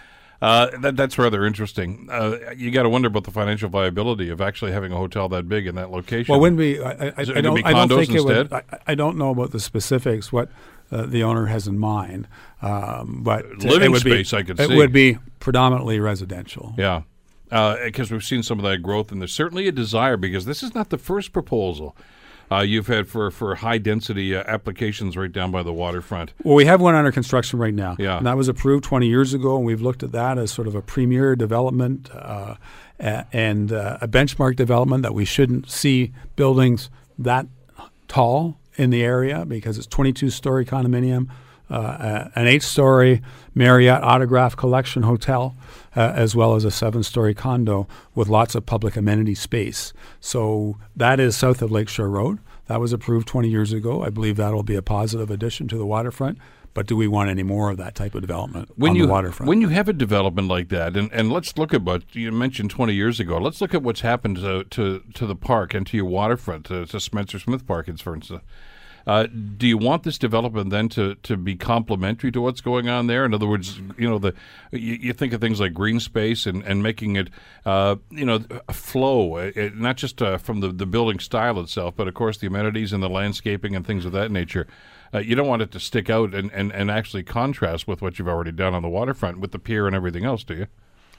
Uh, 0.42 0.70
that 0.78 0.96
that's 0.96 1.18
rather 1.18 1.44
interesting. 1.44 2.08
Uh, 2.10 2.36
you 2.56 2.70
got 2.70 2.84
to 2.84 2.88
wonder 2.88 3.08
about 3.08 3.24
the 3.24 3.30
financial 3.30 3.68
viability 3.68 4.30
of 4.30 4.40
actually 4.40 4.72
having 4.72 4.90
a 4.90 4.96
hotel 4.96 5.28
that 5.28 5.48
big 5.48 5.66
in 5.66 5.74
that 5.74 5.90
location. 5.90 6.32
Well, 6.32 6.40
when 6.40 6.56
we, 6.56 6.82
I, 6.82 6.90
I, 6.90 7.14
I 7.18 7.24
don't, 7.40 7.54
be 7.54 7.64
I 7.64 7.72
don't 7.72 7.88
think 7.88 8.14
it 8.14 8.24
would. 8.24 8.50
I, 8.52 8.62
I 8.86 8.94
don't 8.94 9.18
know 9.18 9.30
about 9.30 9.50
the 9.50 9.60
specifics. 9.60 10.32
What 10.32 10.48
uh, 10.90 11.04
the 11.04 11.22
owner 11.22 11.46
has 11.46 11.68
in 11.68 11.78
mind, 11.78 12.26
um, 12.62 13.20
but 13.22 13.44
it 13.44 13.64
Living 13.64 13.92
would 13.92 14.00
space, 14.00 14.30
be, 14.30 14.36
I 14.38 14.42
could 14.42 14.58
It 14.58 14.68
see. 14.68 14.76
would 14.76 14.92
be 14.92 15.18
predominantly 15.40 16.00
residential. 16.00 16.74
Yeah. 16.78 17.02
Because 17.50 18.10
we've 18.10 18.24
seen 18.24 18.42
some 18.42 18.58
of 18.58 18.64
that 18.64 18.78
growth, 18.78 19.10
and 19.10 19.20
there's 19.20 19.34
certainly 19.34 19.66
a 19.66 19.72
desire 19.72 20.16
because 20.16 20.44
this 20.46 20.62
is 20.62 20.74
not 20.74 20.90
the 20.90 20.98
first 20.98 21.32
proposal 21.32 21.96
uh, 22.50 22.60
you've 22.60 22.88
had 22.88 23.08
for, 23.08 23.30
for 23.30 23.54
high 23.56 23.78
density 23.78 24.34
uh, 24.34 24.42
applications 24.46 25.16
right 25.16 25.32
down 25.32 25.50
by 25.50 25.62
the 25.62 25.72
waterfront. 25.72 26.32
Well, 26.42 26.56
we 26.56 26.64
have 26.64 26.80
one 26.80 26.94
under 26.94 27.12
construction 27.12 27.58
right 27.58 27.74
now. 27.74 27.96
Yeah. 27.98 28.18
And 28.18 28.26
that 28.26 28.36
was 28.36 28.48
approved 28.48 28.84
20 28.84 29.06
years 29.06 29.34
ago, 29.34 29.56
and 29.56 29.64
we've 29.64 29.80
looked 29.80 30.02
at 30.02 30.12
that 30.12 30.38
as 30.38 30.50
sort 30.50 30.66
of 30.66 30.74
a 30.74 30.82
premier 30.82 31.36
development 31.36 32.10
uh, 32.12 32.56
and 32.98 33.72
uh, 33.72 33.98
a 34.00 34.08
benchmark 34.08 34.56
development 34.56 35.02
that 35.02 35.14
we 35.14 35.24
shouldn't 35.24 35.70
see 35.70 36.12
buildings 36.36 36.90
that 37.18 37.46
tall 38.08 38.58
in 38.76 38.90
the 38.90 39.02
area 39.02 39.44
because 39.44 39.78
it's 39.78 39.86
22 39.86 40.30
story 40.30 40.64
condominium, 40.64 41.28
uh, 41.70 42.28
an 42.34 42.46
eight 42.46 42.62
story 42.62 43.22
Marriott 43.54 44.02
Autograph 44.02 44.56
Collection 44.56 45.02
hotel, 45.02 45.56
uh, 45.96 46.00
as 46.14 46.34
well 46.34 46.54
as 46.54 46.64
a 46.64 46.70
seven 46.70 47.02
story 47.02 47.34
condo 47.34 47.86
with 48.14 48.28
lots 48.28 48.54
of 48.54 48.66
public 48.66 48.96
amenity 48.96 49.34
space. 49.34 49.92
So 50.20 50.76
that 50.96 51.20
is 51.20 51.36
south 51.36 51.62
of 51.62 51.70
Lakeshore 51.70 52.08
Road. 52.08 52.38
That 52.66 52.80
was 52.80 52.92
approved 52.92 53.26
20 53.26 53.48
years 53.48 53.72
ago. 53.72 54.04
I 54.04 54.10
believe 54.10 54.36
that'll 54.36 54.62
be 54.62 54.76
a 54.76 54.82
positive 54.82 55.30
addition 55.30 55.66
to 55.68 55.76
the 55.76 55.86
waterfront. 55.86 56.38
But 56.72 56.86
do 56.86 56.94
we 56.96 57.08
want 57.08 57.30
any 57.30 57.42
more 57.42 57.68
of 57.68 57.78
that 57.78 57.96
type 57.96 58.14
of 58.14 58.20
development 58.20 58.70
When 58.76 58.90
on 58.90 58.96
you 58.96 59.06
the 59.06 59.12
waterfront? 59.12 59.48
when 59.48 59.60
you 59.60 59.68
have 59.70 59.88
a 59.88 59.92
development 59.92 60.46
like 60.46 60.68
that, 60.68 60.96
and, 60.96 61.12
and 61.12 61.32
let's 61.32 61.58
look 61.58 61.74
at 61.74 61.82
what 61.82 62.14
you 62.14 62.30
mentioned 62.30 62.70
20 62.70 62.94
years 62.94 63.18
ago. 63.18 63.38
Let's 63.38 63.60
look 63.60 63.74
at 63.74 63.82
what's 63.82 64.02
happened 64.02 64.36
to 64.36 64.62
to, 64.62 65.02
to 65.14 65.26
the 65.26 65.34
park 65.34 65.74
and 65.74 65.84
to 65.88 65.96
your 65.96 66.06
waterfront, 66.06 66.66
to, 66.66 66.86
to 66.86 67.00
Spencer 67.00 67.40
Smith 67.40 67.66
Park, 67.66 67.86
for 67.98 68.14
instance. 68.14 68.42
Uh, 69.06 69.26
do 69.56 69.66
you 69.66 69.78
want 69.78 70.02
this 70.02 70.18
development 70.18 70.70
then 70.70 70.88
to, 70.90 71.14
to 71.16 71.36
be 71.36 71.56
complementary 71.56 72.30
to 72.32 72.40
what's 72.40 72.60
going 72.60 72.88
on 72.88 73.06
there? 73.06 73.24
In 73.24 73.34
other 73.34 73.46
words, 73.46 73.80
you 73.98 74.08
know, 74.08 74.18
the 74.18 74.34
you, 74.72 74.94
you 74.94 75.12
think 75.12 75.32
of 75.32 75.40
things 75.40 75.60
like 75.60 75.72
green 75.72 76.00
space 76.00 76.46
and, 76.46 76.62
and 76.64 76.82
making 76.82 77.16
it, 77.16 77.30
uh, 77.64 77.96
you 78.10 78.24
know, 78.24 78.40
flow, 78.70 79.36
uh, 79.36 79.52
it, 79.54 79.76
not 79.76 79.96
just 79.96 80.20
uh, 80.22 80.38
from 80.38 80.60
the, 80.60 80.68
the 80.68 80.86
building 80.86 81.18
style 81.18 81.58
itself, 81.60 81.94
but 81.96 82.08
of 82.08 82.14
course 82.14 82.38
the 82.38 82.46
amenities 82.46 82.92
and 82.92 83.02
the 83.02 83.10
landscaping 83.10 83.74
and 83.74 83.86
things 83.86 84.04
of 84.04 84.12
that 84.12 84.30
nature. 84.30 84.66
Uh, 85.12 85.18
you 85.18 85.34
don't 85.34 85.48
want 85.48 85.62
it 85.62 85.72
to 85.72 85.80
stick 85.80 86.08
out 86.08 86.34
and, 86.34 86.52
and, 86.52 86.72
and 86.72 86.90
actually 86.90 87.22
contrast 87.22 87.88
with 87.88 88.00
what 88.00 88.18
you've 88.18 88.28
already 88.28 88.52
done 88.52 88.74
on 88.74 88.82
the 88.82 88.88
waterfront 88.88 89.40
with 89.40 89.50
the 89.50 89.58
pier 89.58 89.86
and 89.86 89.96
everything 89.96 90.24
else, 90.24 90.44
do 90.44 90.54
you? 90.54 90.66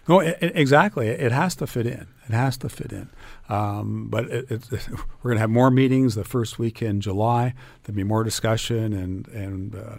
No, 0.07 0.21
i 0.21 0.27
i- 0.29 0.35
exactly. 0.55 1.07
It 1.07 1.31
has 1.31 1.55
to 1.55 1.67
fit 1.67 1.85
in. 1.85 2.07
It 2.27 2.33
has 2.33 2.57
to 2.59 2.69
fit 2.69 2.91
in. 2.91 3.09
Um, 3.49 4.07
but 4.09 4.25
it, 4.29 4.49
we're 4.71 5.31
going 5.31 5.35
to 5.35 5.39
have 5.41 5.49
more 5.49 5.71
meetings 5.71 6.15
the 6.15 6.23
first 6.23 6.57
week 6.59 6.81
in 6.81 7.01
July. 7.01 7.53
There'll 7.83 7.97
be 7.97 8.03
more 8.03 8.23
discussion 8.23 8.93
and 8.93 9.27
and 9.29 9.75
uh, 9.75 9.97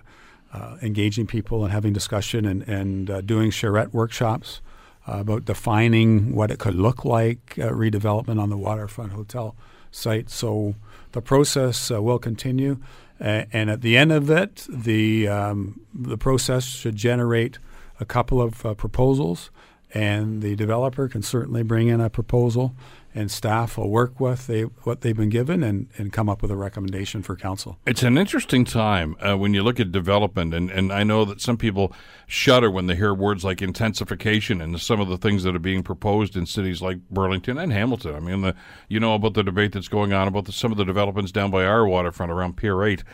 uh, 0.53 0.77
engaging 0.83 1.27
people 1.27 1.63
and 1.65 1.73
having 1.73 1.93
discussion 1.93 2.45
and 2.45 2.63
and 2.69 3.11
uh, 3.11 3.21
doing 3.21 3.51
charrette 3.51 3.93
workshops 3.95 4.61
uh, 5.09 5.19
about 5.21 5.45
defining 5.45 6.35
what 6.35 6.51
it 6.51 6.59
could 6.59 6.75
look 6.75 7.05
like 7.05 7.59
uh, 7.59 7.71
redevelopment 7.71 8.41
on 8.41 8.51
the 8.51 8.57
waterfront 8.59 9.13
hotel 9.13 9.55
site. 9.91 10.31
So 10.31 10.75
the 11.13 11.21
process 11.23 11.91
uh, 11.91 12.03
will 12.03 12.19
continue, 12.19 12.79
and 13.21 13.71
at 13.71 13.83
the 13.83 13.97
end 13.97 14.11
of 14.13 14.31
it, 14.31 14.67
the 14.69 15.29
um, 15.29 15.81
the 15.95 16.17
process 16.19 16.65
should 16.65 16.97
generate 16.97 17.59
a 18.01 18.05
couple 18.05 18.41
of 18.43 18.55
proposals, 18.79 19.51
and 19.95 20.43
the 20.43 20.57
developer 20.57 21.09
can 21.09 21.23
certainly 21.23 21.63
bring 21.63 21.89
in 21.89 22.01
a 22.01 22.09
proposal, 22.09 22.75
and 23.15 23.31
staff 23.31 23.77
will 23.77 23.91
work 23.91 24.19
with 24.19 24.47
they, 24.47 24.63
what 24.63 25.03
they've 25.03 25.17
been 25.17 25.29
given 25.29 25.63
and, 25.63 25.89
and 25.99 26.13
come 26.13 26.31
up 26.31 26.41
with 26.41 26.51
a 26.51 26.57
recommendation 26.57 27.23
for 27.23 27.37
council. 27.37 27.79
It's 27.87 28.03
an 28.03 28.17
interesting 28.17 28.65
time 28.65 29.17
uh, 29.21 29.37
when 29.37 29.53
you 29.53 29.63
look 29.63 29.79
at 29.79 29.93
development, 29.93 30.55
and, 30.55 30.71
and 30.71 30.93
I 30.93 31.03
know 31.03 31.27
that 31.27 31.43
some 31.43 31.59
people 31.59 31.93
shudder 32.27 32.71
when 32.71 32.87
they 32.87 32.97
hear 32.97 33.13
words 33.13 33.45
like 33.45 33.61
intensification 33.61 34.63
and 34.63 34.81
some 34.81 35.01
of 35.01 35.09
the 35.09 35.19
things 35.19 35.43
that 35.43 35.55
are 35.55 35.61
being 35.61 35.83
proposed 35.83 36.37
in 36.37 36.47
cities 36.47 36.81
like 36.81 36.99
Burlington 37.11 37.59
and 37.59 37.73
Hamilton. 37.73 38.15
I 38.15 38.21
mean, 38.21 38.43
the, 38.43 38.55
you 38.89 38.99
know 38.99 39.15
about 39.15 39.35
the 39.35 39.43
debate 39.43 39.73
that's 39.73 39.89
going 39.89 40.13
on 40.13 40.27
about 40.27 40.47
the, 40.47 40.53
some 40.53 40.73
of 40.73 40.79
the 40.79 40.85
developments 40.85 41.33
down 41.33 41.51
by 41.51 41.65
our 41.65 41.87
waterfront 41.87 42.33
around 42.33 42.57
Pier 42.57 42.83
8 42.83 43.05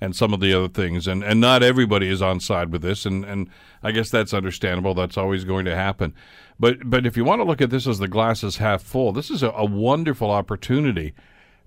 and 0.00 0.14
some 0.14 0.32
of 0.32 0.40
the 0.40 0.52
other 0.52 0.68
things. 0.68 1.06
And, 1.06 1.22
and 1.22 1.40
not 1.40 1.62
everybody 1.62 2.08
is 2.08 2.22
on 2.22 2.40
side 2.40 2.70
with 2.70 2.82
this, 2.82 3.06
and, 3.06 3.24
and 3.24 3.48
I 3.82 3.92
guess 3.92 4.10
that's 4.10 4.34
understandable. 4.34 4.94
That's 4.94 5.16
always 5.16 5.44
going 5.44 5.64
to 5.66 5.74
happen. 5.74 6.14
But, 6.58 6.88
but 6.88 7.06
if 7.06 7.16
you 7.16 7.24
want 7.24 7.40
to 7.40 7.44
look 7.44 7.60
at 7.60 7.70
this 7.70 7.86
as 7.86 7.98
the 7.98 8.08
glass 8.08 8.42
is 8.42 8.56
half 8.56 8.82
full, 8.82 9.12
this 9.12 9.30
is 9.30 9.42
a, 9.42 9.50
a 9.50 9.64
wonderful 9.64 10.30
opportunity 10.30 11.14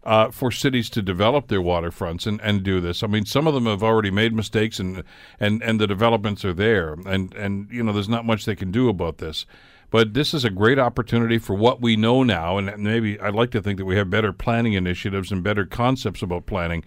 uh, 0.03 0.31
for 0.31 0.51
cities 0.51 0.89
to 0.89 1.01
develop 1.01 1.47
their 1.47 1.61
waterfronts 1.61 2.25
and, 2.25 2.39
and 2.41 2.63
do 2.63 2.79
this. 2.79 3.03
I 3.03 3.07
mean, 3.07 3.25
some 3.25 3.47
of 3.47 3.53
them 3.53 3.65
have 3.65 3.83
already 3.83 4.11
made 4.11 4.33
mistakes, 4.33 4.79
and 4.79 5.03
and 5.39 5.61
and 5.61 5.79
the 5.79 5.87
developments 5.87 6.45
are 6.45 6.53
there, 6.53 6.93
and 7.05 7.33
and 7.33 7.69
you 7.69 7.83
know, 7.83 7.91
there's 7.91 8.09
not 8.09 8.25
much 8.25 8.45
they 8.45 8.55
can 8.55 8.71
do 8.71 8.89
about 8.89 9.17
this. 9.17 9.45
But 9.91 10.13
this 10.13 10.33
is 10.33 10.45
a 10.45 10.51
great 10.51 10.77
opportunity 10.77 11.39
for 11.39 11.55
what 11.55 11.81
we 11.81 11.95
know 11.95 12.23
now, 12.23 12.57
and 12.57 12.77
maybe 12.77 13.19
I'd 13.19 13.33
like 13.33 13.51
to 13.51 13.61
think 13.61 13.77
that 13.79 13.85
we 13.85 13.95
have 13.97 14.09
better 14.09 14.31
planning 14.31 14.73
initiatives 14.73 15.31
and 15.31 15.43
better 15.43 15.65
concepts 15.65 16.21
about 16.21 16.45
planning 16.45 16.83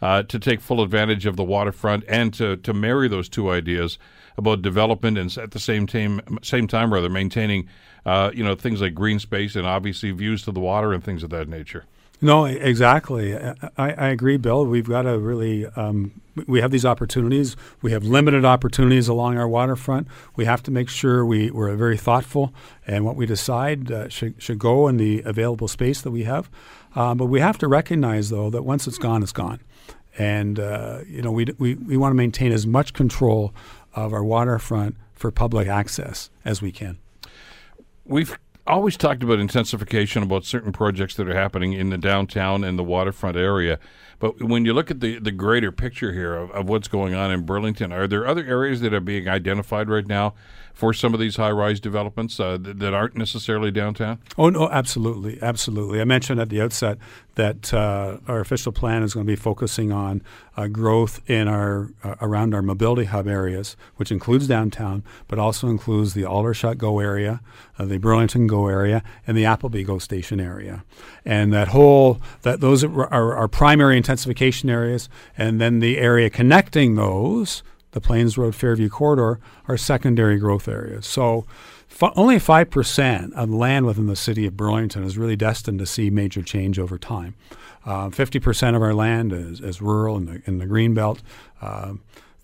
uh, 0.00 0.22
to 0.24 0.38
take 0.38 0.60
full 0.60 0.82
advantage 0.82 1.26
of 1.26 1.36
the 1.36 1.44
waterfront 1.44 2.04
and 2.08 2.32
to, 2.34 2.56
to 2.58 2.72
marry 2.72 3.08
those 3.08 3.28
two 3.28 3.50
ideas 3.50 3.98
about 4.36 4.62
development 4.62 5.18
and 5.18 5.36
at 5.38 5.50
the 5.50 5.58
same 5.58 5.86
time 5.86 6.20
same 6.42 6.68
time 6.68 6.94
rather 6.94 7.08
maintaining 7.08 7.68
uh, 8.06 8.30
you 8.32 8.44
know 8.44 8.54
things 8.54 8.80
like 8.80 8.94
green 8.94 9.18
space 9.18 9.56
and 9.56 9.66
obviously 9.66 10.10
views 10.12 10.42
to 10.42 10.52
the 10.52 10.60
water 10.60 10.92
and 10.92 11.02
things 11.02 11.22
of 11.22 11.30
that 11.30 11.48
nature. 11.48 11.84
No, 12.20 12.46
exactly. 12.46 13.36
I, 13.36 13.52
I 13.76 14.08
agree, 14.08 14.38
Bill. 14.38 14.66
We've 14.66 14.88
got 14.88 15.02
to 15.02 15.18
really. 15.18 15.66
Um, 15.66 16.20
we 16.46 16.60
have 16.60 16.70
these 16.70 16.84
opportunities. 16.84 17.56
We 17.82 17.92
have 17.92 18.04
limited 18.04 18.44
opportunities 18.44 19.08
along 19.08 19.38
our 19.38 19.48
waterfront. 19.48 20.06
We 20.36 20.44
have 20.44 20.62
to 20.64 20.70
make 20.70 20.88
sure 20.88 21.24
we, 21.24 21.50
we're 21.50 21.74
very 21.74 21.96
thoughtful, 21.96 22.52
and 22.86 23.04
what 23.04 23.16
we 23.16 23.26
decide 23.26 23.90
uh, 23.90 24.08
should 24.08 24.40
should 24.42 24.58
go 24.58 24.88
in 24.88 24.96
the 24.96 25.22
available 25.22 25.68
space 25.68 26.00
that 26.02 26.10
we 26.10 26.24
have. 26.24 26.50
Um, 26.96 27.18
but 27.18 27.26
we 27.26 27.40
have 27.40 27.58
to 27.58 27.68
recognize, 27.68 28.30
though, 28.30 28.50
that 28.50 28.62
once 28.64 28.86
it's 28.88 28.98
gone, 28.98 29.22
it's 29.22 29.32
gone, 29.32 29.60
and 30.18 30.58
uh, 30.58 31.00
you 31.06 31.22
know 31.22 31.30
we, 31.30 31.46
we 31.58 31.74
we 31.74 31.96
want 31.96 32.10
to 32.10 32.16
maintain 32.16 32.52
as 32.52 32.66
much 32.66 32.92
control 32.92 33.54
of 33.94 34.12
our 34.12 34.24
waterfront 34.24 34.96
for 35.14 35.30
public 35.30 35.68
access 35.68 36.30
as 36.44 36.60
we 36.60 36.72
can. 36.72 36.98
We've 38.04 38.38
always 38.66 38.96
talked 38.96 39.22
about 39.22 39.38
intensification 39.38 40.22
about 40.22 40.44
certain 40.44 40.72
projects 40.72 41.14
that 41.16 41.28
are 41.28 41.34
happening 41.34 41.72
in 41.72 41.90
the 41.90 41.98
downtown 41.98 42.64
and 42.64 42.78
the 42.78 42.84
waterfront 42.84 43.36
area. 43.36 43.78
But 44.18 44.42
when 44.42 44.64
you 44.64 44.74
look 44.74 44.90
at 44.90 45.00
the, 45.00 45.18
the 45.18 45.30
greater 45.30 45.72
picture 45.72 46.12
here 46.12 46.34
of, 46.34 46.50
of 46.50 46.68
what's 46.68 46.88
going 46.88 47.14
on 47.14 47.30
in 47.30 47.46
Burlington, 47.46 47.92
are 47.92 48.06
there 48.06 48.26
other 48.26 48.44
areas 48.44 48.80
that 48.80 48.92
are 48.92 49.00
being 49.00 49.28
identified 49.28 49.88
right 49.88 50.06
now 50.06 50.34
for 50.78 50.94
some 50.94 51.12
of 51.12 51.18
these 51.18 51.34
high 51.34 51.50
rise 51.50 51.80
developments 51.80 52.38
uh, 52.38 52.56
that, 52.56 52.78
that 52.78 52.94
aren't 52.94 53.16
necessarily 53.16 53.72
downtown? 53.72 54.20
Oh 54.38 54.48
no, 54.48 54.70
absolutely, 54.70 55.36
absolutely. 55.42 56.00
I 56.00 56.04
mentioned 56.04 56.40
at 56.40 56.50
the 56.50 56.60
outset 56.60 56.98
that 57.34 57.74
uh, 57.74 58.18
our 58.28 58.38
official 58.38 58.70
plan 58.70 59.02
is 59.02 59.12
going 59.12 59.26
to 59.26 59.32
be 59.32 59.34
focusing 59.34 59.90
on 59.90 60.22
uh, 60.56 60.68
growth 60.68 61.20
in 61.28 61.48
our 61.48 61.90
uh, 62.04 62.14
around 62.20 62.54
our 62.54 62.62
mobility 62.62 63.06
hub 63.06 63.26
areas, 63.26 63.76
which 63.96 64.12
includes 64.12 64.46
downtown, 64.46 65.02
but 65.26 65.40
also 65.40 65.66
includes 65.66 66.14
the 66.14 66.24
Aldershot 66.24 66.78
Go 66.78 67.00
area, 67.00 67.40
uh, 67.76 67.84
the 67.84 67.98
Burlington 67.98 68.46
Go 68.46 68.68
area, 68.68 69.02
and 69.26 69.36
the 69.36 69.46
Appleby 69.46 69.82
Go 69.82 69.98
Station 69.98 70.38
area, 70.38 70.84
and 71.24 71.52
that 71.52 71.68
whole 71.68 72.20
that 72.42 72.60
those 72.60 72.84
are 72.84 73.12
our 73.12 73.48
primary 73.48 73.96
intensification 73.96 74.70
areas, 74.70 75.08
and 75.36 75.60
then 75.60 75.80
the 75.80 75.98
area 75.98 76.30
connecting 76.30 76.94
those 76.94 77.64
the 77.98 78.06
Plains 78.06 78.38
Road 78.38 78.54
Fairview 78.54 78.88
corridor 78.88 79.40
are 79.66 79.76
secondary 79.76 80.38
growth 80.38 80.68
areas. 80.68 81.04
So 81.04 81.46
f- 81.90 82.12
only 82.14 82.36
5% 82.36 83.32
of 83.32 83.50
land 83.50 83.86
within 83.86 84.06
the 84.06 84.14
city 84.14 84.46
of 84.46 84.56
Burlington 84.56 85.02
is 85.02 85.18
really 85.18 85.34
destined 85.34 85.80
to 85.80 85.86
see 85.86 86.10
major 86.10 86.42
change 86.42 86.78
over 86.78 86.96
time. 86.96 87.34
Uh, 87.84 88.08
50% 88.08 88.76
of 88.76 88.82
our 88.82 88.94
land 88.94 89.32
is, 89.32 89.60
is 89.60 89.82
rural 89.82 90.16
in 90.16 90.26
the, 90.26 90.42
in 90.46 90.58
the 90.58 90.66
green 90.66 90.94
belt. 90.94 91.22
Uh, 91.60 91.94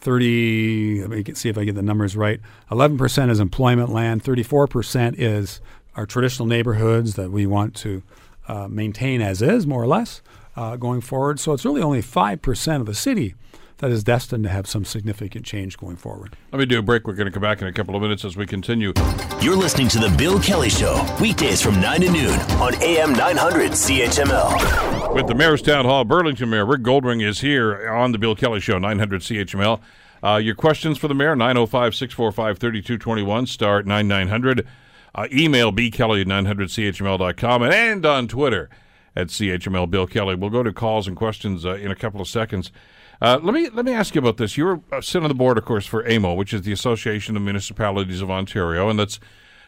30, 0.00 1.02
let 1.02 1.10
me 1.10 1.34
see 1.34 1.48
if 1.48 1.56
I 1.56 1.62
get 1.62 1.76
the 1.76 1.82
numbers 1.82 2.16
right. 2.16 2.40
11% 2.72 3.30
is 3.30 3.38
employment 3.38 3.90
land. 3.90 4.24
34% 4.24 5.14
is 5.16 5.60
our 5.94 6.04
traditional 6.04 6.46
neighborhoods 6.46 7.14
that 7.14 7.30
we 7.30 7.46
want 7.46 7.76
to 7.76 8.02
uh, 8.48 8.66
maintain 8.66 9.22
as 9.22 9.40
is, 9.40 9.68
more 9.68 9.82
or 9.82 9.86
less, 9.86 10.20
uh, 10.56 10.74
going 10.74 11.00
forward. 11.00 11.38
So 11.38 11.52
it's 11.52 11.64
really 11.64 11.80
only 11.80 12.02
5% 12.02 12.80
of 12.80 12.86
the 12.86 12.94
city 12.94 13.36
that 13.78 13.90
is 13.90 14.04
destined 14.04 14.44
to 14.44 14.50
have 14.50 14.66
some 14.66 14.84
significant 14.84 15.44
change 15.44 15.76
going 15.76 15.96
forward. 15.96 16.36
Let 16.52 16.58
me 16.58 16.66
do 16.66 16.78
a 16.78 16.82
break. 16.82 17.06
We're 17.06 17.14
going 17.14 17.26
to 17.26 17.32
come 17.32 17.42
back 17.42 17.60
in 17.60 17.66
a 17.66 17.72
couple 17.72 17.96
of 17.96 18.02
minutes 18.02 18.24
as 18.24 18.36
we 18.36 18.46
continue. 18.46 18.92
You're 19.40 19.56
listening 19.56 19.88
to 19.88 19.98
The 19.98 20.14
Bill 20.16 20.40
Kelly 20.40 20.70
Show, 20.70 21.04
weekdays 21.20 21.60
from 21.60 21.80
9 21.80 22.00
to 22.02 22.10
noon 22.10 22.38
on 22.60 22.74
AM 22.82 23.12
900 23.12 23.72
CHML. 23.72 25.14
With 25.14 25.26
the 25.26 25.34
Mayor's 25.34 25.62
Town 25.62 25.84
Hall, 25.84 26.04
Burlington 26.04 26.50
Mayor 26.50 26.66
Rick 26.66 26.82
Goldring 26.82 27.22
is 27.22 27.40
here 27.40 27.90
on 27.90 28.12
The 28.12 28.18
Bill 28.18 28.34
Kelly 28.34 28.60
Show, 28.60 28.78
900 28.78 29.20
CHML. 29.20 29.80
Uh, 30.22 30.36
your 30.36 30.54
questions 30.54 30.96
for 30.96 31.06
the 31.06 31.14
mayor, 31.14 31.36
905 31.36 31.94
645 31.94 32.58
3221, 32.58 33.46
star 33.46 33.82
9900. 33.82 34.66
Uh, 35.14 35.28
email 35.32 35.70
bkelly 35.70 36.22
at 36.22 36.26
900chml.com 36.26 37.62
and, 37.62 37.72
and 37.72 38.06
on 38.06 38.26
Twitter 38.26 38.68
at 39.14 39.28
CHML 39.28 39.88
Bill 39.88 40.06
Kelly. 40.06 40.34
We'll 40.34 40.50
go 40.50 40.62
to 40.62 40.72
calls 40.72 41.06
and 41.06 41.16
questions 41.16 41.64
uh, 41.64 41.74
in 41.74 41.90
a 41.90 41.94
couple 41.94 42.20
of 42.20 42.26
seconds. 42.26 42.72
Uh, 43.20 43.38
let 43.42 43.54
me 43.54 43.68
let 43.70 43.84
me 43.84 43.92
ask 43.92 44.14
you 44.14 44.18
about 44.20 44.36
this. 44.36 44.56
You 44.56 44.64
were 44.64 44.80
uh, 44.92 45.00
sitting 45.00 45.24
on 45.24 45.28
the 45.28 45.34
board, 45.34 45.58
of 45.58 45.64
course, 45.64 45.86
for 45.86 46.06
AMO, 46.06 46.34
which 46.34 46.52
is 46.52 46.62
the 46.62 46.72
Association 46.72 47.36
of 47.36 47.42
Municipalities 47.42 48.20
of 48.20 48.30
Ontario, 48.30 48.88
and 48.88 48.98
that's 48.98 49.20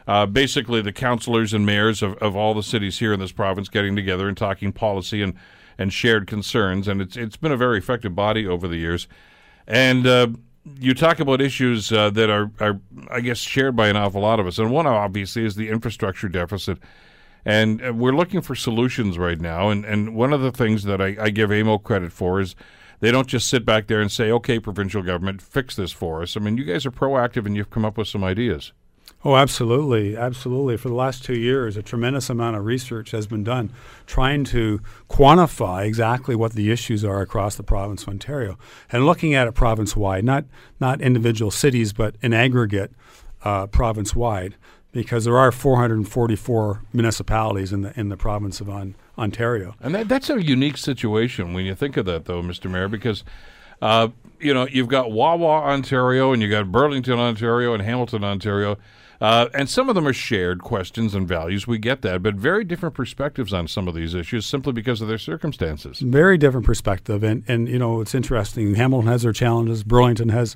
uh, 0.07 0.25
basically 0.25 0.81
the 0.81 0.93
councillors 0.93 1.53
and 1.53 1.65
mayors 1.65 2.01
of, 2.01 2.15
of 2.15 2.35
all 2.35 2.53
the 2.53 2.63
cities 2.63 2.99
here 2.99 3.13
in 3.13 3.19
this 3.19 3.31
province 3.31 3.67
getting 3.67 3.95
together 3.95 4.27
and 4.27 4.37
talking 4.37 4.71
policy 4.71 5.21
and, 5.21 5.33
and 5.77 5.91
shared 5.91 6.27
concerns. 6.27 6.87
And 6.87 7.01
it's 7.01 7.17
it's 7.17 7.37
been 7.37 7.51
a 7.51 7.57
very 7.57 7.77
effective 7.77 8.15
body 8.15 8.47
over 8.47 8.67
the 8.67 8.77
years. 8.77 9.07
And 9.67 10.07
uh, 10.07 10.27
you 10.79 10.93
talk 10.93 11.19
about 11.19 11.41
issues 11.41 11.91
uh, 11.91 12.09
that 12.11 12.29
are, 12.29 12.51
are, 12.59 12.79
I 13.09 13.19
guess, 13.19 13.37
shared 13.37 13.75
by 13.75 13.87
an 13.87 13.95
awful 13.97 14.21
lot 14.21 14.39
of 14.39 14.47
us. 14.47 14.57
And 14.57 14.71
one, 14.71 14.87
obviously, 14.87 15.45
is 15.45 15.55
the 15.55 15.69
infrastructure 15.69 16.29
deficit. 16.29 16.77
And 17.45 17.85
uh, 17.85 17.93
we're 17.93 18.15
looking 18.15 18.41
for 18.41 18.55
solutions 18.55 19.17
right 19.17 19.39
now. 19.39 19.69
And, 19.69 19.85
and 19.85 20.15
one 20.15 20.33
of 20.33 20.41
the 20.41 20.51
things 20.51 20.83
that 20.83 21.01
I, 21.01 21.15
I 21.19 21.29
give 21.29 21.51
AMO 21.51 21.79
credit 21.79 22.11
for 22.11 22.39
is 22.39 22.55
they 22.99 23.11
don't 23.11 23.27
just 23.27 23.49
sit 23.49 23.65
back 23.65 23.87
there 23.87 24.01
and 24.01 24.11
say, 24.11 24.31
okay, 24.31 24.59
provincial 24.59 25.03
government, 25.03 25.41
fix 25.41 25.75
this 25.75 25.91
for 25.91 26.21
us. 26.21 26.35
I 26.35 26.39
mean, 26.39 26.57
you 26.57 26.63
guys 26.63 26.85
are 26.85 26.91
proactive 26.91 27.45
and 27.45 27.55
you've 27.55 27.69
come 27.69 27.85
up 27.85 27.97
with 27.97 28.07
some 28.07 28.23
ideas. 28.23 28.71
Oh, 29.25 29.35
absolutely. 29.35 30.15
Absolutely. 30.15 30.77
For 30.77 30.89
the 30.89 30.95
last 30.95 31.23
two 31.23 31.37
years, 31.37 31.75
a 31.75 31.81
tremendous 31.81 32.29
amount 32.29 32.55
of 32.55 32.65
research 32.65 33.11
has 33.11 33.25
been 33.25 33.43
done 33.43 33.71
trying 34.05 34.43
to 34.45 34.79
quantify 35.09 35.85
exactly 35.85 36.35
what 36.35 36.53
the 36.53 36.71
issues 36.71 37.03
are 37.03 37.21
across 37.21 37.55
the 37.55 37.63
province 37.63 38.03
of 38.03 38.09
Ontario 38.09 38.57
and 38.91 39.05
looking 39.05 39.33
at 39.33 39.47
it 39.47 39.53
province 39.53 39.95
wide, 39.95 40.23
not, 40.23 40.45
not 40.79 41.01
individual 41.01 41.51
cities, 41.51 41.93
but 41.93 42.15
in 42.21 42.31
aggregate 42.31 42.91
uh, 43.43 43.65
province 43.67 44.15
wide, 44.15 44.55
because 44.91 45.25
there 45.25 45.37
are 45.37 45.51
444 45.51 46.83
municipalities 46.93 47.73
in 47.73 47.81
the, 47.81 47.99
in 47.99 48.09
the 48.09 48.17
province 48.17 48.61
of 48.61 48.69
on, 48.69 48.95
Ontario. 49.17 49.75
And 49.81 49.95
that, 49.95 50.07
that's 50.07 50.29
a 50.29 50.41
unique 50.41 50.77
situation 50.77 51.53
when 51.53 51.65
you 51.65 51.75
think 51.75 51.97
of 51.97 52.05
that, 52.05 52.25
though, 52.25 52.41
Mr. 52.41 52.69
Mayor, 52.69 52.87
because. 52.87 53.23
Uh, 53.79 54.07
you 54.39 54.53
know, 54.53 54.67
you've 54.67 54.87
got 54.87 55.11
Wawa, 55.11 55.63
Ontario, 55.63 56.33
and 56.33 56.41
you've 56.41 56.51
got 56.51 56.71
Burlington, 56.71 57.19
Ontario, 57.19 57.73
and 57.73 57.83
Hamilton, 57.83 58.23
Ontario. 58.23 58.77
Uh, 59.19 59.47
and 59.53 59.67
some 59.67 59.89
of 59.89 59.95
them 59.95 60.07
are 60.07 60.13
shared 60.13 60.61
questions 60.61 61.15
and 61.15 61.27
values. 61.27 61.65
We 61.65 61.79
get 61.79 62.01
that, 62.03 62.21
but 62.21 62.35
very 62.35 62.63
different 62.63 62.93
perspectives 62.93 63.51
on 63.51 63.67
some 63.67 63.87
of 63.87 63.95
these 63.95 64.13
issues 64.13 64.45
simply 64.45 64.73
because 64.73 65.01
of 65.01 65.07
their 65.07 65.17
circumstances. 65.17 65.99
Very 65.99 66.37
different 66.37 66.65
perspective, 66.65 67.23
and 67.23 67.43
and 67.47 67.67
you 67.67 67.79
know 67.79 68.01
it's 68.01 68.13
interesting. 68.13 68.75
Hamilton 68.75 69.07
has 69.07 69.23
their 69.23 69.33
challenges. 69.33 69.83
Burlington 69.83 70.29
has 70.29 70.55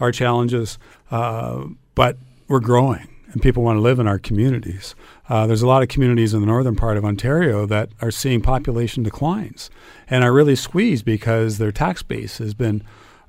our 0.00 0.10
challenges, 0.10 0.78
uh, 1.10 1.64
but 1.94 2.16
we're 2.46 2.60
growing, 2.60 3.08
and 3.32 3.42
people 3.42 3.62
want 3.62 3.76
to 3.76 3.80
live 3.80 3.98
in 3.98 4.06
our 4.06 4.18
communities. 4.18 4.94
Uh, 5.28 5.46
there's 5.46 5.62
a 5.62 5.66
lot 5.66 5.82
of 5.82 5.88
communities 5.88 6.32
in 6.32 6.40
the 6.40 6.46
northern 6.46 6.76
part 6.76 6.96
of 6.96 7.04
Ontario 7.04 7.66
that 7.66 7.90
are 8.00 8.10
seeing 8.10 8.40
population 8.40 9.02
declines 9.02 9.70
and 10.08 10.24
are 10.24 10.32
really 10.32 10.56
squeezed 10.56 11.04
because 11.04 11.58
their 11.58 11.72
tax 11.72 12.02
base 12.02 12.38
has 12.38 12.54
been 12.54 12.82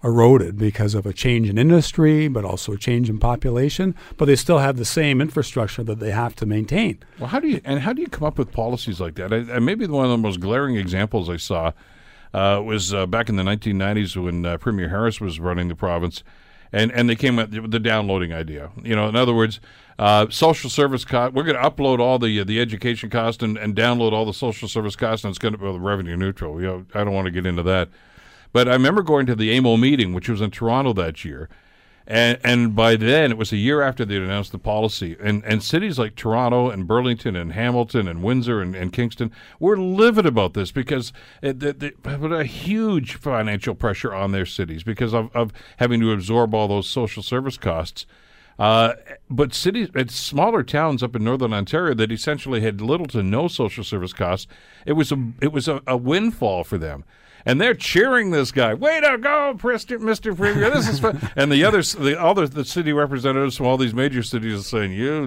eroded 0.04 0.58
because 0.58 0.96
of 0.96 1.06
a 1.06 1.14
change 1.14 1.50
in 1.50 1.58
industry, 1.58 2.28
but 2.28 2.46
also 2.46 2.74
a 2.74 2.78
change 2.78 3.10
in 3.10 3.20
population. 3.20 3.96
But 4.18 4.26
they 4.26 4.36
still 4.36 4.60
have 4.60 4.78
the 4.78 4.86
same 4.86 5.22
infrastructure 5.22 5.84
that 5.84 6.00
they 6.00 6.12
have 6.12 6.36
to 6.38 6.46
maintain. 6.46 7.00
Well, 7.20 7.30
how 7.30 7.40
do 7.40 7.48
you 7.48 7.62
and 7.66 7.82
how 7.82 7.94
do 7.94 8.02
you 8.02 8.08
come 8.08 8.26
up 8.26 8.38
with 8.38 8.52
policies 8.52 9.00
like 9.00 9.16
that? 9.16 9.34
And 9.34 9.66
maybe 9.66 9.86
one 9.88 10.06
of 10.06 10.12
the 10.12 10.18
most 10.18 10.40
glaring 10.40 10.78
examples 10.78 11.30
I 11.30 11.38
saw 11.38 11.74
uh, 12.34 12.62
was 12.64 12.94
uh, 12.94 13.06
back 13.06 13.30
in 13.30 13.36
the 13.36 13.44
1990s 13.44 14.16
when 14.22 14.46
uh, 14.46 14.58
Premier 14.58 14.90
Harris 14.90 15.20
was 15.20 15.40
running 15.40 15.68
the 15.68 15.76
province, 15.76 16.24
and 16.72 16.92
and 16.92 17.10
they 17.10 17.16
came 17.16 17.40
up 17.40 17.50
with 17.50 17.72
the 17.72 17.80
downloading 17.80 18.34
idea. 18.34 18.72
You 18.82 18.96
know, 18.96 19.08
in 19.08 19.16
other 19.16 19.34
words. 19.34 19.60
Uh, 20.00 20.30
social 20.30 20.70
service 20.70 21.04
cost. 21.04 21.34
We're 21.34 21.44
going 21.44 21.62
to 21.62 21.70
upload 21.70 22.00
all 22.00 22.18
the 22.20 22.40
uh, 22.40 22.46
the 22.46 22.62
education 22.62 23.10
cost 23.10 23.44
and, 23.44 23.58
and 23.58 23.76
download 23.76 24.14
all 24.14 24.26
the 24.26 24.34
social 24.34 24.70
service 24.70 24.96
costs, 24.96 25.26
and 25.26 25.32
it's 25.32 25.38
going 25.38 25.52
to 25.54 25.58
be 25.58 25.68
revenue 25.68 26.16
neutral. 26.16 26.62
You 26.62 26.68
know, 26.68 26.86
I 26.94 27.04
don't 27.04 27.14
want 27.14 27.26
to 27.26 27.32
get 27.32 27.46
into 27.46 27.64
that. 27.64 27.90
But 28.54 28.70
I 28.70 28.74
remember 28.74 29.04
going 29.04 29.26
to 29.26 29.36
the 29.36 29.52
AMO 29.52 29.76
meeting, 29.76 30.14
which 30.14 30.30
was 30.30 30.40
in 30.40 30.52
Toronto 30.52 30.94
that 30.94 31.26
year. 31.26 31.50
And, 32.08 32.40
and 32.44 32.76
by 32.76 32.96
then, 32.96 33.30
it 33.30 33.38
was 33.38 33.52
a 33.52 33.58
year 33.58 33.82
after 33.82 34.04
they'd 34.06 34.22
announced 34.22 34.52
the 34.54 34.58
policy. 34.58 35.18
And, 35.22 35.44
and 35.46 35.62
cities 35.62 36.00
like 36.00 36.16
Toronto 36.16 36.70
and 36.72 36.88
Burlington 36.88 37.36
and 37.36 37.52
Hamilton 37.52 38.08
and 38.08 38.24
Windsor 38.24 38.62
and, 38.62 38.76
and 38.76 38.92
Kingston 38.92 39.32
were 39.60 39.78
livid 39.78 40.26
about 40.26 40.56
this 40.56 40.72
because 40.72 41.14
it, 41.44 41.60
they, 41.60 41.74
they 41.74 41.92
put 41.92 42.32
a 42.32 42.46
huge 42.46 43.16
financial 43.16 43.76
pressure 43.76 44.14
on 44.14 44.32
their 44.32 44.48
cities 44.48 44.82
because 44.82 45.14
of, 45.14 45.30
of 45.36 45.52
having 45.78 46.00
to 46.00 46.12
absorb 46.12 46.56
all 46.56 46.68
those 46.68 46.90
social 46.90 47.22
service 47.22 47.58
costs. 47.58 48.08
Uh, 48.60 48.94
but 49.30 49.54
cities, 49.54 49.88
it's 49.96 50.14
smaller 50.14 50.64
towns 50.64 51.02
up 51.02 51.16
in 51.16 51.24
northern 51.24 51.54
Ontario 51.54 51.94
that 51.96 52.12
essentially 52.12 52.60
had 52.60 52.82
little 52.82 53.08
to 53.08 53.24
no 53.24 53.48
social 53.48 53.86
service 53.86 54.12
costs. 54.12 54.48
It 54.86 54.94
was 54.94 55.14
a 55.14 55.32
it 55.42 55.54
was 55.54 55.70
a, 55.70 55.82
a 55.88 55.96
windfall 55.96 56.66
for 56.66 56.78
them 56.78 57.06
and 57.46 57.60
they're 57.60 57.74
cheering 57.74 58.32
this 58.32 58.52
guy. 58.52 58.74
Way 58.74 59.00
to 59.02 59.18
go, 59.18 59.54
Mr. 59.56 60.36
Premier! 60.36 60.70
This 60.70 60.88
is 60.88 61.00
fun. 61.00 61.20
and 61.36 61.52
the 61.52 61.64
others, 61.64 61.94
the 61.94 62.20
other, 62.20 62.48
the 62.48 62.66
city 62.66 62.94
representatives 62.94 63.58
from 63.58 63.66
all 63.68 63.78
these 63.78 63.94
major 63.94 64.24
cities 64.24 64.60
are 64.60 64.64
saying, 64.64 64.94
"You." 64.94 65.24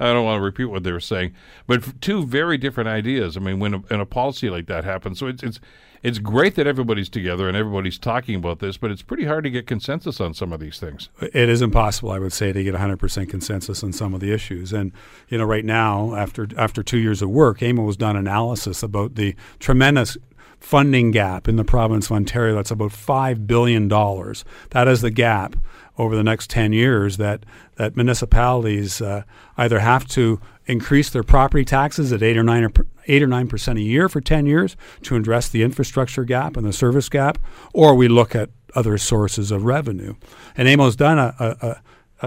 I 0.00 0.12
don't 0.12 0.24
want 0.24 0.38
to 0.38 0.44
repeat 0.44 0.66
what 0.66 0.82
they 0.82 0.92
were 0.92 1.00
saying, 1.00 1.34
but 1.66 2.00
two 2.00 2.26
very 2.26 2.58
different 2.58 2.88
ideas. 2.88 3.36
I 3.36 3.40
mean, 3.40 3.58
when 3.58 3.74
a, 3.74 3.78
when 3.78 4.00
a 4.00 4.06
policy 4.06 4.50
like 4.50 4.66
that 4.66 4.84
happens, 4.84 5.18
so 5.18 5.26
it's 5.26 5.42
it's 5.42 5.60
it's 6.02 6.18
great 6.18 6.54
that 6.54 6.66
everybody's 6.66 7.08
together 7.08 7.48
and 7.48 7.56
everybody's 7.56 7.98
talking 7.98 8.34
about 8.36 8.60
this, 8.60 8.76
but 8.76 8.90
it's 8.90 9.02
pretty 9.02 9.24
hard 9.24 9.44
to 9.44 9.50
get 9.50 9.66
consensus 9.66 10.20
on 10.20 10.34
some 10.34 10.52
of 10.52 10.60
these 10.60 10.78
things. 10.78 11.08
It 11.20 11.48
is 11.48 11.62
impossible, 11.62 12.10
I 12.10 12.18
would 12.18 12.32
say, 12.32 12.52
to 12.52 12.62
get 12.62 12.74
100% 12.74 13.28
consensus 13.28 13.82
on 13.82 13.92
some 13.92 14.14
of 14.14 14.20
the 14.20 14.32
issues. 14.32 14.72
And 14.72 14.92
you 15.28 15.38
know, 15.38 15.44
right 15.44 15.64
now, 15.64 16.14
after 16.14 16.48
after 16.56 16.82
two 16.82 16.98
years 16.98 17.22
of 17.22 17.30
work, 17.30 17.62
AMO 17.62 17.86
has 17.86 17.96
done 17.96 18.16
analysis 18.16 18.82
about 18.82 19.14
the 19.14 19.34
tremendous 19.58 20.16
funding 20.60 21.10
gap 21.10 21.48
in 21.48 21.56
the 21.56 21.64
province 21.64 22.06
of 22.06 22.12
Ontario 22.12 22.54
that's 22.54 22.70
about 22.70 22.90
$5 22.90 23.46
billion. 23.46 23.88
That 23.88 24.88
is 24.88 25.00
the 25.00 25.10
gap 25.10 25.56
over 25.98 26.16
the 26.16 26.24
next 26.24 26.50
10 26.50 26.72
years 26.72 27.16
that, 27.16 27.44
that 27.76 27.96
municipalities 27.96 29.00
uh, 29.00 29.22
either 29.56 29.80
have 29.80 30.06
to 30.08 30.40
increase 30.66 31.10
their 31.10 31.22
property 31.22 31.64
taxes 31.64 32.12
at 32.12 32.22
8 32.22 32.36
or 32.36 32.42
9 32.42 32.64
or, 32.64 32.72
8 33.06 33.22
or 33.22 33.28
9% 33.28 33.76
a 33.76 33.80
year 33.80 34.08
for 34.08 34.20
10 34.20 34.46
years 34.46 34.76
to 35.02 35.16
address 35.16 35.48
the 35.48 35.62
infrastructure 35.62 36.24
gap 36.24 36.56
and 36.56 36.66
the 36.66 36.72
service 36.72 37.08
gap, 37.08 37.38
or 37.72 37.94
we 37.94 38.08
look 38.08 38.34
at 38.34 38.50
other 38.74 38.98
sources 38.98 39.50
of 39.50 39.64
revenue. 39.64 40.14
And 40.56 40.68
AMO's 40.68 40.96
done 40.96 41.18
a, 41.18 41.34
a, 41.38 41.66
a 41.66 41.82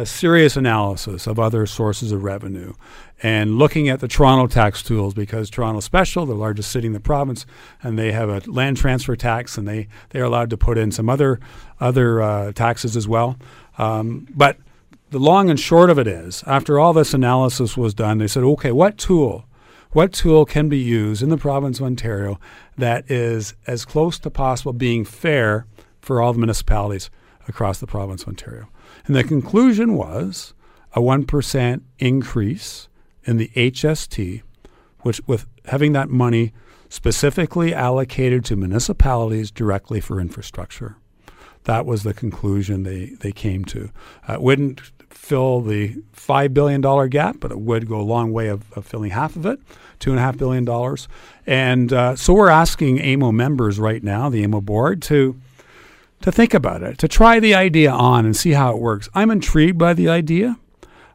serious 0.05 0.55
analysis 0.55 1.25
of 1.25 1.39
other 1.39 1.65
sources 1.65 2.11
of 2.11 2.23
revenue 2.23 2.73
and 3.23 3.57
looking 3.57 3.89
at 3.89 3.99
the 3.99 4.07
Toronto 4.07 4.47
tax 4.47 4.83
tools 4.83 5.13
because 5.13 5.49
Toronto 5.49 5.79
Special, 5.79 6.25
the 6.25 6.35
largest 6.35 6.71
city 6.71 6.87
in 6.87 6.93
the 6.93 6.99
province, 6.99 7.45
and 7.81 7.97
they 7.97 8.11
have 8.11 8.29
a 8.29 8.41
land 8.49 8.77
transfer 8.77 9.15
tax 9.15 9.57
and 9.57 9.67
they, 9.67 9.87
they're 10.09 10.23
allowed 10.23 10.49
to 10.51 10.57
put 10.57 10.77
in 10.77 10.91
some 10.91 11.09
other, 11.09 11.39
other 11.79 12.21
uh, 12.21 12.51
taxes 12.51 12.95
as 12.95 13.07
well. 13.07 13.37
Um, 13.77 14.27
but 14.29 14.57
the 15.09 15.19
long 15.19 15.49
and 15.49 15.59
short 15.59 15.89
of 15.89 15.97
it 15.97 16.07
is, 16.07 16.43
after 16.45 16.79
all 16.79 16.93
this 16.93 17.13
analysis 17.13 17.75
was 17.75 17.93
done, 17.93 18.19
they 18.19 18.27
said, 18.27 18.43
okay, 18.43 18.71
what 18.71 18.97
tool? 18.97 19.45
What 19.91 20.13
tool 20.13 20.45
can 20.45 20.69
be 20.69 20.77
used 20.77 21.23
in 21.23 21.29
the 21.29 21.37
province 21.37 21.79
of 21.79 21.87
Ontario 21.87 22.39
that 22.77 23.09
is 23.09 23.55
as 23.65 23.85
close 23.85 24.19
to 24.19 24.29
possible 24.29 24.71
being 24.71 25.03
fair 25.03 25.65
for 25.99 26.21
all 26.21 26.31
the 26.31 26.37
municipalities 26.37 27.09
across 27.47 27.79
the 27.79 27.87
province 27.87 28.21
of 28.21 28.29
Ontario? 28.29 28.69
And 29.09 29.15
the 29.15 29.23
conclusion 29.23 29.95
was 29.95 30.53
a 30.93 30.99
1% 30.99 31.81
increase 31.97 32.87
in 33.23 33.37
the 33.37 33.47
HST, 33.55 34.43
which 34.99 35.19
with 35.25 35.47
having 35.65 35.93
that 35.93 36.09
money 36.09 36.53
specifically 36.89 37.73
allocated 37.73 38.45
to 38.45 38.55
municipalities 38.55 39.49
directly 39.49 39.99
for 39.99 40.21
infrastructure. 40.21 40.97
That 41.63 41.87
was 41.87 42.03
the 42.03 42.13
conclusion 42.13 42.83
they, 42.83 43.15
they 43.19 43.31
came 43.31 43.65
to. 43.65 43.89
Uh, 44.29 44.33
it 44.33 44.41
wouldn't 44.43 44.79
fill 45.09 45.61
the 45.61 45.95
$5 46.15 46.53
billion 46.53 47.09
gap, 47.09 47.37
but 47.39 47.49
it 47.49 47.59
would 47.59 47.87
go 47.87 47.99
a 47.99 48.03
long 48.03 48.31
way 48.31 48.47
of, 48.47 48.71
of 48.73 48.85
filling 48.85 49.09
half 49.09 49.35
of 49.35 49.43
it, 49.47 49.59
$2.5 50.01 50.37
billion. 50.37 50.97
And 51.47 51.91
uh, 51.91 52.15
so 52.15 52.35
we're 52.35 52.49
asking 52.49 53.01
AMO 53.01 53.31
members 53.31 53.79
right 53.79 54.03
now, 54.03 54.29
the 54.29 54.43
AMO 54.43 54.61
board, 54.61 55.01
to 55.01 55.41
to 56.21 56.31
think 56.31 56.53
about 56.53 56.83
it, 56.83 56.97
to 56.97 57.07
try 57.07 57.39
the 57.39 57.55
idea 57.55 57.91
on 57.91 58.25
and 58.25 58.35
see 58.35 58.51
how 58.51 58.71
it 58.71 58.79
works. 58.79 59.09
I'm 59.13 59.31
intrigued 59.31 59.77
by 59.77 59.93
the 59.93 60.09
idea. 60.09 60.57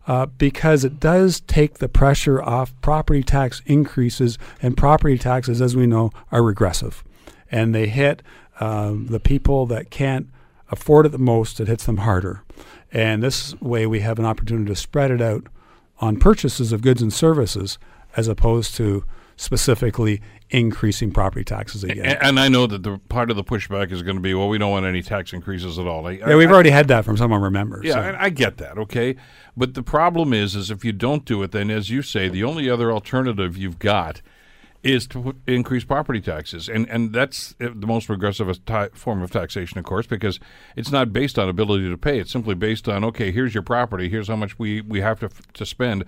uh, 0.07 0.27
because 0.27 0.85
it 0.85 1.01
does 1.01 1.41
take 1.41 1.79
the 1.79 1.89
pressure 1.89 2.43
off 2.43 2.79
property 2.81 3.23
tax 3.23 3.63
increases, 3.67 4.39
and 4.61 4.77
property 4.77 5.19
taxes, 5.19 5.61
as 5.61 5.75
we 5.75 5.87
know, 5.87 6.11
are 6.31 6.43
regressive. 6.43 7.03
And 7.51 7.75
they 7.75 7.89
hit 7.89 8.23
um, 8.61 9.07
the 9.07 9.21
people 9.21 9.67
that 9.67 9.91
can't 9.91 10.29
afford 10.71 11.07
it 11.07 11.13
the 11.13 11.19
most, 11.19 11.61
it 11.61 11.69
hits 11.69 11.87
them 11.87 11.99
harder. 11.99 12.43
And 12.93 13.23
this 13.23 13.59
way, 13.61 13.87
we 13.87 14.01
have 14.01 14.19
an 14.19 14.25
opportunity 14.25 14.67
to 14.67 14.77
spread 14.77 15.11
it 15.11 15.21
out 15.21 15.47
on 16.01 16.19
purchases 16.19 16.73
of 16.73 16.83
goods 16.83 17.03
and 17.03 17.13
services 17.13 17.79
as 18.17 18.29
opposed 18.29 18.75
to 18.77 19.05
specifically 19.37 20.21
increasing 20.51 21.11
property 21.11 21.45
taxes 21.45 21.83
again. 21.83 22.05
And, 22.05 22.23
and 22.23 22.41
I 22.41 22.49
know 22.49 22.67
that 22.67 22.83
the 22.83 22.99
part 23.09 23.31
of 23.31 23.37
the 23.37 23.45
pushback 23.45 23.91
is 23.91 24.03
going 24.03 24.17
to 24.17 24.23
be, 24.23 24.35
well, 24.35 24.49
we 24.49 24.59
don't 24.59 24.71
want 24.71 24.87
any 24.87 25.03
tax 25.03 25.33
increases 25.33 25.79
at 25.79 25.87
all. 25.87 26.07
I, 26.07 26.13
yeah, 26.13 26.37
we've 26.37 26.51
I, 26.51 26.53
already 26.53 26.71
had 26.71 26.89
that 26.89 27.05
from 27.05 27.17
some 27.17 27.33
of 27.33 27.43
our 27.43 27.51
members. 27.51 27.85
Yeah, 27.85 27.95
so. 27.95 28.01
I, 28.01 28.25
I 28.25 28.31
get 28.31 28.59
that. 28.59 28.79
Okay, 28.79 29.17
but 29.57 29.75
the 29.75 29.83
problem 29.83 30.33
is, 30.33 30.55
is 30.55 30.71
if 30.71 30.85
you 30.85 30.93
don't 30.93 31.25
do 31.25 31.43
it, 31.43 31.53
then 31.53 31.71
as 31.71 31.91
you 31.91 32.03
say, 32.03 32.29
the 32.29 32.45
only 32.45 32.71
other 32.71 32.93
alternative 32.93 33.57
you've 33.57 33.79
got 33.79 34.23
is 34.85 35.07
to 35.07 35.35
increase 35.47 35.83
property 35.83 36.21
taxes, 36.21 36.69
and 36.69 36.89
and 36.91 37.13
that's 37.13 37.55
eh, 37.59 37.71
the 37.75 37.87
most 37.87 38.11
regressive 38.11 38.61
form 38.93 39.23
of 39.23 39.31
taxation, 39.31 39.79
of 39.79 39.85
course, 39.85 40.07
because 40.07 40.39
it's 40.77 40.93
not 40.93 41.11
based 41.11 41.39
on 41.39 41.49
ability 41.49 41.89
to 41.89 41.97
pay. 41.97 42.19
It's 42.21 42.31
simply 42.31 42.55
based 42.55 42.87
on 42.87 43.03
okay, 43.03 43.33
here's 43.33 43.55
your 43.55 43.63
property, 43.63 44.11
here's 44.11 44.29
how 44.29 44.37
much 44.37 44.59
we 44.59 44.83
we 44.83 45.01
have 45.01 45.21
to 45.21 45.31
to 45.55 45.65
spend, 45.65 46.05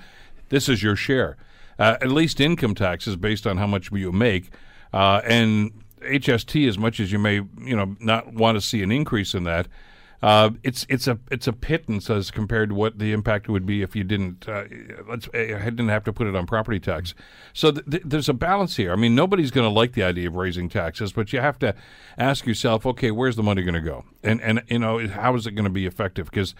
this 0.51 0.69
is 0.69 0.83
your 0.83 0.95
share. 0.95 1.39
Uh, 1.79 1.97
at 2.01 2.11
least 2.11 2.41
income 2.41 2.75
taxes 2.75 3.17
based 3.17 3.47
on 3.47 3.59
how 3.59 3.67
much 3.67 3.91
you 3.93 4.13
make, 4.13 4.51
uh, 4.93 5.21
and 5.25 5.73
HST, 6.01 6.67
as 6.69 6.79
much 6.79 7.01
as 7.01 7.13
you 7.13 7.19
may 7.19 7.43
you 7.59 7.77
know 7.77 7.97
not 8.01 8.33
want 8.33 8.57
to 8.57 8.61
see 8.61 8.83
an 8.83 8.91
increase 8.91 9.35
in 9.35 9.45
that. 9.45 9.69
Uh, 10.23 10.51
it's 10.63 10.87
it's 10.89 11.07
a 11.07 11.19
it's 11.31 11.47
a 11.47 11.53
pittance 11.53 12.09
as 12.09 12.31
compared 12.31 12.71
to 12.71 12.75
what 12.75 12.99
the 12.99 13.13
impact 13.13 13.49
would 13.49 13.67
be 13.67 13.83
if 13.83 13.95
you 13.95 14.03
didn't 14.03 14.49
uh, 14.49 14.65
let's 15.09 15.29
uh, 15.29 15.31
didn't 15.35 15.89
have 15.89 16.05
to 16.05 16.13
put 16.13 16.27
it 16.27 16.35
on 16.35 16.47
property 16.47 16.81
tax. 16.81 17.15
So 17.53 17.71
th- 17.71 17.85
th- 17.89 18.03
there's 18.05 18.29
a 18.29 18.35
balance 18.35 18.77
here. 18.77 18.93
I 18.93 18.97
mean, 18.97 19.15
nobody's 19.15 19.51
going 19.51 19.69
to 19.69 19.73
like 19.73 19.93
the 19.93 20.03
idea 20.03 20.29
of 20.29 20.37
raising 20.37 20.69
taxes, 20.69 21.13
but 21.13 21.33
you 21.33 21.41
have 21.41 21.59
to 21.59 21.75
ask 22.17 22.47
yourself, 22.47 22.87
okay, 22.87 23.11
where's 23.11 23.37
the 23.37 23.43
money 23.43 23.63
going 23.63 23.75
to 23.75 23.81
go, 23.81 24.05
and 24.23 24.41
and 24.41 24.63
you 24.69 24.79
know 24.79 25.07
how 25.07 25.35
is 25.35 25.47
it 25.47 25.53
going 25.53 25.65
to 25.65 25.71
be 25.71 25.85
effective? 25.85 26.31
Because 26.31 26.55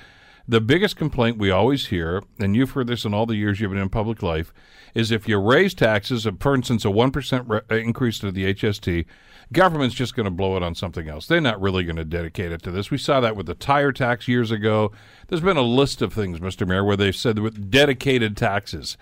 the 0.49 0.61
biggest 0.61 0.97
complaint 0.97 1.39
we 1.39 1.51
always 1.51 1.87
hear, 1.87 2.23
and 2.39 2.55
you've 2.55 2.71
heard 2.71 2.87
this 2.87 3.05
in 3.05 3.13
all 3.13 3.27
the 3.27 3.35
years 3.35 3.61
you've 3.61 3.71
been 3.71 3.81
in 3.81 3.89
public 3.89 4.23
life, 4.23 4.53
is 4.95 5.11
if 5.11 5.29
you 5.29 5.39
raise 5.39 5.75
taxes, 5.75 6.27
for 6.41 6.55
instance, 6.55 6.85
a 6.85 6.91
one 6.91 7.11
percent 7.11 7.49
re- 7.49 7.61
uh, 7.71 7.75
increase 7.75 8.19
to 8.21 8.31
the 8.31 8.55
HST 8.55 9.07
government's 9.53 9.95
just 9.95 10.17
going 10.17 10.25
to 10.25 10.31
blow 10.31 10.57
it 10.57 10.63
on 10.63 10.75
something 10.75 11.09
else. 11.09 11.27
They're 11.27 11.41
not 11.41 11.61
really 11.61 11.85
going 11.85 11.97
to 11.97 12.05
dedicate 12.05 12.53
it 12.53 12.63
to 12.63 12.71
this. 12.71 12.91
We 12.91 12.99
saw 12.99 13.21
that 13.21 13.37
with 13.37 13.47
the 13.47 13.55
tire 13.55 13.93
tax 13.93 14.27
years 14.27 14.51
ago. 14.51 14.93
There's 15.29 15.41
been 15.41 15.57
a 15.57 15.63
list 15.63 16.03
of 16.03 16.13
things, 16.13 16.41
Mr. 16.41 16.67
Mayor, 16.67 16.85
where 16.85 16.97
they've 16.97 17.15
said 17.15 17.39
with 17.39 17.71
dedicated 17.71 18.37
taxes, 18.37 18.97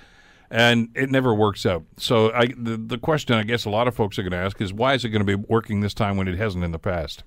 and 0.51 0.89
it 0.95 1.11
never 1.11 1.35
works 1.35 1.65
out. 1.65 1.85
So 1.97 2.33
I, 2.33 2.47
the, 2.57 2.77
the 2.77 2.99
question 2.99 3.37
I 3.37 3.43
guess 3.45 3.65
a 3.65 3.71
lot 3.71 3.89
of 3.89 3.95
folks 3.95 4.19
are 4.19 4.23
going 4.23 4.33
to 4.33 4.39
ask 4.39 4.61
is 4.61 4.73
why 4.73 4.95
is 4.95 5.05
it 5.05 5.11
going 5.11 5.25
to 5.25 5.37
be 5.37 5.47
working 5.49 5.81
this 5.81 5.95
time 5.95 6.17
when 6.17 6.29
it 6.29 6.37
hasn't 6.37 6.65
in 6.65 6.73
the 6.73 6.79
past? 6.79 7.25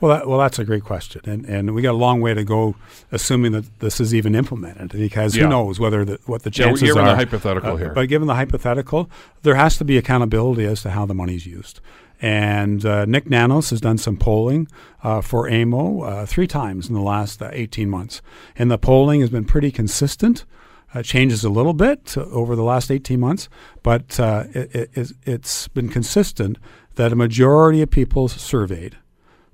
Well, 0.00 0.16
that, 0.16 0.26
well, 0.26 0.38
that's 0.38 0.58
a 0.58 0.64
great 0.64 0.82
question, 0.84 1.20
and 1.24 1.44
and 1.44 1.74
we 1.74 1.82
got 1.82 1.92
a 1.92 2.02
long 2.06 2.20
way 2.20 2.32
to 2.34 2.44
go, 2.44 2.74
assuming 3.12 3.52
that 3.52 3.80
this 3.80 4.00
is 4.00 4.14
even 4.14 4.34
implemented, 4.34 4.92
because 4.92 5.36
Yeah. 5.36 5.44
who 5.44 5.50
knows 5.50 5.78
whether 5.78 6.04
the, 6.04 6.18
what 6.26 6.42
the 6.42 6.50
chances 6.50 6.82
we're 6.82 6.88
given 6.94 7.04
are. 7.04 7.10
the 7.10 7.16
hypothetical 7.16 7.72
Uh, 7.72 7.76
here. 7.76 7.92
But 7.94 8.08
given 8.08 8.26
the 8.26 8.34
hypothetical, 8.34 9.10
there 9.42 9.56
has 9.56 9.76
to 9.78 9.84
be 9.84 9.98
accountability 9.98 10.64
as 10.64 10.82
to 10.82 10.90
how 10.90 11.04
the 11.06 11.14
money's 11.14 11.46
used. 11.46 11.80
And 12.22 12.84
uh, 12.84 13.06
Nick 13.06 13.30
Nanos 13.30 13.70
has 13.70 13.80
done 13.80 13.96
some 13.98 14.16
polling 14.16 14.68
uh, 15.02 15.20
for 15.22 15.48
AMO 15.48 16.02
uh, 16.02 16.26
three 16.26 16.46
times 16.46 16.88
in 16.88 16.94
the 16.94 17.00
last 17.00 17.40
uh, 17.42 17.48
18 17.52 17.88
months, 17.88 18.20
and 18.56 18.70
the 18.70 18.76
polling 18.78 19.20
has 19.20 19.30
been 19.30 19.44
pretty 19.44 19.70
consistent. 19.70 20.44
Uh, 20.92 21.04
changes 21.04 21.44
a 21.44 21.48
little 21.48 21.72
bit 21.72 22.18
over 22.18 22.56
the 22.56 22.64
last 22.64 22.90
18 22.90 23.20
months, 23.20 23.48
but 23.84 24.18
uh, 24.18 24.42
it, 24.52 24.90
it, 24.96 25.12
it's 25.24 25.68
been 25.68 25.88
consistent 25.88 26.58
that 26.96 27.12
a 27.12 27.16
majority 27.16 27.80
of 27.80 27.88
people 27.90 28.26
surveyed 28.26 28.96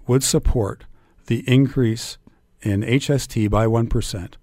would 0.06 0.22
support 0.22 0.84
the 1.26 1.48
increase 1.48 2.18
in 2.62 2.82
HST 2.82 3.50
by 3.50 3.66
1% 3.66 4.34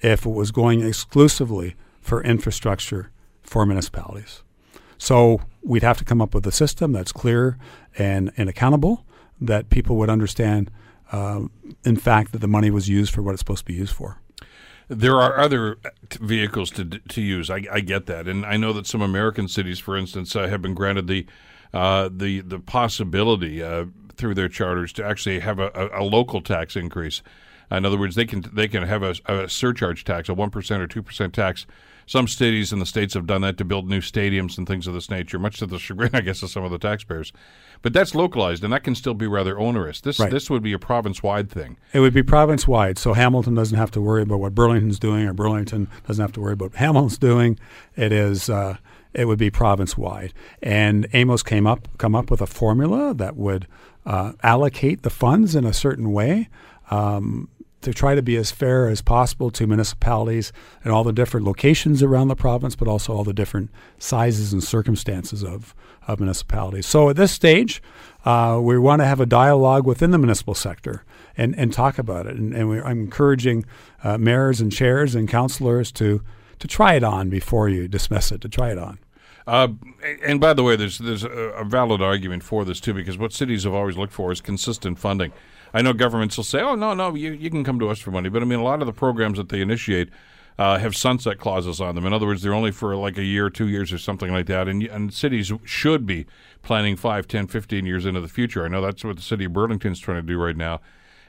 if 0.00 0.26
it 0.26 0.30
was 0.30 0.50
going 0.50 0.86
exclusively 0.86 1.76
for 2.00 2.22
infrastructure 2.22 3.10
for 3.42 3.64
municipalities. 3.64 4.42
So 4.98 5.40
we'd 5.62 5.82
have 5.82 5.98
to 5.98 6.04
come 6.04 6.20
up 6.20 6.34
with 6.34 6.46
a 6.46 6.52
system 6.52 6.92
that's 6.92 7.12
clear 7.12 7.58
and, 7.96 8.32
and 8.36 8.48
accountable, 8.48 9.04
that 9.40 9.70
people 9.70 9.96
would 9.96 10.10
understand, 10.10 10.70
um, 11.12 11.50
in 11.84 11.96
fact, 11.96 12.32
that 12.32 12.38
the 12.38 12.48
money 12.48 12.70
was 12.70 12.88
used 12.88 13.12
for 13.12 13.22
what 13.22 13.32
it's 13.32 13.40
supposed 13.40 13.60
to 13.60 13.72
be 13.72 13.74
used 13.74 13.94
for. 13.94 14.20
There 14.88 15.18
are 15.20 15.38
other 15.38 15.78
vehicles 16.20 16.70
to 16.72 16.84
to 16.84 17.22
use. 17.22 17.48
I, 17.48 17.62
I 17.72 17.80
get 17.80 18.04
that, 18.04 18.28
and 18.28 18.44
I 18.44 18.58
know 18.58 18.74
that 18.74 18.86
some 18.86 19.00
American 19.00 19.48
cities, 19.48 19.78
for 19.78 19.96
instance, 19.96 20.36
uh, 20.36 20.46
have 20.46 20.60
been 20.60 20.74
granted 20.74 21.06
the 21.06 21.26
uh, 21.72 22.10
the 22.12 22.40
the 22.42 22.58
possibility 22.58 23.62
uh, 23.62 23.86
through 24.16 24.34
their 24.34 24.48
charters 24.48 24.92
to 24.94 25.04
actually 25.04 25.40
have 25.40 25.58
a, 25.58 25.70
a, 25.74 26.02
a 26.02 26.04
local 26.04 26.40
tax 26.40 26.76
increase. 26.76 27.22
In 27.70 27.84
other 27.84 27.98
words, 27.98 28.14
they 28.14 28.26
can 28.26 28.44
they 28.52 28.68
can 28.68 28.82
have 28.84 29.02
a, 29.02 29.14
a 29.26 29.48
surcharge 29.48 30.04
tax, 30.04 30.28
a 30.28 30.34
one 30.34 30.50
percent 30.50 30.82
or 30.82 30.86
two 30.86 31.02
percent 31.02 31.32
tax. 31.34 31.66
Some 32.06 32.28
cities 32.28 32.70
in 32.70 32.80
the 32.80 32.86
states 32.86 33.14
have 33.14 33.26
done 33.26 33.40
that 33.40 33.56
to 33.56 33.64
build 33.64 33.88
new 33.88 34.00
stadiums 34.02 34.58
and 34.58 34.66
things 34.66 34.86
of 34.86 34.92
this 34.92 35.08
nature, 35.10 35.38
much 35.38 35.58
to 35.60 35.66
the 35.66 35.78
chagrin, 35.78 36.10
I 36.14 36.20
guess, 36.20 36.42
of 36.42 36.50
some 36.50 36.62
of 36.62 36.70
the 36.70 36.78
taxpayers. 36.78 37.32
But 37.80 37.94
that's 37.94 38.14
localized, 38.14 38.62
and 38.62 38.70
that 38.74 38.84
can 38.84 38.94
still 38.94 39.14
be 39.14 39.26
rather 39.26 39.58
onerous. 39.58 40.02
This 40.02 40.20
Right. 40.20 40.30
this 40.30 40.50
would 40.50 40.62
be 40.62 40.74
a 40.74 40.78
province 40.78 41.22
wide 41.22 41.50
thing. 41.50 41.78
It 41.94 42.00
would 42.00 42.12
be 42.12 42.22
province 42.22 42.68
wide, 42.68 42.98
so 42.98 43.14
Hamilton 43.14 43.54
doesn't 43.54 43.78
have 43.78 43.90
to 43.92 44.02
worry 44.02 44.22
about 44.22 44.38
what 44.40 44.54
Burlington's 44.54 44.98
doing, 44.98 45.26
or 45.26 45.32
Burlington 45.32 45.88
doesn't 46.06 46.22
have 46.22 46.32
to 46.32 46.40
worry 46.40 46.52
about 46.52 46.72
what 46.72 46.78
Hamilton's 46.78 47.16
doing. 47.18 47.58
It 47.96 48.12
is 48.12 48.50
uh, 48.50 48.76
it 49.14 49.26
would 49.26 49.38
be 49.38 49.50
province 49.50 49.96
wide, 49.96 50.34
and 50.62 51.06
AMO's 51.14 51.42
came 51.42 51.66
up 51.66 51.88
come 51.98 52.14
up 52.14 52.30
with 52.30 52.40
a 52.40 52.46
formula 52.46 53.14
that 53.14 53.36
would 53.36 53.66
uh, 54.04 54.32
allocate 54.42 55.02
the 55.02 55.10
funds 55.10 55.54
in 55.54 55.64
a 55.64 55.72
certain 55.72 56.12
way. 56.12 56.48
Um, 56.90 57.48
to 57.84 57.92
try 57.92 58.14
to 58.14 58.22
be 58.22 58.36
as 58.36 58.50
fair 58.50 58.88
as 58.88 59.02
possible 59.02 59.50
to 59.50 59.66
municipalities 59.66 60.52
and 60.82 60.92
all 60.92 61.04
the 61.04 61.12
different 61.12 61.44
locations 61.44 62.02
around 62.02 62.28
the 62.28 62.34
province, 62.34 62.74
but 62.74 62.88
also 62.88 63.12
all 63.12 63.24
the 63.24 63.34
different 63.34 63.70
sizes 63.98 64.54
and 64.54 64.64
circumstances 64.64 65.44
of, 65.44 65.74
of 66.08 66.18
municipalities. 66.18 66.86
So 66.86 67.10
at 67.10 67.16
this 67.16 67.30
stage, 67.30 67.82
uh, 68.24 68.58
we 68.62 68.78
want 68.78 69.00
to 69.00 69.06
have 69.06 69.20
a 69.20 69.26
dialogue 69.26 69.86
within 69.86 70.12
the 70.12 70.18
municipal 70.18 70.54
sector 70.54 71.04
and, 71.36 71.54
and 71.58 71.72
talk 71.72 71.98
about 71.98 72.26
it. 72.26 72.36
And, 72.36 72.54
and 72.54 72.82
I'm 72.82 73.00
encouraging 73.00 73.66
uh, 74.02 74.16
mayors 74.16 74.62
and 74.62 74.72
chairs 74.72 75.14
and 75.14 75.28
councillors 75.28 75.92
to, 75.92 76.22
to 76.58 76.68
try 76.68 76.94
it 76.94 77.04
on 77.04 77.28
before 77.28 77.68
you 77.68 77.88
dismiss 77.88 78.32
it, 78.32 78.40
to 78.42 78.48
try 78.48 78.70
it 78.70 78.78
on. 78.78 78.98
Uh, 79.46 79.68
and 80.24 80.40
by 80.40 80.54
the 80.54 80.62
way, 80.62 80.74
there's 80.74 80.98
there's 80.98 81.24
a, 81.24 81.64
valid 81.66 82.00
argument 82.00 82.42
for 82.42 82.64
this 82.64 82.80
too, 82.80 82.94
because 82.94 83.18
what 83.18 83.32
cities 83.32 83.64
have 83.64 83.74
always 83.74 83.96
looked 83.96 84.12
for 84.12 84.32
is 84.32 84.40
consistent 84.40 84.98
funding. 84.98 85.32
I 85.74 85.82
know 85.82 85.92
governments 85.92 86.36
will 86.36 86.44
say, 86.44 86.60
"Oh 86.60 86.74
no, 86.74 86.94
no, 86.94 87.14
you 87.14 87.32
you 87.32 87.50
can 87.50 87.62
come 87.62 87.78
to 87.78 87.90
us 87.90 87.98
for 87.98 88.10
money," 88.10 88.30
but 88.30 88.42
I 88.42 88.46
mean, 88.46 88.58
a 88.58 88.64
lot 88.64 88.80
of 88.80 88.86
the 88.86 88.92
programs 88.92 89.36
that 89.36 89.50
they 89.50 89.60
initiate 89.60 90.08
uh, 90.58 90.78
have 90.78 90.96
sunset 90.96 91.38
clauses 91.38 91.80
on 91.80 91.94
them. 91.94 92.06
In 92.06 92.12
other 92.12 92.26
words, 92.26 92.42
they're 92.42 92.54
only 92.54 92.70
for 92.70 92.94
like 92.96 93.18
a 93.18 93.24
year, 93.24 93.50
two 93.50 93.68
years, 93.68 93.92
or 93.92 93.98
something 93.98 94.32
like 94.32 94.46
that. 94.46 94.68
And 94.68 94.82
and 94.84 95.12
cities 95.12 95.52
should 95.64 96.06
be 96.06 96.26
planning 96.62 96.96
5, 96.96 97.28
10, 97.28 97.46
15 97.48 97.84
years 97.84 98.06
into 98.06 98.20
the 98.20 98.28
future. 98.28 98.64
I 98.64 98.68
know 98.68 98.80
that's 98.80 99.04
what 99.04 99.16
the 99.16 99.22
city 99.22 99.44
of 99.44 99.52
Burlington's 99.52 100.00
trying 100.00 100.22
to 100.22 100.26
do 100.26 100.40
right 100.40 100.56
now. 100.56 100.80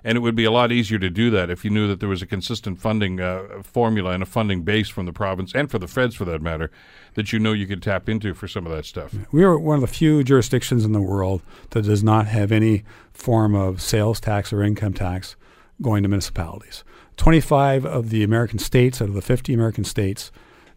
And 0.05 0.15
it 0.15 0.21
would 0.21 0.35
be 0.35 0.45
a 0.45 0.51
lot 0.51 0.71
easier 0.71 0.99
to 0.99 1.09
do 1.09 1.31
that 1.31 1.49
if 1.49 1.65
you 1.65 1.71
knew 1.71 1.87
that 1.87 1.99
there 1.99 2.07
was 2.07 2.21
a 2.21 2.27
consistent 2.27 2.79
funding 2.79 3.19
uh, 3.19 3.63
formula 3.63 4.11
and 4.11 4.21
a 4.21 4.25
funding 4.27 4.61
base 4.61 4.87
from 4.87 5.07
the 5.07 5.11
province 5.11 5.51
and 5.55 5.69
for 5.69 5.79
the 5.79 5.87
feds, 5.87 6.13
for 6.13 6.25
that 6.25 6.43
matter, 6.43 6.69
that 7.15 7.33
you 7.33 7.39
know 7.39 7.53
you 7.53 7.65
could 7.65 7.81
tap 7.81 8.07
into 8.07 8.35
for 8.35 8.47
some 8.47 8.67
of 8.67 8.71
that 8.71 8.85
stuff. 8.85 9.15
We 9.31 9.43
are 9.43 9.57
one 9.57 9.77
of 9.77 9.81
the 9.81 9.87
few 9.87 10.23
jurisdictions 10.23 10.85
in 10.85 10.91
the 10.91 11.01
world 11.01 11.41
that 11.71 11.85
does 11.85 12.03
not 12.03 12.27
have 12.27 12.51
any 12.51 12.83
form 13.13 13.55
of 13.55 13.81
sales 13.81 14.19
tax 14.19 14.53
or 14.53 14.61
income 14.61 14.93
tax 14.93 15.35
going 15.81 16.03
to 16.03 16.09
municipalities. 16.09 16.83
25 17.17 17.83
of 17.83 18.11
the 18.11 18.23
American 18.23 18.59
states 18.59 19.01
out 19.01 19.09
of 19.09 19.15
the 19.15 19.23
50 19.23 19.55
American 19.55 19.83
states 19.83 20.31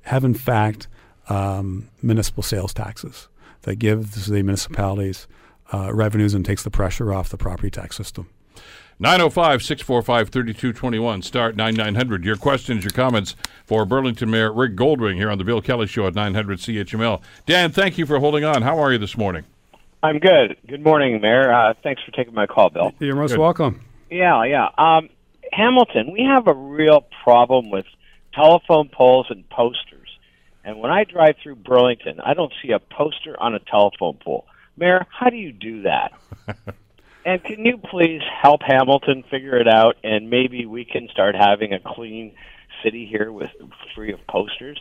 have, 0.05 0.25
in 0.25 0.33
fact, 0.33 0.89
um, 1.29 1.91
municipal 2.01 2.43
sales 2.43 2.73
taxes 2.73 3.29
that 3.63 3.77
gives 3.77 4.25
the 4.25 4.43
municipalities 4.43 5.27
uh, 5.75 5.93
revenues 5.93 6.33
and 6.33 6.47
takes 6.47 6.63
the 6.63 6.71
pressure 6.71 7.13
off 7.13 7.29
the 7.29 7.37
property 7.37 7.71
tax 7.71 7.95
system. 7.95 8.31
905 9.01 9.63
645 9.63 10.29
3221. 10.29 11.23
Start 11.23 11.57
9900. 11.57 12.25
Your 12.25 12.37
questions, 12.37 12.83
your 12.83 12.91
comments 12.91 13.37
for 13.65 13.85
Burlington 13.85 14.29
Mayor 14.29 14.53
Rick 14.53 14.75
Goldring 14.75 15.15
here 15.15 15.31
on 15.31 15.39
The 15.39 15.45
Bill 15.45 15.63
Kelly 15.63 15.87
Show 15.87 16.09
at 16.09 16.15
900 16.17 16.59
CHML. 16.59 17.23
Dan, 17.47 17.71
thank 17.71 17.97
you 17.97 18.07
for 18.07 18.19
holding 18.19 18.45
on. 18.45 18.63
How 18.63 18.79
are 18.79 18.91
you 18.91 18.99
this 18.99 19.17
morning? 19.17 19.45
I'm 20.03 20.19
good. 20.19 20.57
Good 20.67 20.83
morning, 20.83 21.21
Mayor. 21.21 21.53
Uh, 21.53 21.75
thanks 21.83 22.03
for 22.03 22.11
taking 22.11 22.35
my 22.35 22.47
call, 22.47 22.71
Bill. 22.71 22.93
You're 22.99 23.15
most 23.15 23.33
Good. 23.33 23.41
welcome. 23.41 23.85
Yeah, 24.11 24.45
yeah. 24.45 24.69
Um, 24.77 25.11
Hamilton, 25.53 26.13
we 26.13 26.23
have 26.23 26.49
a 26.49 26.55
real 26.55 27.05
problem 27.23 27.71
with 27.71 27.87
telephone 28.35 28.89
poles 28.89 29.27
and 29.31 29.49
posters. 29.49 30.09
And 30.65 30.81
when 30.81 30.91
I 30.91 31.05
drive 31.05 31.37
through 31.43 31.57
Burlington, 31.57 32.21
I 32.21 32.35
don't 32.35 32.53
see 32.63 32.73
a 32.73 32.79
poster 32.81 33.41
on 33.41 33.55
a 33.55 33.61
telephone 33.61 34.19
pole. 34.23 34.47
Mayor, 34.77 35.07
how 35.09 35.31
do 35.31 35.37
you 35.37 35.53
do 35.53 35.83
that? 35.83 36.13
and 37.29 37.45
can 37.45 37.65
you 37.65 37.77
please 37.77 38.23
help 38.43 38.63
Hamilton 38.63 39.23
figure 39.31 39.57
it 39.59 39.69
out 39.69 39.97
and 40.03 40.31
maybe 40.31 40.65
we 40.67 40.85
can 40.85 41.09
start 41.11 41.35
having 41.35 41.73
a 41.75 41.79
clean 41.81 42.33
city 42.83 43.07
here 43.07 43.31
with 43.31 43.51
free 43.95 44.13
of 44.13 44.27
posters. 44.27 44.81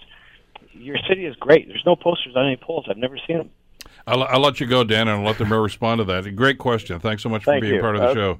Your 0.74 0.98
city 1.10 1.26
is 1.26 1.36
great. 1.36 1.68
There's 1.68 1.84
no 1.86 1.95
posters 1.95 2.36
on 2.36 2.45
any 2.45 2.56
poles. 2.56 2.86
I've 2.89 2.98
never 2.98 3.18
seen 3.28 3.38
them. 3.39 3.50
I'll, 4.06 4.24
I'll 4.24 4.39
let 4.39 4.60
you 4.60 4.68
go, 4.68 4.84
Dan, 4.84 5.08
and 5.08 5.20
I'll 5.20 5.26
let 5.26 5.38
the 5.38 5.45
mayor 5.45 5.62
respond 5.62 6.00
to 6.00 6.06
that. 6.06 6.36
Great 6.36 6.58
question. 6.58 7.00
Thanks 7.00 7.24
so 7.24 7.30
much 7.30 7.43
for 7.43 7.60
being 7.60 7.76
you. 7.76 7.82
part 7.82 7.95
of 7.95 8.02
the 8.02 8.08
Uh, 8.10 8.14
show. 8.14 8.39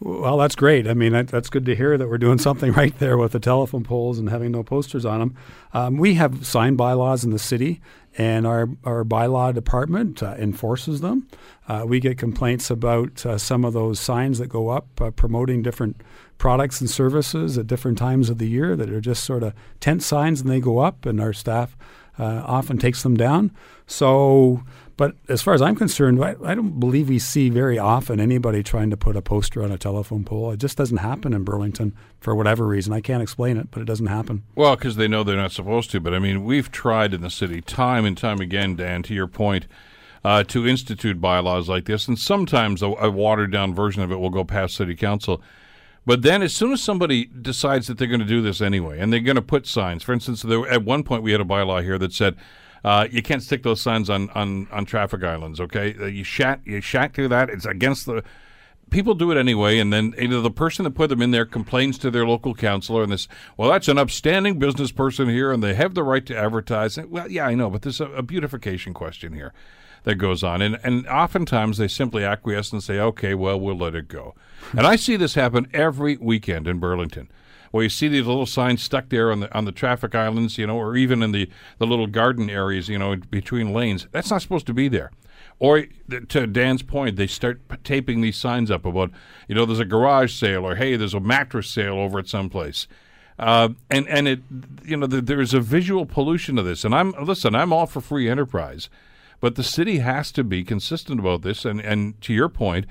Well, 0.00 0.36
that's 0.36 0.56
great. 0.56 0.86
I 0.86 0.94
mean, 0.94 1.12
that, 1.12 1.28
that's 1.28 1.48
good 1.48 1.64
to 1.66 1.74
hear 1.74 1.96
that 1.96 2.08
we're 2.08 2.18
doing 2.18 2.38
something 2.38 2.72
right 2.74 2.96
there 2.98 3.16
with 3.16 3.32
the 3.32 3.40
telephone 3.40 3.84
poles 3.84 4.18
and 4.18 4.28
having 4.28 4.52
no 4.52 4.62
posters 4.62 5.04
on 5.04 5.20
them. 5.20 5.36
Um, 5.72 5.96
we 5.96 6.14
have 6.14 6.46
sign 6.46 6.76
bylaws 6.76 7.24
in 7.24 7.30
the 7.30 7.38
city, 7.38 7.80
and 8.18 8.46
our, 8.46 8.68
our 8.84 9.04
bylaw 9.04 9.54
department 9.54 10.22
uh, 10.22 10.34
enforces 10.38 11.00
them. 11.00 11.28
Uh, 11.68 11.84
we 11.86 12.00
get 12.00 12.18
complaints 12.18 12.70
about 12.70 13.24
uh, 13.24 13.38
some 13.38 13.64
of 13.64 13.72
those 13.72 13.98
signs 13.98 14.38
that 14.38 14.48
go 14.48 14.68
up 14.68 15.00
uh, 15.00 15.10
promoting 15.10 15.62
different 15.62 16.00
products 16.36 16.80
and 16.80 16.90
services 16.90 17.56
at 17.56 17.66
different 17.66 17.96
times 17.96 18.28
of 18.28 18.38
the 18.38 18.48
year 18.48 18.76
that 18.76 18.90
are 18.90 19.00
just 19.00 19.24
sort 19.24 19.42
of 19.42 19.54
tent 19.80 20.02
signs 20.02 20.40
and 20.40 20.50
they 20.50 20.60
go 20.60 20.78
up, 20.78 21.06
and 21.06 21.20
our 21.20 21.32
staff 21.32 21.76
uh, 22.18 22.42
often 22.44 22.78
takes 22.78 23.02
them 23.02 23.16
down. 23.16 23.50
So, 23.86 24.62
but 24.96 25.14
as 25.28 25.42
far 25.42 25.54
as 25.54 25.60
I'm 25.60 25.74
concerned, 25.74 26.24
I, 26.24 26.36
I 26.44 26.54
don't 26.54 26.78
believe 26.78 27.08
we 27.08 27.18
see 27.18 27.50
very 27.50 27.78
often 27.78 28.20
anybody 28.20 28.62
trying 28.62 28.90
to 28.90 28.96
put 28.96 29.16
a 29.16 29.22
poster 29.22 29.62
on 29.62 29.72
a 29.72 29.78
telephone 29.78 30.24
pole. 30.24 30.52
It 30.52 30.58
just 30.58 30.78
doesn't 30.78 30.98
happen 30.98 31.32
in 31.32 31.44
Burlington 31.44 31.94
for 32.20 32.34
whatever 32.34 32.66
reason. 32.66 32.92
I 32.92 33.00
can't 33.00 33.22
explain 33.22 33.56
it, 33.56 33.70
but 33.70 33.82
it 33.82 33.86
doesn't 33.86 34.06
happen. 34.06 34.44
Well, 34.54 34.76
because 34.76 34.96
they 34.96 35.08
know 35.08 35.24
they're 35.24 35.36
not 35.36 35.52
supposed 35.52 35.90
to. 35.90 36.00
But 36.00 36.14
I 36.14 36.18
mean, 36.18 36.44
we've 36.44 36.70
tried 36.70 37.12
in 37.12 37.20
the 37.22 37.30
city 37.30 37.60
time 37.60 38.04
and 38.04 38.16
time 38.16 38.40
again, 38.40 38.76
Dan, 38.76 39.02
to 39.04 39.14
your 39.14 39.26
point, 39.26 39.66
uh, 40.24 40.44
to 40.44 40.66
institute 40.66 41.20
bylaws 41.20 41.68
like 41.68 41.84
this. 41.84 42.08
And 42.08 42.18
sometimes 42.18 42.82
a, 42.82 42.86
a 42.86 43.10
watered 43.10 43.52
down 43.52 43.74
version 43.74 44.02
of 44.02 44.10
it 44.10 44.16
will 44.16 44.30
go 44.30 44.44
past 44.44 44.76
city 44.76 44.94
council. 44.94 45.42
But 46.06 46.22
then, 46.22 46.42
as 46.42 46.54
soon 46.54 46.72
as 46.72 46.82
somebody 46.82 47.24
decides 47.26 47.86
that 47.86 47.96
they're 47.96 48.08
going 48.08 48.20
to 48.20 48.26
do 48.26 48.42
this 48.42 48.60
anyway, 48.60 48.98
and 48.98 49.12
they're 49.12 49.20
going 49.20 49.36
to 49.36 49.42
put 49.42 49.66
signs, 49.66 50.02
for 50.02 50.12
instance, 50.12 50.42
there, 50.42 50.68
at 50.68 50.84
one 50.84 51.02
point 51.02 51.22
we 51.22 51.32
had 51.32 51.40
a 51.40 51.44
bylaw 51.44 51.82
here 51.82 51.98
that 51.98 52.12
said 52.12 52.36
uh, 52.84 53.08
you 53.10 53.22
can't 53.22 53.42
stick 53.42 53.62
those 53.62 53.80
signs 53.80 54.10
on, 54.10 54.28
on, 54.30 54.68
on 54.70 54.84
traffic 54.84 55.24
islands. 55.24 55.60
Okay, 55.60 55.94
uh, 55.98 56.04
you 56.04 56.22
shat 56.22 56.60
you 56.64 56.80
shat 56.80 57.14
through 57.14 57.28
that. 57.28 57.48
It's 57.48 57.64
against 57.64 58.06
the. 58.06 58.22
People 58.90 59.14
do 59.14 59.30
it 59.30 59.38
anyway, 59.38 59.78
and 59.78 59.90
then 59.90 60.14
either 60.18 60.42
the 60.42 60.50
person 60.50 60.84
that 60.84 60.90
put 60.90 61.08
them 61.08 61.22
in 61.22 61.30
there 61.30 61.46
complains 61.46 61.96
to 61.98 62.10
their 62.10 62.26
local 62.26 62.54
councilor, 62.54 63.02
and 63.02 63.10
this, 63.10 63.26
well, 63.56 63.70
that's 63.70 63.88
an 63.88 63.96
upstanding 63.96 64.58
business 64.58 64.92
person 64.92 65.26
here, 65.26 65.50
and 65.50 65.62
they 65.62 65.72
have 65.72 65.94
the 65.94 66.02
right 66.02 66.24
to 66.26 66.36
advertise. 66.36 66.98
Well, 66.98 67.30
yeah, 67.30 67.46
I 67.46 67.54
know, 67.54 67.70
but 67.70 67.80
there's 67.80 68.02
a, 68.02 68.10
a 68.10 68.22
beautification 68.22 68.92
question 68.92 69.32
here 69.32 69.54
that 70.04 70.14
goes 70.14 70.42
on. 70.42 70.62
And, 70.62 70.78
and 70.82 71.06
oftentimes 71.08 71.78
they 71.78 71.88
simply 71.88 72.24
acquiesce 72.24 72.72
and 72.72 72.82
say, 72.82 72.98
okay, 72.98 73.34
well, 73.34 73.58
we'll 73.58 73.76
let 73.76 73.94
it 73.94 74.08
go. 74.08 74.34
And 74.72 74.86
I 74.86 74.96
see 74.96 75.16
this 75.16 75.34
happen 75.34 75.66
every 75.74 76.16
weekend 76.16 76.66
in 76.68 76.78
Burlington. 76.78 77.30
Where 77.70 77.82
you 77.82 77.90
see 77.90 78.06
these 78.06 78.26
little 78.26 78.46
signs 78.46 78.82
stuck 78.82 79.08
there 79.08 79.32
on 79.32 79.40
the 79.40 79.52
on 79.52 79.64
the 79.64 79.72
traffic 79.72 80.14
islands, 80.14 80.58
you 80.58 80.66
know, 80.68 80.76
or 80.76 80.96
even 80.96 81.24
in 81.24 81.32
the, 81.32 81.50
the 81.78 81.88
little 81.88 82.06
garden 82.06 82.48
areas, 82.48 82.88
you 82.88 83.00
know, 83.00 83.16
between 83.16 83.72
lanes. 83.72 84.06
That's 84.12 84.30
not 84.30 84.42
supposed 84.42 84.66
to 84.68 84.72
be 84.72 84.86
there. 84.86 85.10
Or 85.58 85.86
to 86.28 86.46
Dan's 86.46 86.82
point, 86.82 87.16
they 87.16 87.26
start 87.26 87.60
taping 87.82 88.20
these 88.20 88.36
signs 88.36 88.70
up 88.70 88.84
about, 88.84 89.10
you 89.48 89.56
know, 89.56 89.66
there's 89.66 89.80
a 89.80 89.84
garage 89.84 90.32
sale, 90.32 90.64
or 90.64 90.76
hey, 90.76 90.94
there's 90.94 91.14
a 91.14 91.20
mattress 91.20 91.68
sale 91.68 91.94
over 91.94 92.20
at 92.20 92.28
some 92.28 92.48
place. 92.48 92.86
Uh, 93.40 93.70
and 93.90 94.06
and 94.08 94.28
it, 94.28 94.40
you 94.84 94.96
know, 94.96 95.08
th- 95.08 95.24
there's 95.24 95.52
a 95.52 95.60
visual 95.60 96.06
pollution 96.06 96.58
of 96.58 96.64
this. 96.64 96.84
And 96.84 96.94
I'm 96.94 97.12
listen, 97.24 97.56
I'm 97.56 97.72
all 97.72 97.86
for 97.86 98.00
free 98.00 98.28
enterprise, 98.28 98.88
but 99.40 99.54
the 99.54 99.62
city 99.62 99.98
has 99.98 100.32
to 100.32 100.44
be 100.44 100.64
consistent 100.64 101.20
about 101.20 101.42
this. 101.42 101.64
And 101.64 101.80
and 101.80 102.20
to 102.22 102.32
your 102.32 102.48
point, 102.48 102.86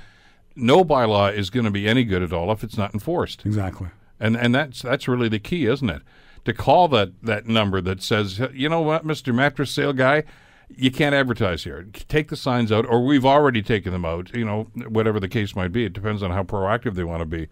no 0.55 0.83
bylaw 0.83 1.35
is 1.35 1.49
going 1.49 1.65
to 1.65 1.71
be 1.71 1.87
any 1.87 2.03
good 2.03 2.21
at 2.21 2.33
all 2.33 2.51
if 2.51 2.63
it's 2.63 2.77
not 2.77 2.93
enforced. 2.93 3.45
Exactly. 3.45 3.89
And 4.19 4.37
and 4.37 4.53
that's 4.53 4.81
that's 4.81 5.07
really 5.07 5.29
the 5.29 5.39
key, 5.39 5.65
isn't 5.65 5.89
it? 5.89 6.01
To 6.45 6.53
call 6.53 6.87
that 6.89 7.11
that 7.23 7.47
number 7.47 7.81
that 7.81 8.01
says, 8.03 8.41
you 8.53 8.69
know 8.69 8.81
what, 8.81 9.05
Mister 9.05 9.33
Mattress 9.33 9.71
Sale 9.71 9.93
Guy, 9.93 10.23
you 10.69 10.91
can't 10.91 11.15
advertise 11.15 11.63
here. 11.63 11.87
Take 12.07 12.29
the 12.29 12.35
signs 12.35 12.71
out, 12.71 12.85
or 12.85 13.05
we've 13.05 13.25
already 13.25 13.61
taken 13.61 13.91
them 13.91 14.05
out. 14.05 14.33
You 14.35 14.45
know, 14.45 14.63
whatever 14.87 15.19
the 15.19 15.29
case 15.29 15.55
might 15.55 15.71
be. 15.71 15.85
It 15.85 15.93
depends 15.93 16.21
on 16.21 16.31
how 16.31 16.43
proactive 16.43 16.95
they 16.95 17.03
want 17.03 17.21
to 17.21 17.25
be. 17.25 17.47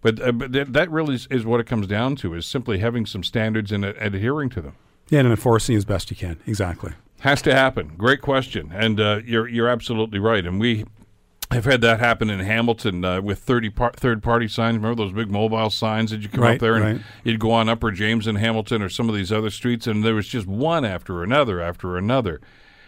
But, 0.00 0.20
uh, 0.22 0.30
but 0.30 0.52
th- 0.52 0.68
that 0.68 0.90
really 0.90 1.16
is, 1.16 1.26
is 1.28 1.44
what 1.44 1.58
it 1.58 1.66
comes 1.66 1.88
down 1.88 2.14
to: 2.16 2.34
is 2.34 2.46
simply 2.46 2.78
having 2.78 3.06
some 3.06 3.24
standards 3.24 3.72
and 3.72 3.84
uh, 3.84 3.94
adhering 3.98 4.48
to 4.50 4.60
them. 4.60 4.76
Yeah, 5.08 5.20
and 5.20 5.28
enforcing 5.28 5.74
as 5.76 5.84
best 5.84 6.10
you 6.10 6.16
can. 6.16 6.38
Exactly. 6.46 6.92
Has 7.20 7.42
to 7.42 7.54
happen. 7.54 7.94
Great 7.96 8.20
question, 8.22 8.70
and 8.72 9.00
uh, 9.00 9.20
you're 9.24 9.48
you're 9.48 9.68
absolutely 9.68 10.18
right. 10.20 10.44
And 10.46 10.60
we 10.60 10.84
have 11.50 11.64
had 11.64 11.80
that 11.80 11.98
happen 11.98 12.30
in 12.30 12.40
Hamilton 12.40 13.04
uh, 13.04 13.20
with 13.22 13.38
30 13.40 13.70
par- 13.70 13.92
third 13.96 14.22
party 14.22 14.46
signs. 14.46 14.76
Remember 14.76 15.02
those 15.02 15.12
big 15.12 15.30
mobile 15.30 15.70
signs 15.70 16.10
that 16.10 16.20
you 16.20 16.28
come 16.28 16.42
Right, 16.42 16.54
up 16.54 16.60
there 16.60 16.76
and 16.76 16.84
right. 16.84 17.00
you'd 17.24 17.40
go 17.40 17.50
on 17.50 17.68
Upper 17.68 17.90
James 17.90 18.26
in 18.26 18.36
Hamilton 18.36 18.82
or 18.82 18.88
some 18.88 19.08
of 19.08 19.14
these 19.16 19.32
other 19.32 19.50
streets, 19.50 19.86
and 19.86 20.04
there 20.04 20.14
was 20.14 20.28
just 20.28 20.46
one 20.46 20.84
after 20.84 21.22
another 21.24 21.60
after 21.60 21.96
another, 21.96 22.40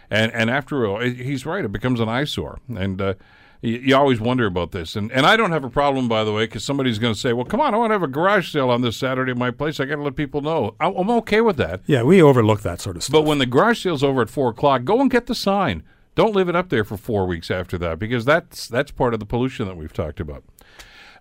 and 0.09 0.31
and 0.31 0.49
after 0.49 0.85
all, 0.85 1.01
he's 1.01 1.45
right. 1.45 1.65
It 1.65 1.71
becomes 1.71 1.99
an 1.99 2.07
eyesore, 2.09 2.59
and. 2.69 3.01
Uh, 3.01 3.13
you, 3.61 3.77
you 3.77 3.95
always 3.95 4.19
wonder 4.19 4.45
about 4.45 4.71
this, 4.71 4.95
and 4.95 5.11
and 5.11 5.25
I 5.25 5.37
don't 5.37 5.51
have 5.51 5.63
a 5.63 5.69
problem, 5.69 6.07
by 6.07 6.23
the 6.23 6.33
way, 6.33 6.45
because 6.45 6.63
somebody's 6.63 6.99
going 6.99 7.13
to 7.13 7.19
say, 7.19 7.33
"Well, 7.33 7.45
come 7.45 7.59
on, 7.61 7.73
I 7.73 7.77
want 7.77 7.91
to 7.91 7.93
have 7.95 8.03
a 8.03 8.07
garage 8.07 8.51
sale 8.51 8.69
on 8.69 8.81
this 8.81 8.97
Saturday 8.97 9.31
at 9.31 9.37
my 9.37 9.51
place. 9.51 9.79
I 9.79 9.85
got 9.85 9.95
to 9.97 10.01
let 10.01 10.15
people 10.15 10.41
know." 10.41 10.75
I- 10.79 10.87
I'm 10.87 11.09
okay 11.11 11.41
with 11.41 11.57
that. 11.57 11.81
Yeah, 11.85 12.03
we 12.03 12.21
overlook 12.21 12.61
that 12.61 12.81
sort 12.81 12.95
of 12.97 13.03
stuff. 13.03 13.13
But 13.13 13.21
when 13.23 13.37
the 13.37 13.45
garage 13.45 13.83
sale's 13.83 14.03
over 14.03 14.21
at 14.21 14.29
four 14.29 14.49
o'clock, 14.49 14.83
go 14.83 14.99
and 14.99 15.09
get 15.09 15.27
the 15.27 15.35
sign. 15.35 15.83
Don't 16.15 16.35
leave 16.35 16.49
it 16.49 16.55
up 16.55 16.69
there 16.69 16.83
for 16.83 16.97
four 16.97 17.25
weeks 17.25 17.49
after 17.49 17.77
that 17.77 17.97
because 17.99 18.25
that's 18.25 18.67
that's 18.67 18.91
part 18.91 19.13
of 19.13 19.19
the 19.19 19.25
pollution 19.25 19.67
that 19.67 19.77
we've 19.77 19.93
talked 19.93 20.19
about. 20.19 20.43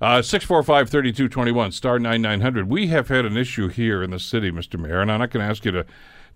Uh, 0.02 0.22
645-3221, 0.22 1.72
star 1.74 1.98
9900. 1.98 2.68
We 2.70 2.86
have 2.88 3.08
had 3.08 3.26
an 3.26 3.36
issue 3.36 3.68
here 3.68 4.02
in 4.02 4.10
the 4.10 4.18
city, 4.18 4.50
Mr. 4.50 4.80
Mayor, 4.80 5.00
and 5.02 5.12
I'm 5.12 5.20
not 5.20 5.30
going 5.30 5.44
to 5.44 5.50
ask 5.50 5.64
you 5.64 5.72
to, 5.72 5.86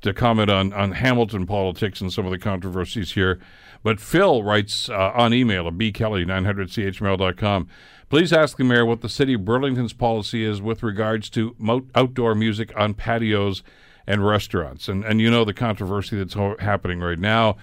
to 0.03 0.13
comment 0.13 0.51
on, 0.51 0.73
on 0.75 0.93
Hamilton 0.93 1.47
politics 1.47 2.01
and 2.03 2.13
some 2.13 2.27
of 2.27 2.31
the 2.31 2.39
controversies 2.39 3.13
here. 3.13 3.41
But 3.85 4.01
Phil 4.01 4.43
writes 4.43 4.89
uh, 4.89 5.12
on 5.14 5.32
email 5.32 5.68
at 5.68 5.74
bkelly900chmail.com. 5.74 7.68
Please 8.09 8.32
ask 8.32 8.57
the 8.57 8.64
mayor 8.64 8.87
what 8.87 9.03
the 9.03 9.09
city 9.09 9.35
of 9.35 9.45
Burlington's 9.45 9.93
policy 9.93 10.43
is 10.43 10.61
with 10.61 10.82
regards 10.82 11.28
to 11.30 11.55
mo- 11.59 11.87
outdoor 11.95 12.35
music 12.35 12.72
on 12.76 12.95
patios 12.95 13.62
and 14.07 14.26
restaurants. 14.26 14.89
And, 14.89 15.05
and 15.05 15.20
you 15.20 15.30
know 15.30 15.45
the 15.45 15.53
controversy 15.53 16.16
that's 16.16 16.35
ho- 16.35 16.57
happening 16.59 17.01
right 17.01 17.18
now. 17.18 17.57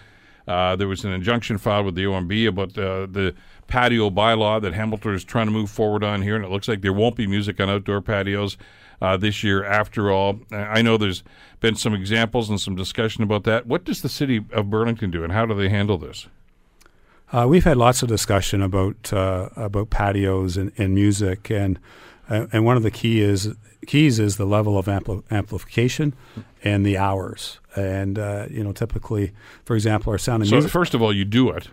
Uh, 0.48 0.76
there 0.76 0.88
was 0.88 1.04
an 1.04 1.12
injunction 1.12 1.58
filed 1.58 1.86
with 1.86 1.96
the 1.96 2.04
OMB 2.04 2.48
about 2.48 2.78
uh, 2.78 3.08
the 3.08 3.34
patio 3.68 4.10
bylaw 4.10 4.62
that 4.62 4.74
Hamilton 4.74 5.16
is 5.16 5.24
trying 5.24 5.48
to 5.48 5.52
move 5.52 5.72
forward 5.72 6.04
on 6.04 6.22
here, 6.22 6.36
and 6.36 6.46
it 6.46 6.52
looks 6.52 6.68
like 6.68 6.82
there 6.82 6.94
won't 6.94 7.16
be 7.16 7.26
music 7.26 7.60
on 7.60 7.70
outdoor 7.70 8.02
patios 8.02 8.58
uh, 9.02 9.18
this 9.18 9.44
year 9.44 9.64
after 9.64 10.12
all. 10.12 10.40
I 10.52 10.82
know 10.82 10.98
there's 10.98 11.24
been 11.60 11.76
some 11.76 11.94
examples 11.94 12.50
and 12.50 12.60
some 12.60 12.76
discussion 12.76 13.24
about 13.24 13.44
that. 13.44 13.66
What 13.68 13.84
does 13.84 14.02
the 14.02 14.10
city 14.10 14.46
of 14.52 14.70
Burlington 14.70 15.12
do, 15.12 15.24
and 15.24 15.34
how 15.34 15.46
do 15.46 15.54
they 15.56 15.70
handle 15.70 15.98
this? 15.98 16.28
Uh, 17.34 17.46
we've 17.48 17.64
had 17.64 17.78
lots 17.78 18.04
of 18.04 18.10
discussion 18.10 18.62
about 18.62 19.12
uh, 19.14 19.50
about 19.56 19.90
patios 19.90 20.58
and, 20.58 20.72
and 20.78 20.94
music, 20.94 21.50
and 21.50 21.80
uh, 22.30 22.48
and 22.52 22.66
one 22.66 22.76
of 22.78 22.84
the 22.84 22.92
key 22.92 23.22
is 23.22 23.50
keys 23.88 24.20
is 24.20 24.38
the 24.38 24.46
level 24.46 24.78
of 24.78 24.86
ampli- 24.86 25.24
amplification 25.32 26.14
and 26.64 26.86
the 26.86 26.98
hours. 26.98 27.60
And 27.76 28.20
uh, 28.20 28.48
you 28.50 28.64
know, 28.64 28.74
typically, 28.74 29.32
for 29.64 29.76
example, 29.76 30.12
our 30.12 30.18
sound 30.18 30.44
and 30.44 30.50
So, 30.50 30.56
music. 30.58 30.72
first 30.72 30.94
of 30.94 31.02
all, 31.02 31.14
you 31.14 31.24
do 31.24 31.50
it. 31.52 31.70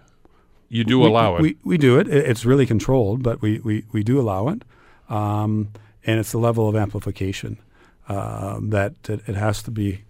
You 0.69 0.85
do 0.85 1.01
we, 1.01 1.07
allow 1.07 1.37
it. 1.37 1.43
We, 1.43 1.57
we 1.65 1.77
do 1.79 1.99
it. 1.99 2.07
It- 2.09 2.27
It's 2.27 2.45
really 2.45 2.67
controlled, 2.67 3.23
but 3.23 3.41
we, 3.43 3.59
we, 3.61 3.85
we 3.91 4.03
do 4.05 4.21
allow 4.21 4.49
it. 4.49 4.63
Um, 5.09 5.69
and 6.09 6.19
it's 6.19 6.33
the 6.33 6.39
level 6.39 6.67
of 6.71 6.75
amplification 6.75 7.59
um, 8.09 8.71
that 8.71 8.95
it, 9.11 9.21
it 9.27 9.35
has 9.35 9.63
to 9.63 9.71
be, 9.71 10.05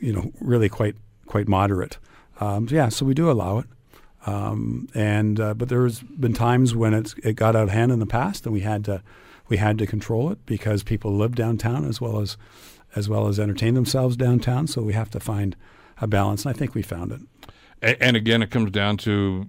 you 0.00 0.12
know, 0.12 0.32
really 0.40 0.68
quite 0.68 0.96
quite 1.26 1.46
moderate. 1.46 1.98
Um, 2.40 2.66
yeah, 2.68 2.88
so 2.88 3.06
we 3.06 3.14
do 3.14 3.30
allow 3.30 3.58
it. 3.58 3.66
Um, 4.26 4.88
and 4.92 5.38
uh, 5.38 5.54
but 5.54 5.68
there's 5.68 6.00
been 6.00 6.32
times 6.32 6.74
when 6.74 6.92
it's 6.92 7.14
it 7.22 7.34
got 7.36 7.54
out 7.54 7.62
of 7.62 7.70
hand 7.70 7.92
in 7.92 8.00
the 8.00 8.06
past, 8.06 8.44
and 8.44 8.52
we 8.52 8.60
had 8.60 8.84
to 8.86 9.02
we 9.48 9.58
had 9.58 9.78
to 9.78 9.86
control 9.86 10.32
it 10.32 10.44
because 10.46 10.82
people 10.82 11.16
live 11.16 11.36
downtown 11.36 11.84
as 11.84 12.00
well 12.00 12.18
as 12.18 12.36
as 12.96 13.08
well 13.08 13.28
as 13.28 13.38
entertain 13.38 13.74
themselves 13.74 14.16
downtown. 14.16 14.66
So 14.66 14.82
we 14.82 14.94
have 14.94 15.10
to 15.12 15.20
find 15.20 15.54
a 16.00 16.08
balance, 16.08 16.44
and 16.44 16.52
I 16.52 16.58
think 16.58 16.74
we 16.74 16.82
found 16.82 17.12
it. 17.12 17.20
A- 17.82 18.02
and 18.02 18.16
again, 18.16 18.42
it 18.42 18.50
comes 18.50 18.72
down 18.72 18.96
to 18.98 19.46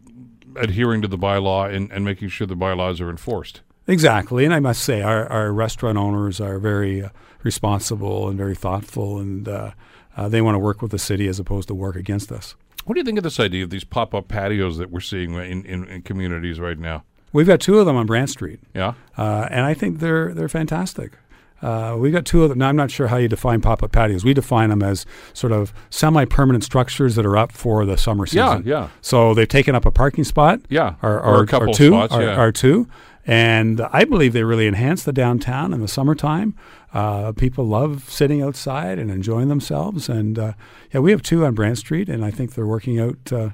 adhering 0.55 1.01
to 1.01 1.07
the 1.07 1.17
bylaw 1.17 1.73
and, 1.73 1.91
and 1.91 2.05
making 2.05 2.29
sure 2.29 2.45
the 2.45 2.55
bylaws 2.55 3.01
are 3.01 3.09
enforced. 3.09 3.61
Exactly, 3.87 4.43
and 4.45 4.53
I 4.53 4.59
must 4.59 4.83
say 4.83 5.01
our, 5.01 5.27
our 5.27 5.51
restaurant 5.53 5.97
owners 5.97 6.41
are 6.41 6.59
very 6.59 7.03
uh, 7.03 7.09
responsible 7.43 8.27
and 8.27 8.37
very 8.37 8.55
thoughtful, 8.55 9.17
and 9.19 9.47
uh, 9.47 9.71
uh, 10.17 10.27
they 10.27 10.41
want 10.41 10.55
to 10.55 10.59
work 10.59 10.81
with 10.81 10.91
the 10.91 10.99
city 10.99 11.27
as 11.27 11.39
opposed 11.39 11.67
to 11.69 11.73
work 11.75 11.95
against 11.95 12.31
us. 12.31 12.55
What 12.85 12.95
do 12.95 12.99
you 12.99 13.05
think 13.05 13.17
of 13.17 13.23
this 13.23 13.39
idea 13.39 13.63
of 13.63 13.69
these 13.69 13.83
pop 13.83 14.13
up 14.13 14.27
patios 14.27 14.77
that 14.77 14.91
we're 14.91 14.99
seeing 14.99 15.33
in, 15.33 15.65
in, 15.65 15.85
in 15.85 16.01
communities 16.01 16.59
right 16.59 16.77
now? 16.77 17.03
We've 17.33 17.47
got 17.47 17.59
two 17.59 17.79
of 17.79 17.85
them 17.85 17.95
on 17.95 18.05
Brant 18.05 18.29
Street, 18.29 18.59
Yeah. 18.75 18.93
uh, 19.17 19.47
and 19.51 19.65
I 19.65 19.73
think 19.73 19.99
they're 19.99 20.33
they're 20.33 20.49
fantastic. 20.49 21.13
Uh, 21.59 21.95
we've 21.97 22.13
got 22.13 22.23
two 22.23 22.43
of 22.43 22.49
them. 22.49 22.59
Now, 22.59 22.69
I'm 22.69 22.75
not 22.75 22.91
sure 22.91 23.07
how 23.07 23.17
you 23.17 23.27
define 23.27 23.61
pop-up 23.61 23.91
patios. 23.91 24.23
We 24.23 24.35
define 24.35 24.69
them 24.69 24.83
as 24.83 25.07
sort 25.33 25.51
of 25.51 25.73
semi-permanent 25.89 26.63
structures 26.63 27.15
that 27.15 27.25
are 27.25 27.35
up 27.35 27.51
for 27.51 27.83
the 27.83 27.97
summer 27.97 28.25
Yeah, 28.31 28.57
season. 28.57 28.67
yeah. 28.69 28.89
So 29.01 29.33
they've 29.33 29.47
taken 29.47 29.73
up 29.73 29.83
a 29.83 29.89
parking 29.89 30.23
spot, 30.23 30.61
Yeah, 30.69 30.95
or, 31.01 31.13
or 31.19 31.37
or, 31.37 31.43
a 31.43 31.47
couple 31.47 31.71
or 31.71 31.73
two, 31.73 31.89
spots, 31.89 32.13
or, 32.13 32.21
yeah. 32.21 32.39
or 32.39 32.51
two, 32.51 32.87
And 33.27 33.81
I 33.91 34.05
believe 34.05 34.31
they 34.31 34.43
really 34.43 34.67
enhance 34.67 35.03
the 35.03 35.11
downtown 35.11 35.73
in 35.73 35.81
the 35.81 35.87
summertime. 35.89 36.55
Uh, 36.93 37.33
people 37.33 37.67
love 37.67 38.09
sitting 38.09 38.41
outside 38.41 38.97
and 38.97 39.11
enjoying 39.11 39.49
themselves. 39.49 40.07
And 40.07 40.39
uh, 40.39 40.53
yeah, 40.93 41.01
we 41.01 41.11
have 41.11 41.21
two 41.21 41.45
on 41.45 41.53
Brant 41.53 41.77
Street, 41.77 42.07
and 42.07 42.23
I 42.23 42.31
think 42.31 42.53
they're 42.53 42.65
working 42.65 42.97
out 42.99 43.33
uh, 43.33 43.49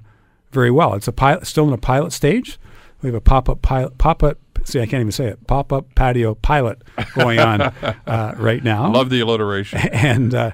very 0.51 0.69
well. 0.69 0.93
It's 0.93 1.07
a 1.07 1.11
pilot, 1.11 1.47
still 1.47 1.67
in 1.67 1.73
a 1.73 1.79
pilot 1.79 2.13
stage. 2.13 2.59
We 3.01 3.07
have 3.07 3.15
a 3.15 3.21
pop-up 3.21 3.63
pilot, 3.63 3.97
pop-up. 3.97 4.37
See, 4.63 4.79
I 4.79 4.85
can't 4.85 5.01
even 5.01 5.11
say 5.11 5.25
it. 5.25 5.45
Pop-up 5.47 5.95
patio 5.95 6.35
pilot 6.35 6.83
going 7.15 7.39
on 7.39 7.61
uh, 8.07 8.35
right 8.37 8.63
now. 8.63 8.91
Love 8.91 9.09
the 9.09 9.21
alliteration. 9.21 9.79
and 9.91 10.35
uh, 10.35 10.51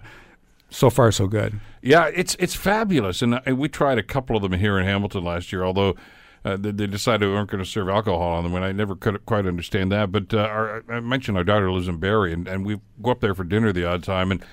so 0.70 0.90
far, 0.90 1.12
so 1.12 1.28
good. 1.28 1.60
Yeah, 1.82 2.10
it's 2.14 2.36
it's 2.40 2.56
fabulous, 2.56 3.22
and, 3.22 3.40
and 3.46 3.58
we 3.58 3.70
tried 3.70 3.98
a 3.98 4.04
couple 4.04 4.36
of 4.36 4.42
them 4.42 4.54
here 4.54 4.78
in 4.80 4.86
Hamilton 4.86 5.24
last 5.24 5.52
year. 5.52 5.64
Although 5.64 5.96
uh, 6.46 6.58
they, 6.58 6.72
they, 6.72 6.88
decided 6.88 7.28
we 7.28 7.34
weren't 7.34 7.50
going 7.50 7.64
to 7.64 7.70
serve 7.70 7.90
alcohol 7.90 8.22
on 8.22 8.44
them, 8.44 8.56
and 8.56 8.64
I 8.64 8.72
never 8.72 8.96
could 8.96 9.26
quite 9.26 9.46
understand 9.46 9.92
that. 9.92 10.12
But 10.12 10.34
uh, 10.34 10.40
our, 10.40 10.84
I 10.90 11.00
mentioned 11.00 11.38
our 11.38 11.44
daughter 11.44 11.72
lives 11.72 11.88
in 11.88 11.98
Barrie, 11.98 12.34
and, 12.34 12.48
and 12.48 12.66
we 12.66 12.80
go 13.02 13.12
up 13.12 13.20
there 13.20 13.36
for 13.36 13.44
dinner 13.44 13.74
the 13.74 13.86
odd 13.86 14.04
time, 14.04 14.32
and 14.32 14.44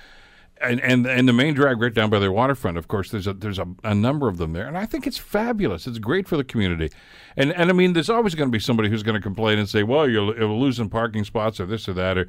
and 0.61 0.81
and 0.81 1.05
and 1.05 1.27
the 1.27 1.33
main 1.33 1.53
drag 1.53 1.79
right 1.79 1.93
down 1.93 2.09
by 2.09 2.19
their 2.19 2.31
waterfront. 2.31 2.77
Of 2.77 2.87
course, 2.87 3.11
there's 3.11 3.27
a 3.27 3.33
there's 3.33 3.59
a, 3.59 3.67
a, 3.83 3.95
number 3.95 4.27
of 4.27 4.37
them 4.37 4.53
there, 4.53 4.67
and 4.67 4.77
I 4.77 4.85
think 4.85 5.07
it's 5.07 5.17
fabulous. 5.17 5.87
It's 5.87 5.99
great 5.99 6.27
for 6.27 6.37
the 6.37 6.43
community, 6.43 6.91
and 7.35 7.51
and 7.53 7.69
I 7.69 7.73
mean, 7.73 7.93
there's 7.93 8.09
always 8.09 8.35
going 8.35 8.49
to 8.49 8.51
be 8.51 8.59
somebody 8.59 8.89
who's 8.89 9.03
going 9.03 9.15
to 9.15 9.21
complain 9.21 9.59
and 9.59 9.69
say, 9.69 9.83
"Well, 9.83 10.09
you're, 10.09 10.37
you're, 10.37 10.47
losing 10.47 10.89
parking 10.89 11.23
spots 11.23 11.59
or 11.59 11.65
this 11.65 11.87
or 11.87 11.93
that," 11.93 12.17
or 12.17 12.27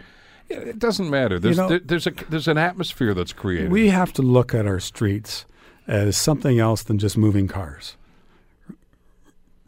it 0.48 0.78
doesn't 0.78 1.10
matter. 1.10 1.38
There's 1.38 1.56
you 1.56 1.62
know, 1.62 1.68
there, 1.68 1.80
there's 1.80 2.06
a 2.06 2.12
there's 2.28 2.48
an 2.48 2.58
atmosphere 2.58 3.14
that's 3.14 3.32
created. 3.32 3.70
We 3.70 3.88
have 3.88 4.12
to 4.14 4.22
look 4.22 4.54
at 4.54 4.66
our 4.66 4.80
streets 4.80 5.44
as 5.86 6.16
something 6.16 6.58
else 6.58 6.82
than 6.82 6.98
just 6.98 7.16
moving 7.16 7.48
cars 7.48 7.96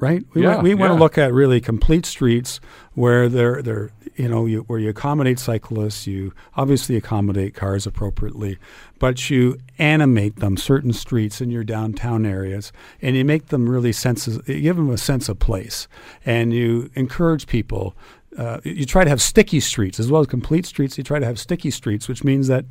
right? 0.01 0.25
We, 0.35 0.43
yeah, 0.43 0.49
want, 0.49 0.63
we 0.63 0.71
yeah. 0.71 0.77
want 0.77 0.91
to 0.93 0.99
look 0.99 1.19
at 1.19 1.33
really 1.33 1.61
complete 1.61 2.07
streets 2.07 2.61
where 2.95 3.29
they're, 3.29 3.63
they're 3.63 3.91
you 4.17 4.29
know, 4.29 4.45
you, 4.45 4.61
where 4.63 4.79
you 4.79 4.91
accommodate 4.91 5.39
cyclists, 5.39 6.07
you 6.07 6.35
obviously 6.55 6.97
accommodate 6.97 7.55
cars 7.55 7.87
appropriately, 7.87 8.59
but 8.99 9.31
you 9.31 9.59
animate 9.79 10.37
them, 10.37 10.59
certain 10.59 10.93
streets 10.93 11.41
in 11.41 11.51
your 11.51 11.65
downtown 11.65 12.27
areas, 12.27 12.71
and 13.01 13.17
you 13.17 13.25
make 13.25 13.47
them 13.47 13.69
really 13.69 13.93
senses, 13.93 14.39
you 14.47 14.61
give 14.61 14.77
them 14.77 14.91
a 14.91 14.99
sense 14.99 15.31
of 15.31 15.39
place, 15.39 15.89
and 16.27 16.53
you 16.53 16.91
encourage 16.95 17.47
people. 17.47 17.95
Uh, 18.37 18.61
you 18.63 18.85
try 18.85 19.05
to 19.05 19.11
have 19.11 19.23
sticky 19.23 19.59
streets 19.59 19.99
as 19.99 20.11
well 20.11 20.21
as 20.21 20.27
complete 20.27 20.67
streets. 20.67 20.99
You 20.99 21.05
try 21.05 21.19
to 21.19 21.27
have 21.27 21.39
sticky 21.39 21.71
streets, 21.71 22.07
which 22.07 22.23
means 22.23 22.47
that 22.49 22.65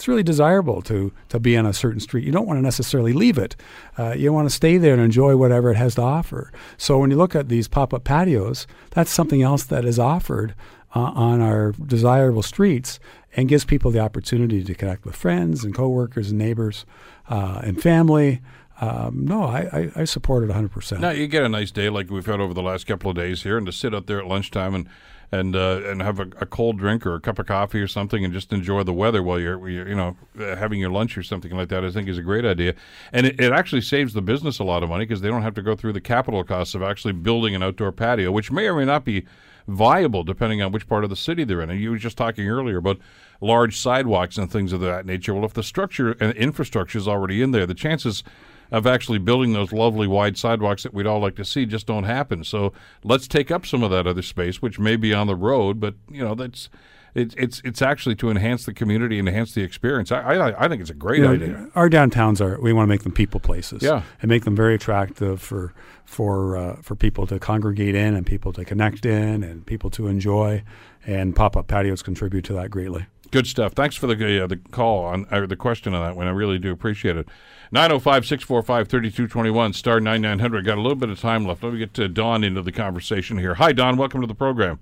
it's 0.00 0.08
really 0.08 0.22
desirable 0.22 0.80
to 0.80 1.12
to 1.28 1.38
be 1.38 1.58
on 1.58 1.66
a 1.66 1.74
certain 1.74 2.00
street. 2.00 2.24
You 2.24 2.32
don't 2.32 2.46
want 2.46 2.56
to 2.56 2.62
necessarily 2.62 3.12
leave 3.12 3.36
it. 3.36 3.54
Uh, 3.98 4.14
you 4.16 4.32
want 4.32 4.48
to 4.48 4.54
stay 4.54 4.78
there 4.78 4.94
and 4.94 5.02
enjoy 5.02 5.36
whatever 5.36 5.70
it 5.70 5.76
has 5.76 5.96
to 5.96 6.02
offer. 6.02 6.50
So 6.78 6.98
when 6.98 7.10
you 7.10 7.18
look 7.18 7.36
at 7.36 7.50
these 7.50 7.68
pop-up 7.68 8.02
patios, 8.02 8.66
that's 8.92 9.10
something 9.10 9.42
else 9.42 9.64
that 9.64 9.84
is 9.84 9.98
offered 9.98 10.54
uh, 10.96 11.00
on 11.00 11.42
our 11.42 11.72
desirable 11.72 12.42
streets 12.42 12.98
and 13.36 13.46
gives 13.46 13.66
people 13.66 13.90
the 13.90 14.00
opportunity 14.00 14.64
to 14.64 14.74
connect 14.74 15.04
with 15.04 15.14
friends 15.14 15.64
and 15.64 15.74
coworkers 15.74 16.30
and 16.30 16.38
neighbors 16.38 16.86
uh, 17.28 17.60
and 17.62 17.82
family. 17.82 18.40
Um, 18.80 19.26
no, 19.26 19.42
I, 19.42 19.68
I, 19.70 19.90
I, 19.96 20.04
support 20.04 20.42
it 20.42 20.48
100%. 20.48 21.00
Now, 21.00 21.10
you 21.10 21.26
get 21.26 21.42
a 21.42 21.50
nice 21.50 21.70
day 21.70 21.90
like 21.90 22.08
we've 22.08 22.24
had 22.24 22.40
over 22.40 22.54
the 22.54 22.62
last 22.62 22.86
couple 22.86 23.10
of 23.10 23.16
days 23.16 23.42
here, 23.42 23.58
and 23.58 23.66
to 23.66 23.72
sit 23.72 23.94
out 23.94 24.06
there 24.06 24.20
at 24.20 24.26
lunchtime 24.26 24.74
and 24.74 24.88
and 25.32 25.54
uh, 25.54 25.80
and 25.84 26.02
have 26.02 26.18
a, 26.18 26.28
a, 26.40 26.46
cold 26.46 26.78
drink 26.78 27.06
or 27.06 27.14
a 27.14 27.20
cup 27.20 27.38
of 27.38 27.46
coffee 27.46 27.80
or 27.80 27.86
something, 27.86 28.24
and 28.24 28.34
just 28.34 28.52
enjoy 28.52 28.82
the 28.82 28.92
weather 28.92 29.22
while 29.22 29.38
you're, 29.38 29.68
you're 29.68 29.88
you 29.88 29.94
know 29.94 30.16
having 30.36 30.80
your 30.80 30.90
lunch 30.90 31.16
or 31.16 31.22
something 31.22 31.52
like 31.52 31.68
that. 31.68 31.84
I 31.84 31.90
think 31.90 32.08
is 32.08 32.18
a 32.18 32.22
great 32.22 32.44
idea, 32.44 32.74
and 33.12 33.26
it, 33.26 33.40
it 33.40 33.52
actually 33.52 33.82
saves 33.82 34.12
the 34.12 34.22
business 34.22 34.58
a 34.58 34.64
lot 34.64 34.82
of 34.82 34.88
money 34.88 35.04
because 35.04 35.20
they 35.20 35.28
don't 35.28 35.42
have 35.42 35.54
to 35.54 35.62
go 35.62 35.76
through 35.76 35.92
the 35.92 36.00
capital 36.00 36.42
costs 36.42 36.74
of 36.74 36.82
actually 36.82 37.12
building 37.12 37.54
an 37.54 37.62
outdoor 37.62 37.92
patio, 37.92 38.32
which 38.32 38.50
may 38.50 38.66
or 38.66 38.74
may 38.74 38.84
not 38.84 39.04
be 39.04 39.24
viable 39.68 40.24
depending 40.24 40.60
on 40.60 40.72
which 40.72 40.88
part 40.88 41.04
of 41.04 41.10
the 41.10 41.16
city 41.16 41.44
they're 41.44 41.60
in. 41.60 41.70
And 41.70 41.80
you 41.80 41.90
were 41.90 41.96
just 41.96 42.16
talking 42.16 42.48
earlier 42.48 42.78
about 42.78 42.98
large 43.40 43.76
sidewalks 43.78 44.36
and 44.36 44.50
things 44.50 44.72
of 44.72 44.80
that 44.80 45.06
nature. 45.06 45.34
Well, 45.34 45.44
if 45.44 45.54
the 45.54 45.62
structure 45.62 46.12
and 46.12 46.36
infrastructure 46.36 46.98
is 46.98 47.06
already 47.06 47.40
in 47.40 47.52
there, 47.52 47.66
the 47.66 47.74
chances 47.74 48.24
of 48.70 48.86
actually 48.86 49.18
building 49.18 49.52
those 49.52 49.72
lovely 49.72 50.06
wide 50.06 50.36
sidewalks 50.36 50.82
that 50.82 50.94
we'd 50.94 51.06
all 51.06 51.20
like 51.20 51.36
to 51.36 51.44
see 51.44 51.66
just 51.66 51.86
don't 51.86 52.04
happen. 52.04 52.44
So 52.44 52.72
let's 53.04 53.26
take 53.26 53.50
up 53.50 53.66
some 53.66 53.82
of 53.82 53.90
that 53.90 54.06
other 54.06 54.22
space, 54.22 54.62
which 54.62 54.78
may 54.78 54.96
be 54.96 55.12
on 55.12 55.26
the 55.26 55.36
road, 55.36 55.80
but 55.80 55.94
you 56.10 56.22
know 56.22 56.34
that's 56.34 56.68
it, 57.14 57.34
it's 57.36 57.60
it's 57.64 57.82
actually 57.82 58.14
to 58.16 58.30
enhance 58.30 58.64
the 58.64 58.72
community 58.72 59.18
and 59.18 59.28
enhance 59.28 59.54
the 59.54 59.62
experience. 59.62 60.12
I 60.12 60.20
I, 60.20 60.64
I 60.64 60.68
think 60.68 60.80
it's 60.80 60.90
a 60.90 60.94
great 60.94 61.18
you 61.18 61.24
know, 61.24 61.32
idea. 61.32 61.68
Our 61.74 61.90
downtowns 61.90 62.40
are 62.40 62.60
we 62.60 62.72
want 62.72 62.84
to 62.84 62.88
make 62.88 63.02
them 63.02 63.12
people 63.12 63.40
places, 63.40 63.82
yeah, 63.82 64.02
and 64.22 64.28
make 64.28 64.44
them 64.44 64.54
very 64.54 64.74
attractive 64.74 65.40
for 65.40 65.74
for 66.04 66.56
uh, 66.56 66.76
for 66.82 66.94
people 66.94 67.26
to 67.26 67.38
congregate 67.38 67.94
in 67.94 68.14
and 68.14 68.24
people 68.24 68.52
to 68.52 68.64
connect 68.64 69.04
in 69.04 69.42
and 69.42 69.66
people 69.66 69.90
to 69.90 70.06
enjoy. 70.06 70.62
And 71.06 71.34
pop 71.34 71.56
up 71.56 71.66
patios 71.66 72.02
contribute 72.02 72.44
to 72.44 72.52
that 72.52 72.70
greatly. 72.70 73.06
Good 73.30 73.46
stuff. 73.46 73.74
Thanks 73.74 73.94
for 73.94 74.06
the 74.08 74.44
uh, 74.44 74.46
the 74.46 74.56
call 74.56 75.04
on 75.04 75.26
or 75.30 75.46
the 75.46 75.56
question 75.56 75.94
on 75.94 76.04
that 76.06 76.16
one. 76.16 76.26
I 76.26 76.30
really 76.30 76.58
do 76.58 76.72
appreciate 76.72 77.16
it. 77.16 77.28
905 77.72 78.26
645 78.26 78.88
3221, 78.88 79.72
star 79.72 80.00
9900. 80.00 80.64
Got 80.64 80.78
a 80.78 80.80
little 80.80 80.96
bit 80.96 81.10
of 81.10 81.20
time 81.20 81.46
left. 81.46 81.62
Let 81.62 81.72
me 81.72 81.78
get 81.78 81.94
to 81.94 82.08
Don 82.08 82.42
into 82.42 82.62
the 82.62 82.72
conversation 82.72 83.38
here. 83.38 83.54
Hi, 83.54 83.72
Don. 83.72 83.96
Welcome 83.96 84.20
to 84.20 84.26
the 84.26 84.34
program. 84.34 84.80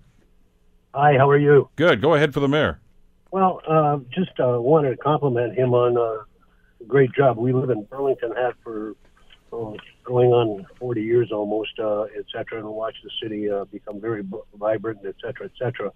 Hi, 0.94 1.18
how 1.18 1.28
are 1.28 1.36
you? 1.36 1.68
Good. 1.76 2.01
Go 2.01 2.14
ahead 2.14 2.32
for 2.32 2.40
the 2.40 2.49
mayor. 2.49 2.80
Well, 3.30 3.61
uh, 3.68 3.99
just 4.11 4.40
uh, 4.40 4.59
wanted 4.59 4.90
to 4.90 4.96
compliment 4.96 5.55
him 5.57 5.74
on 5.74 5.99
uh, 5.99 6.24
a 6.80 6.84
great 6.86 7.12
job. 7.12 7.36
We 7.36 7.53
live 7.53 7.68
in 7.68 7.84
Burlington, 7.84 8.32
have 8.36 8.55
for 8.64 8.94
oh, 9.53 9.76
going 10.05 10.30
on 10.30 10.66
40 10.78 11.03
years 11.03 11.30
almost, 11.30 11.78
uh, 11.78 12.05
et 12.16 12.24
cetera, 12.32 12.59
and 12.59 12.68
watch 12.68 12.96
the 13.05 13.11
city 13.22 13.51
uh, 13.51 13.66
become 13.66 14.01
very 14.01 14.24
vibrant, 14.55 15.01
et 15.07 15.16
cetera, 15.22 15.44
et 15.44 15.53
cetera. 15.59 15.92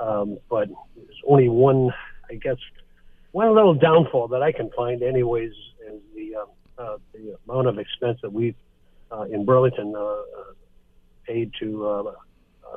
Um, 0.00 0.38
but 0.48 0.68
there's 0.96 1.20
only 1.28 1.48
one, 1.48 1.90
I 2.30 2.34
guess, 2.34 2.56
one 3.32 3.54
little 3.54 3.74
downfall 3.74 4.28
that 4.28 4.42
I 4.42 4.50
can 4.52 4.70
find, 4.76 5.02
anyways, 5.02 5.52
is 5.52 6.00
the 6.14 6.36
um, 6.36 6.46
uh, 6.78 6.96
the 7.12 7.36
amount 7.46 7.66
of 7.68 7.78
expense 7.78 8.18
that 8.22 8.32
we 8.32 8.54
uh, 9.12 9.22
in 9.22 9.44
Burlington 9.44 9.92
uh, 9.94 10.00
uh 10.00 10.24
paid 11.26 11.52
to 11.60 11.86
uh, 11.86 12.02
uh, 12.02 12.12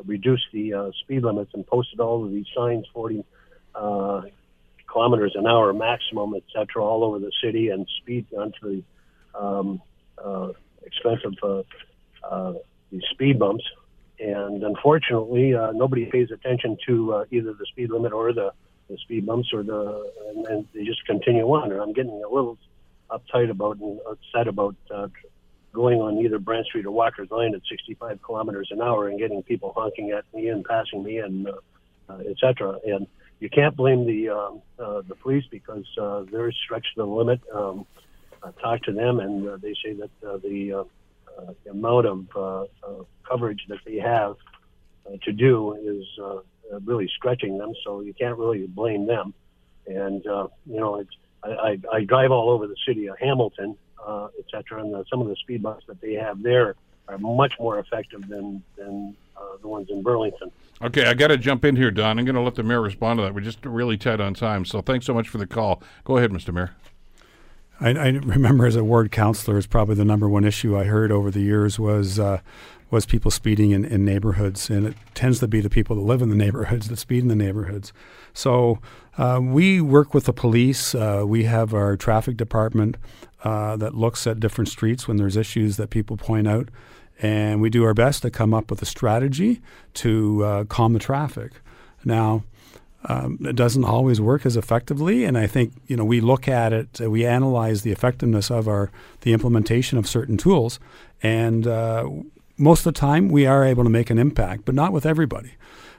reduce 0.05 0.41
the 0.51 0.91
speed 1.01 1.23
limits 1.23 1.51
and 1.53 1.65
posted 1.65 1.99
all 1.99 2.23
of 2.25 2.31
these 2.31 2.45
signs, 2.55 2.85
40 2.93 3.23
kilometers 4.91 5.33
an 5.35 5.47
hour 5.47 5.73
maximum, 5.73 6.35
et 6.35 6.43
cetera, 6.53 6.83
all 6.83 7.03
over 7.03 7.17
the 7.17 7.31
city, 7.43 7.69
and 7.69 7.87
speed 8.01 8.27
onto 8.37 8.83
the 9.33 9.39
um, 9.39 9.81
expense 10.85 11.21
of 11.41 12.55
these 12.91 13.01
speed 13.11 13.39
bumps. 13.39 13.63
And 14.19 14.63
unfortunately, 14.63 15.51
nobody 15.73 16.05
pays 16.05 16.29
attention 16.31 16.77
to 16.87 17.25
either 17.31 17.53
the 17.53 17.65
speed 17.65 17.89
limit 17.91 18.13
or 18.13 18.33
the 18.33 18.51
the 18.89 18.97
speed 18.97 19.25
bumps 19.25 19.49
or 19.53 19.63
the 19.63 20.11
and, 20.29 20.45
and 20.47 20.67
they 20.73 20.83
just 20.83 21.05
continue 21.05 21.45
on. 21.45 21.71
And 21.71 21.81
I'm 21.81 21.93
getting 21.93 22.21
a 22.23 22.33
little 22.33 22.57
uptight 23.09 23.49
about 23.49 23.77
and 23.77 23.99
upset 24.09 24.47
about 24.47 24.75
uh, 24.93 25.07
going 25.71 25.99
on 25.99 26.17
either 26.19 26.39
Brant 26.39 26.65
Street 26.67 26.85
or 26.85 26.91
Walker's 26.91 27.31
Line 27.31 27.53
at 27.55 27.61
65 27.69 28.21
kilometers 28.21 28.69
an 28.71 28.81
hour 28.81 29.07
and 29.07 29.19
getting 29.19 29.43
people 29.43 29.73
honking 29.75 30.11
at 30.11 30.25
me 30.33 30.49
and 30.49 30.63
passing 30.63 31.03
me 31.03 31.17
and 31.17 31.47
uh, 31.47 31.53
uh, 32.09 32.17
etc. 32.29 32.79
And 32.85 33.07
you 33.39 33.49
can't 33.49 33.75
blame 33.75 34.05
the 34.05 34.29
um, 34.29 34.61
uh, 34.79 35.01
the 35.07 35.15
police 35.15 35.45
because 35.49 35.85
uh, 35.99 36.23
they're 36.31 36.51
stretched 36.51 36.95
to 36.95 37.01
the 37.01 37.05
limit. 37.05 37.41
Um, 37.53 37.85
I 38.43 38.51
talked 38.61 38.85
to 38.85 38.91
them 38.91 39.19
and 39.19 39.47
uh, 39.47 39.57
they 39.57 39.73
say 39.83 39.93
that 39.93 40.09
uh, 40.27 40.37
the, 40.37 40.73
uh, 40.73 40.79
uh, 40.79 40.83
the 41.63 41.71
amount 41.71 42.05
of 42.05 42.25
uh, 42.35 42.61
uh, 42.61 43.03
coverage 43.27 43.65
that 43.69 43.79
they 43.85 43.97
have 43.97 44.35
uh, 45.05 45.17
to 45.23 45.31
do 45.31 45.73
is 45.73 46.05
uh, 46.21 46.37
uh, 46.73 46.79
really 46.85 47.09
stretching 47.15 47.57
them, 47.57 47.73
so 47.83 48.01
you 48.01 48.13
can't 48.13 48.37
really 48.37 48.65
blame 48.67 49.05
them. 49.05 49.33
And 49.87 50.25
uh, 50.25 50.47
you 50.65 50.79
know, 50.79 50.99
it's, 50.99 51.11
I, 51.43 51.49
I, 51.49 51.79
I 51.91 52.03
drive 52.03 52.31
all 52.31 52.49
over 52.49 52.67
the 52.67 52.75
city 52.87 53.07
of 53.07 53.17
Hamilton, 53.19 53.75
uh, 54.05 54.27
and 54.53 54.93
the, 54.93 55.05
some 55.09 55.21
of 55.21 55.27
the 55.27 55.35
speed 55.35 55.61
bumps 55.63 55.85
that 55.87 55.99
they 56.01 56.13
have 56.13 56.41
there 56.41 56.75
are 57.07 57.17
much 57.17 57.53
more 57.59 57.79
effective 57.79 58.27
than 58.27 58.63
than 58.77 59.15
uh, 59.35 59.57
the 59.61 59.67
ones 59.67 59.89
in 59.89 60.01
Burlington. 60.01 60.51
Okay, 60.81 61.05
I 61.05 61.13
got 61.13 61.27
to 61.27 61.37
jump 61.37 61.65
in 61.65 61.75
here, 61.75 61.91
Don. 61.91 62.19
I'm 62.19 62.25
going 62.25 62.35
to 62.35 62.41
let 62.41 62.55
the 62.55 62.63
mayor 62.63 62.81
respond 62.81 63.19
to 63.19 63.23
that. 63.23 63.33
We're 63.33 63.41
just 63.41 63.65
really 63.65 63.97
tight 63.97 64.19
on 64.19 64.33
time, 64.33 64.65
so 64.65 64.81
thanks 64.81 65.05
so 65.05 65.13
much 65.13 65.29
for 65.29 65.37
the 65.37 65.47
call. 65.47 65.81
Go 66.03 66.17
ahead, 66.17 66.31
Mr. 66.31 66.53
Mayor. 66.53 66.75
I, 67.79 67.89
I 67.89 68.07
remember 68.09 68.65
as 68.65 68.75
a 68.75 68.83
ward 68.83 69.11
councilor, 69.11 69.57
is 69.57 69.67
probably 69.67 69.95
the 69.95 70.05
number 70.05 70.29
one 70.29 70.45
issue 70.45 70.77
I 70.77 70.85
heard 70.85 71.11
over 71.11 71.31
the 71.31 71.41
years 71.41 71.79
was 71.79 72.19
uh, 72.19 72.39
was 72.91 73.05
people 73.05 73.31
speeding 73.31 73.71
in, 73.71 73.83
in 73.85 74.05
neighborhoods, 74.05 74.69
and 74.69 74.85
it 74.85 74.95
tends 75.15 75.39
to 75.39 75.47
be 75.47 75.61
the 75.61 75.69
people 75.69 75.95
that 75.95 76.03
live 76.03 76.21
in 76.21 76.29
the 76.29 76.35
neighborhoods 76.35 76.89
that 76.89 76.97
speed 76.97 77.23
in 77.23 77.27
the 77.27 77.35
neighborhoods. 77.35 77.91
So 78.33 78.79
uh, 79.17 79.39
we 79.41 79.81
work 79.81 80.13
with 80.13 80.25
the 80.25 80.33
police. 80.33 80.93
Uh, 80.93 81.23
we 81.25 81.45
have 81.45 81.73
our 81.73 81.97
traffic 81.97 82.37
department 82.37 82.97
uh, 83.43 83.75
that 83.77 83.95
looks 83.95 84.27
at 84.27 84.39
different 84.39 84.67
streets 84.67 85.07
when 85.07 85.17
there's 85.17 85.35
issues 85.35 85.77
that 85.77 85.89
people 85.89 86.17
point 86.17 86.47
out, 86.47 86.69
and 87.21 87.61
we 87.61 87.69
do 87.69 87.83
our 87.83 87.95
best 87.95 88.21
to 88.21 88.29
come 88.29 88.53
up 88.53 88.69
with 88.69 88.81
a 88.81 88.85
strategy 88.85 89.61
to 89.95 90.43
uh, 90.43 90.63
calm 90.65 90.93
the 90.93 90.99
traffic. 90.99 91.53
Now. 92.05 92.43
Um, 93.05 93.37
it 93.41 93.55
doesn't 93.55 93.83
always 93.83 94.21
work 94.21 94.45
as 94.45 94.55
effectively, 94.55 95.25
and 95.25 95.37
I 95.37 95.47
think 95.47 95.73
you 95.87 95.97
know 95.97 96.05
we 96.05 96.21
look 96.21 96.47
at 96.47 96.71
it, 96.71 97.01
uh, 97.01 97.09
we 97.09 97.25
analyze 97.25 97.81
the 97.81 97.91
effectiveness 97.91 98.49
of 98.49 98.67
our 98.67 98.91
the 99.21 99.33
implementation 99.33 99.97
of 99.97 100.07
certain 100.07 100.37
tools, 100.37 100.79
and 101.21 101.67
uh, 101.67 102.09
most 102.57 102.79
of 102.85 102.93
the 102.93 102.99
time 102.99 103.27
we 103.27 103.45
are 103.45 103.65
able 103.65 103.83
to 103.83 103.89
make 103.89 104.09
an 104.09 104.17
impact, 104.17 104.63
but 104.65 104.75
not 104.75 104.93
with 104.93 105.05
everybody. 105.05 105.53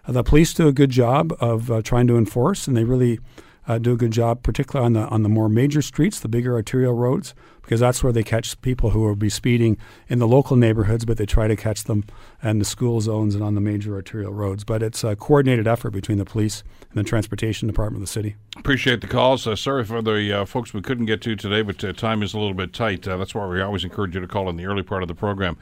Uh, 0.06 0.12
the 0.12 0.22
police 0.22 0.54
do 0.54 0.66
a 0.66 0.72
good 0.72 0.90
job 0.90 1.32
of 1.40 1.70
uh, 1.70 1.82
trying 1.82 2.06
to 2.06 2.16
enforce, 2.16 2.66
and 2.66 2.76
they 2.76 2.84
really 2.84 3.18
uh, 3.66 3.78
do 3.78 3.92
a 3.92 3.96
good 3.96 4.10
job, 4.10 4.42
particularly 4.42 4.86
on 4.86 4.92
the 4.92 5.06
on 5.08 5.22
the 5.22 5.28
more 5.28 5.48
major 5.48 5.82
streets, 5.82 6.20
the 6.20 6.28
bigger 6.28 6.54
arterial 6.54 6.94
roads, 6.94 7.34
because 7.62 7.80
that's 7.80 8.02
where 8.02 8.12
they 8.12 8.22
catch 8.22 8.60
people 8.60 8.90
who 8.90 9.00
will 9.00 9.16
be 9.16 9.30
speeding 9.30 9.78
in 10.08 10.18
the 10.18 10.28
local 10.28 10.56
neighborhoods, 10.56 11.04
but 11.04 11.16
they 11.16 11.26
try 11.26 11.48
to 11.48 11.56
catch 11.56 11.84
them 11.84 12.04
in 12.42 12.58
the 12.58 12.64
school 12.64 13.00
zones 13.00 13.34
and 13.34 13.42
on 13.42 13.54
the 13.54 13.60
major 13.60 13.94
arterial 13.94 14.32
roads. 14.32 14.64
But 14.64 14.82
it's 14.82 15.02
a 15.02 15.16
coordinated 15.16 15.66
effort 15.66 15.90
between 15.90 16.18
the 16.18 16.24
police 16.24 16.62
and 16.90 16.98
the 16.98 17.08
transportation 17.08 17.66
department 17.66 18.02
of 18.02 18.08
the 18.08 18.12
city. 18.12 18.36
Appreciate 18.56 19.00
the 19.00 19.08
calls. 19.08 19.46
Uh, 19.46 19.56
sorry 19.56 19.84
for 19.84 20.02
the 20.02 20.40
uh, 20.40 20.44
folks 20.44 20.74
we 20.74 20.80
couldn't 20.80 21.06
get 21.06 21.20
to 21.22 21.34
today, 21.34 21.62
but 21.62 21.82
uh, 21.82 21.92
time 21.92 22.22
is 22.22 22.34
a 22.34 22.38
little 22.38 22.54
bit 22.54 22.72
tight. 22.72 23.08
Uh, 23.08 23.16
that's 23.16 23.34
why 23.34 23.46
we 23.46 23.60
always 23.60 23.84
encourage 23.84 24.14
you 24.14 24.20
to 24.20 24.28
call 24.28 24.48
in 24.48 24.56
the 24.56 24.66
early 24.66 24.82
part 24.82 25.02
of 25.02 25.08
the 25.08 25.14
program. 25.14 25.56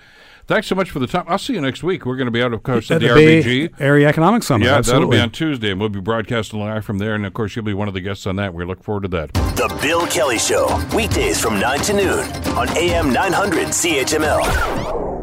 Thanks 0.47 0.67
so 0.67 0.75
much 0.75 0.91
for 0.91 0.99
the 0.99 1.07
time. 1.07 1.25
I'll 1.29 1.39
see 1.39 1.55
you 1.55 1.61
next 1.61 1.83
week. 1.83 2.05
We're 2.05 2.17
going 2.17 2.27
to 2.27 2.33
be 2.33 2.43
out, 2.43 2.53
of 2.53 2.63
course, 2.63 2.91
at, 2.91 3.03
At 3.03 3.15
the, 3.15 3.43
the 3.43 3.43
RBG. 3.43 3.81
Area 3.81 4.09
Economic 4.09 4.43
Summit. 4.43 4.67
Yeah, 4.67 4.75
absolutely. 4.75 5.17
that'll 5.17 5.21
be 5.21 5.23
on 5.23 5.31
Tuesday, 5.31 5.71
and 5.71 5.81
we'll 5.81 5.89
be 5.89 6.01
broadcasting 6.01 6.59
live 6.61 6.85
from 6.85 6.99
there. 6.99 7.15
And 7.15 7.25
of 7.25 7.33
course, 7.33 7.55
you'll 7.55 7.65
be 7.65 7.75
one 7.75 7.89
of 7.89 7.95
the 7.95 8.01
guests 8.01 8.27
on 8.27 8.37
that. 8.37 8.53
We 8.55 8.65
look 8.65 8.83
forward 8.83 9.03
to 9.03 9.09
that. 9.09 9.33
The 9.35 9.79
Bill 9.81 10.07
Kelly 10.07 10.39
Show, 10.39 10.67
weekdays 10.95 11.41
from 11.41 11.61
9 11.61 11.79
to 11.81 11.93
noon 11.93 12.21
on 12.57 12.69
AM 12.77 13.13
900 13.13 13.69
CHML. 13.69 15.22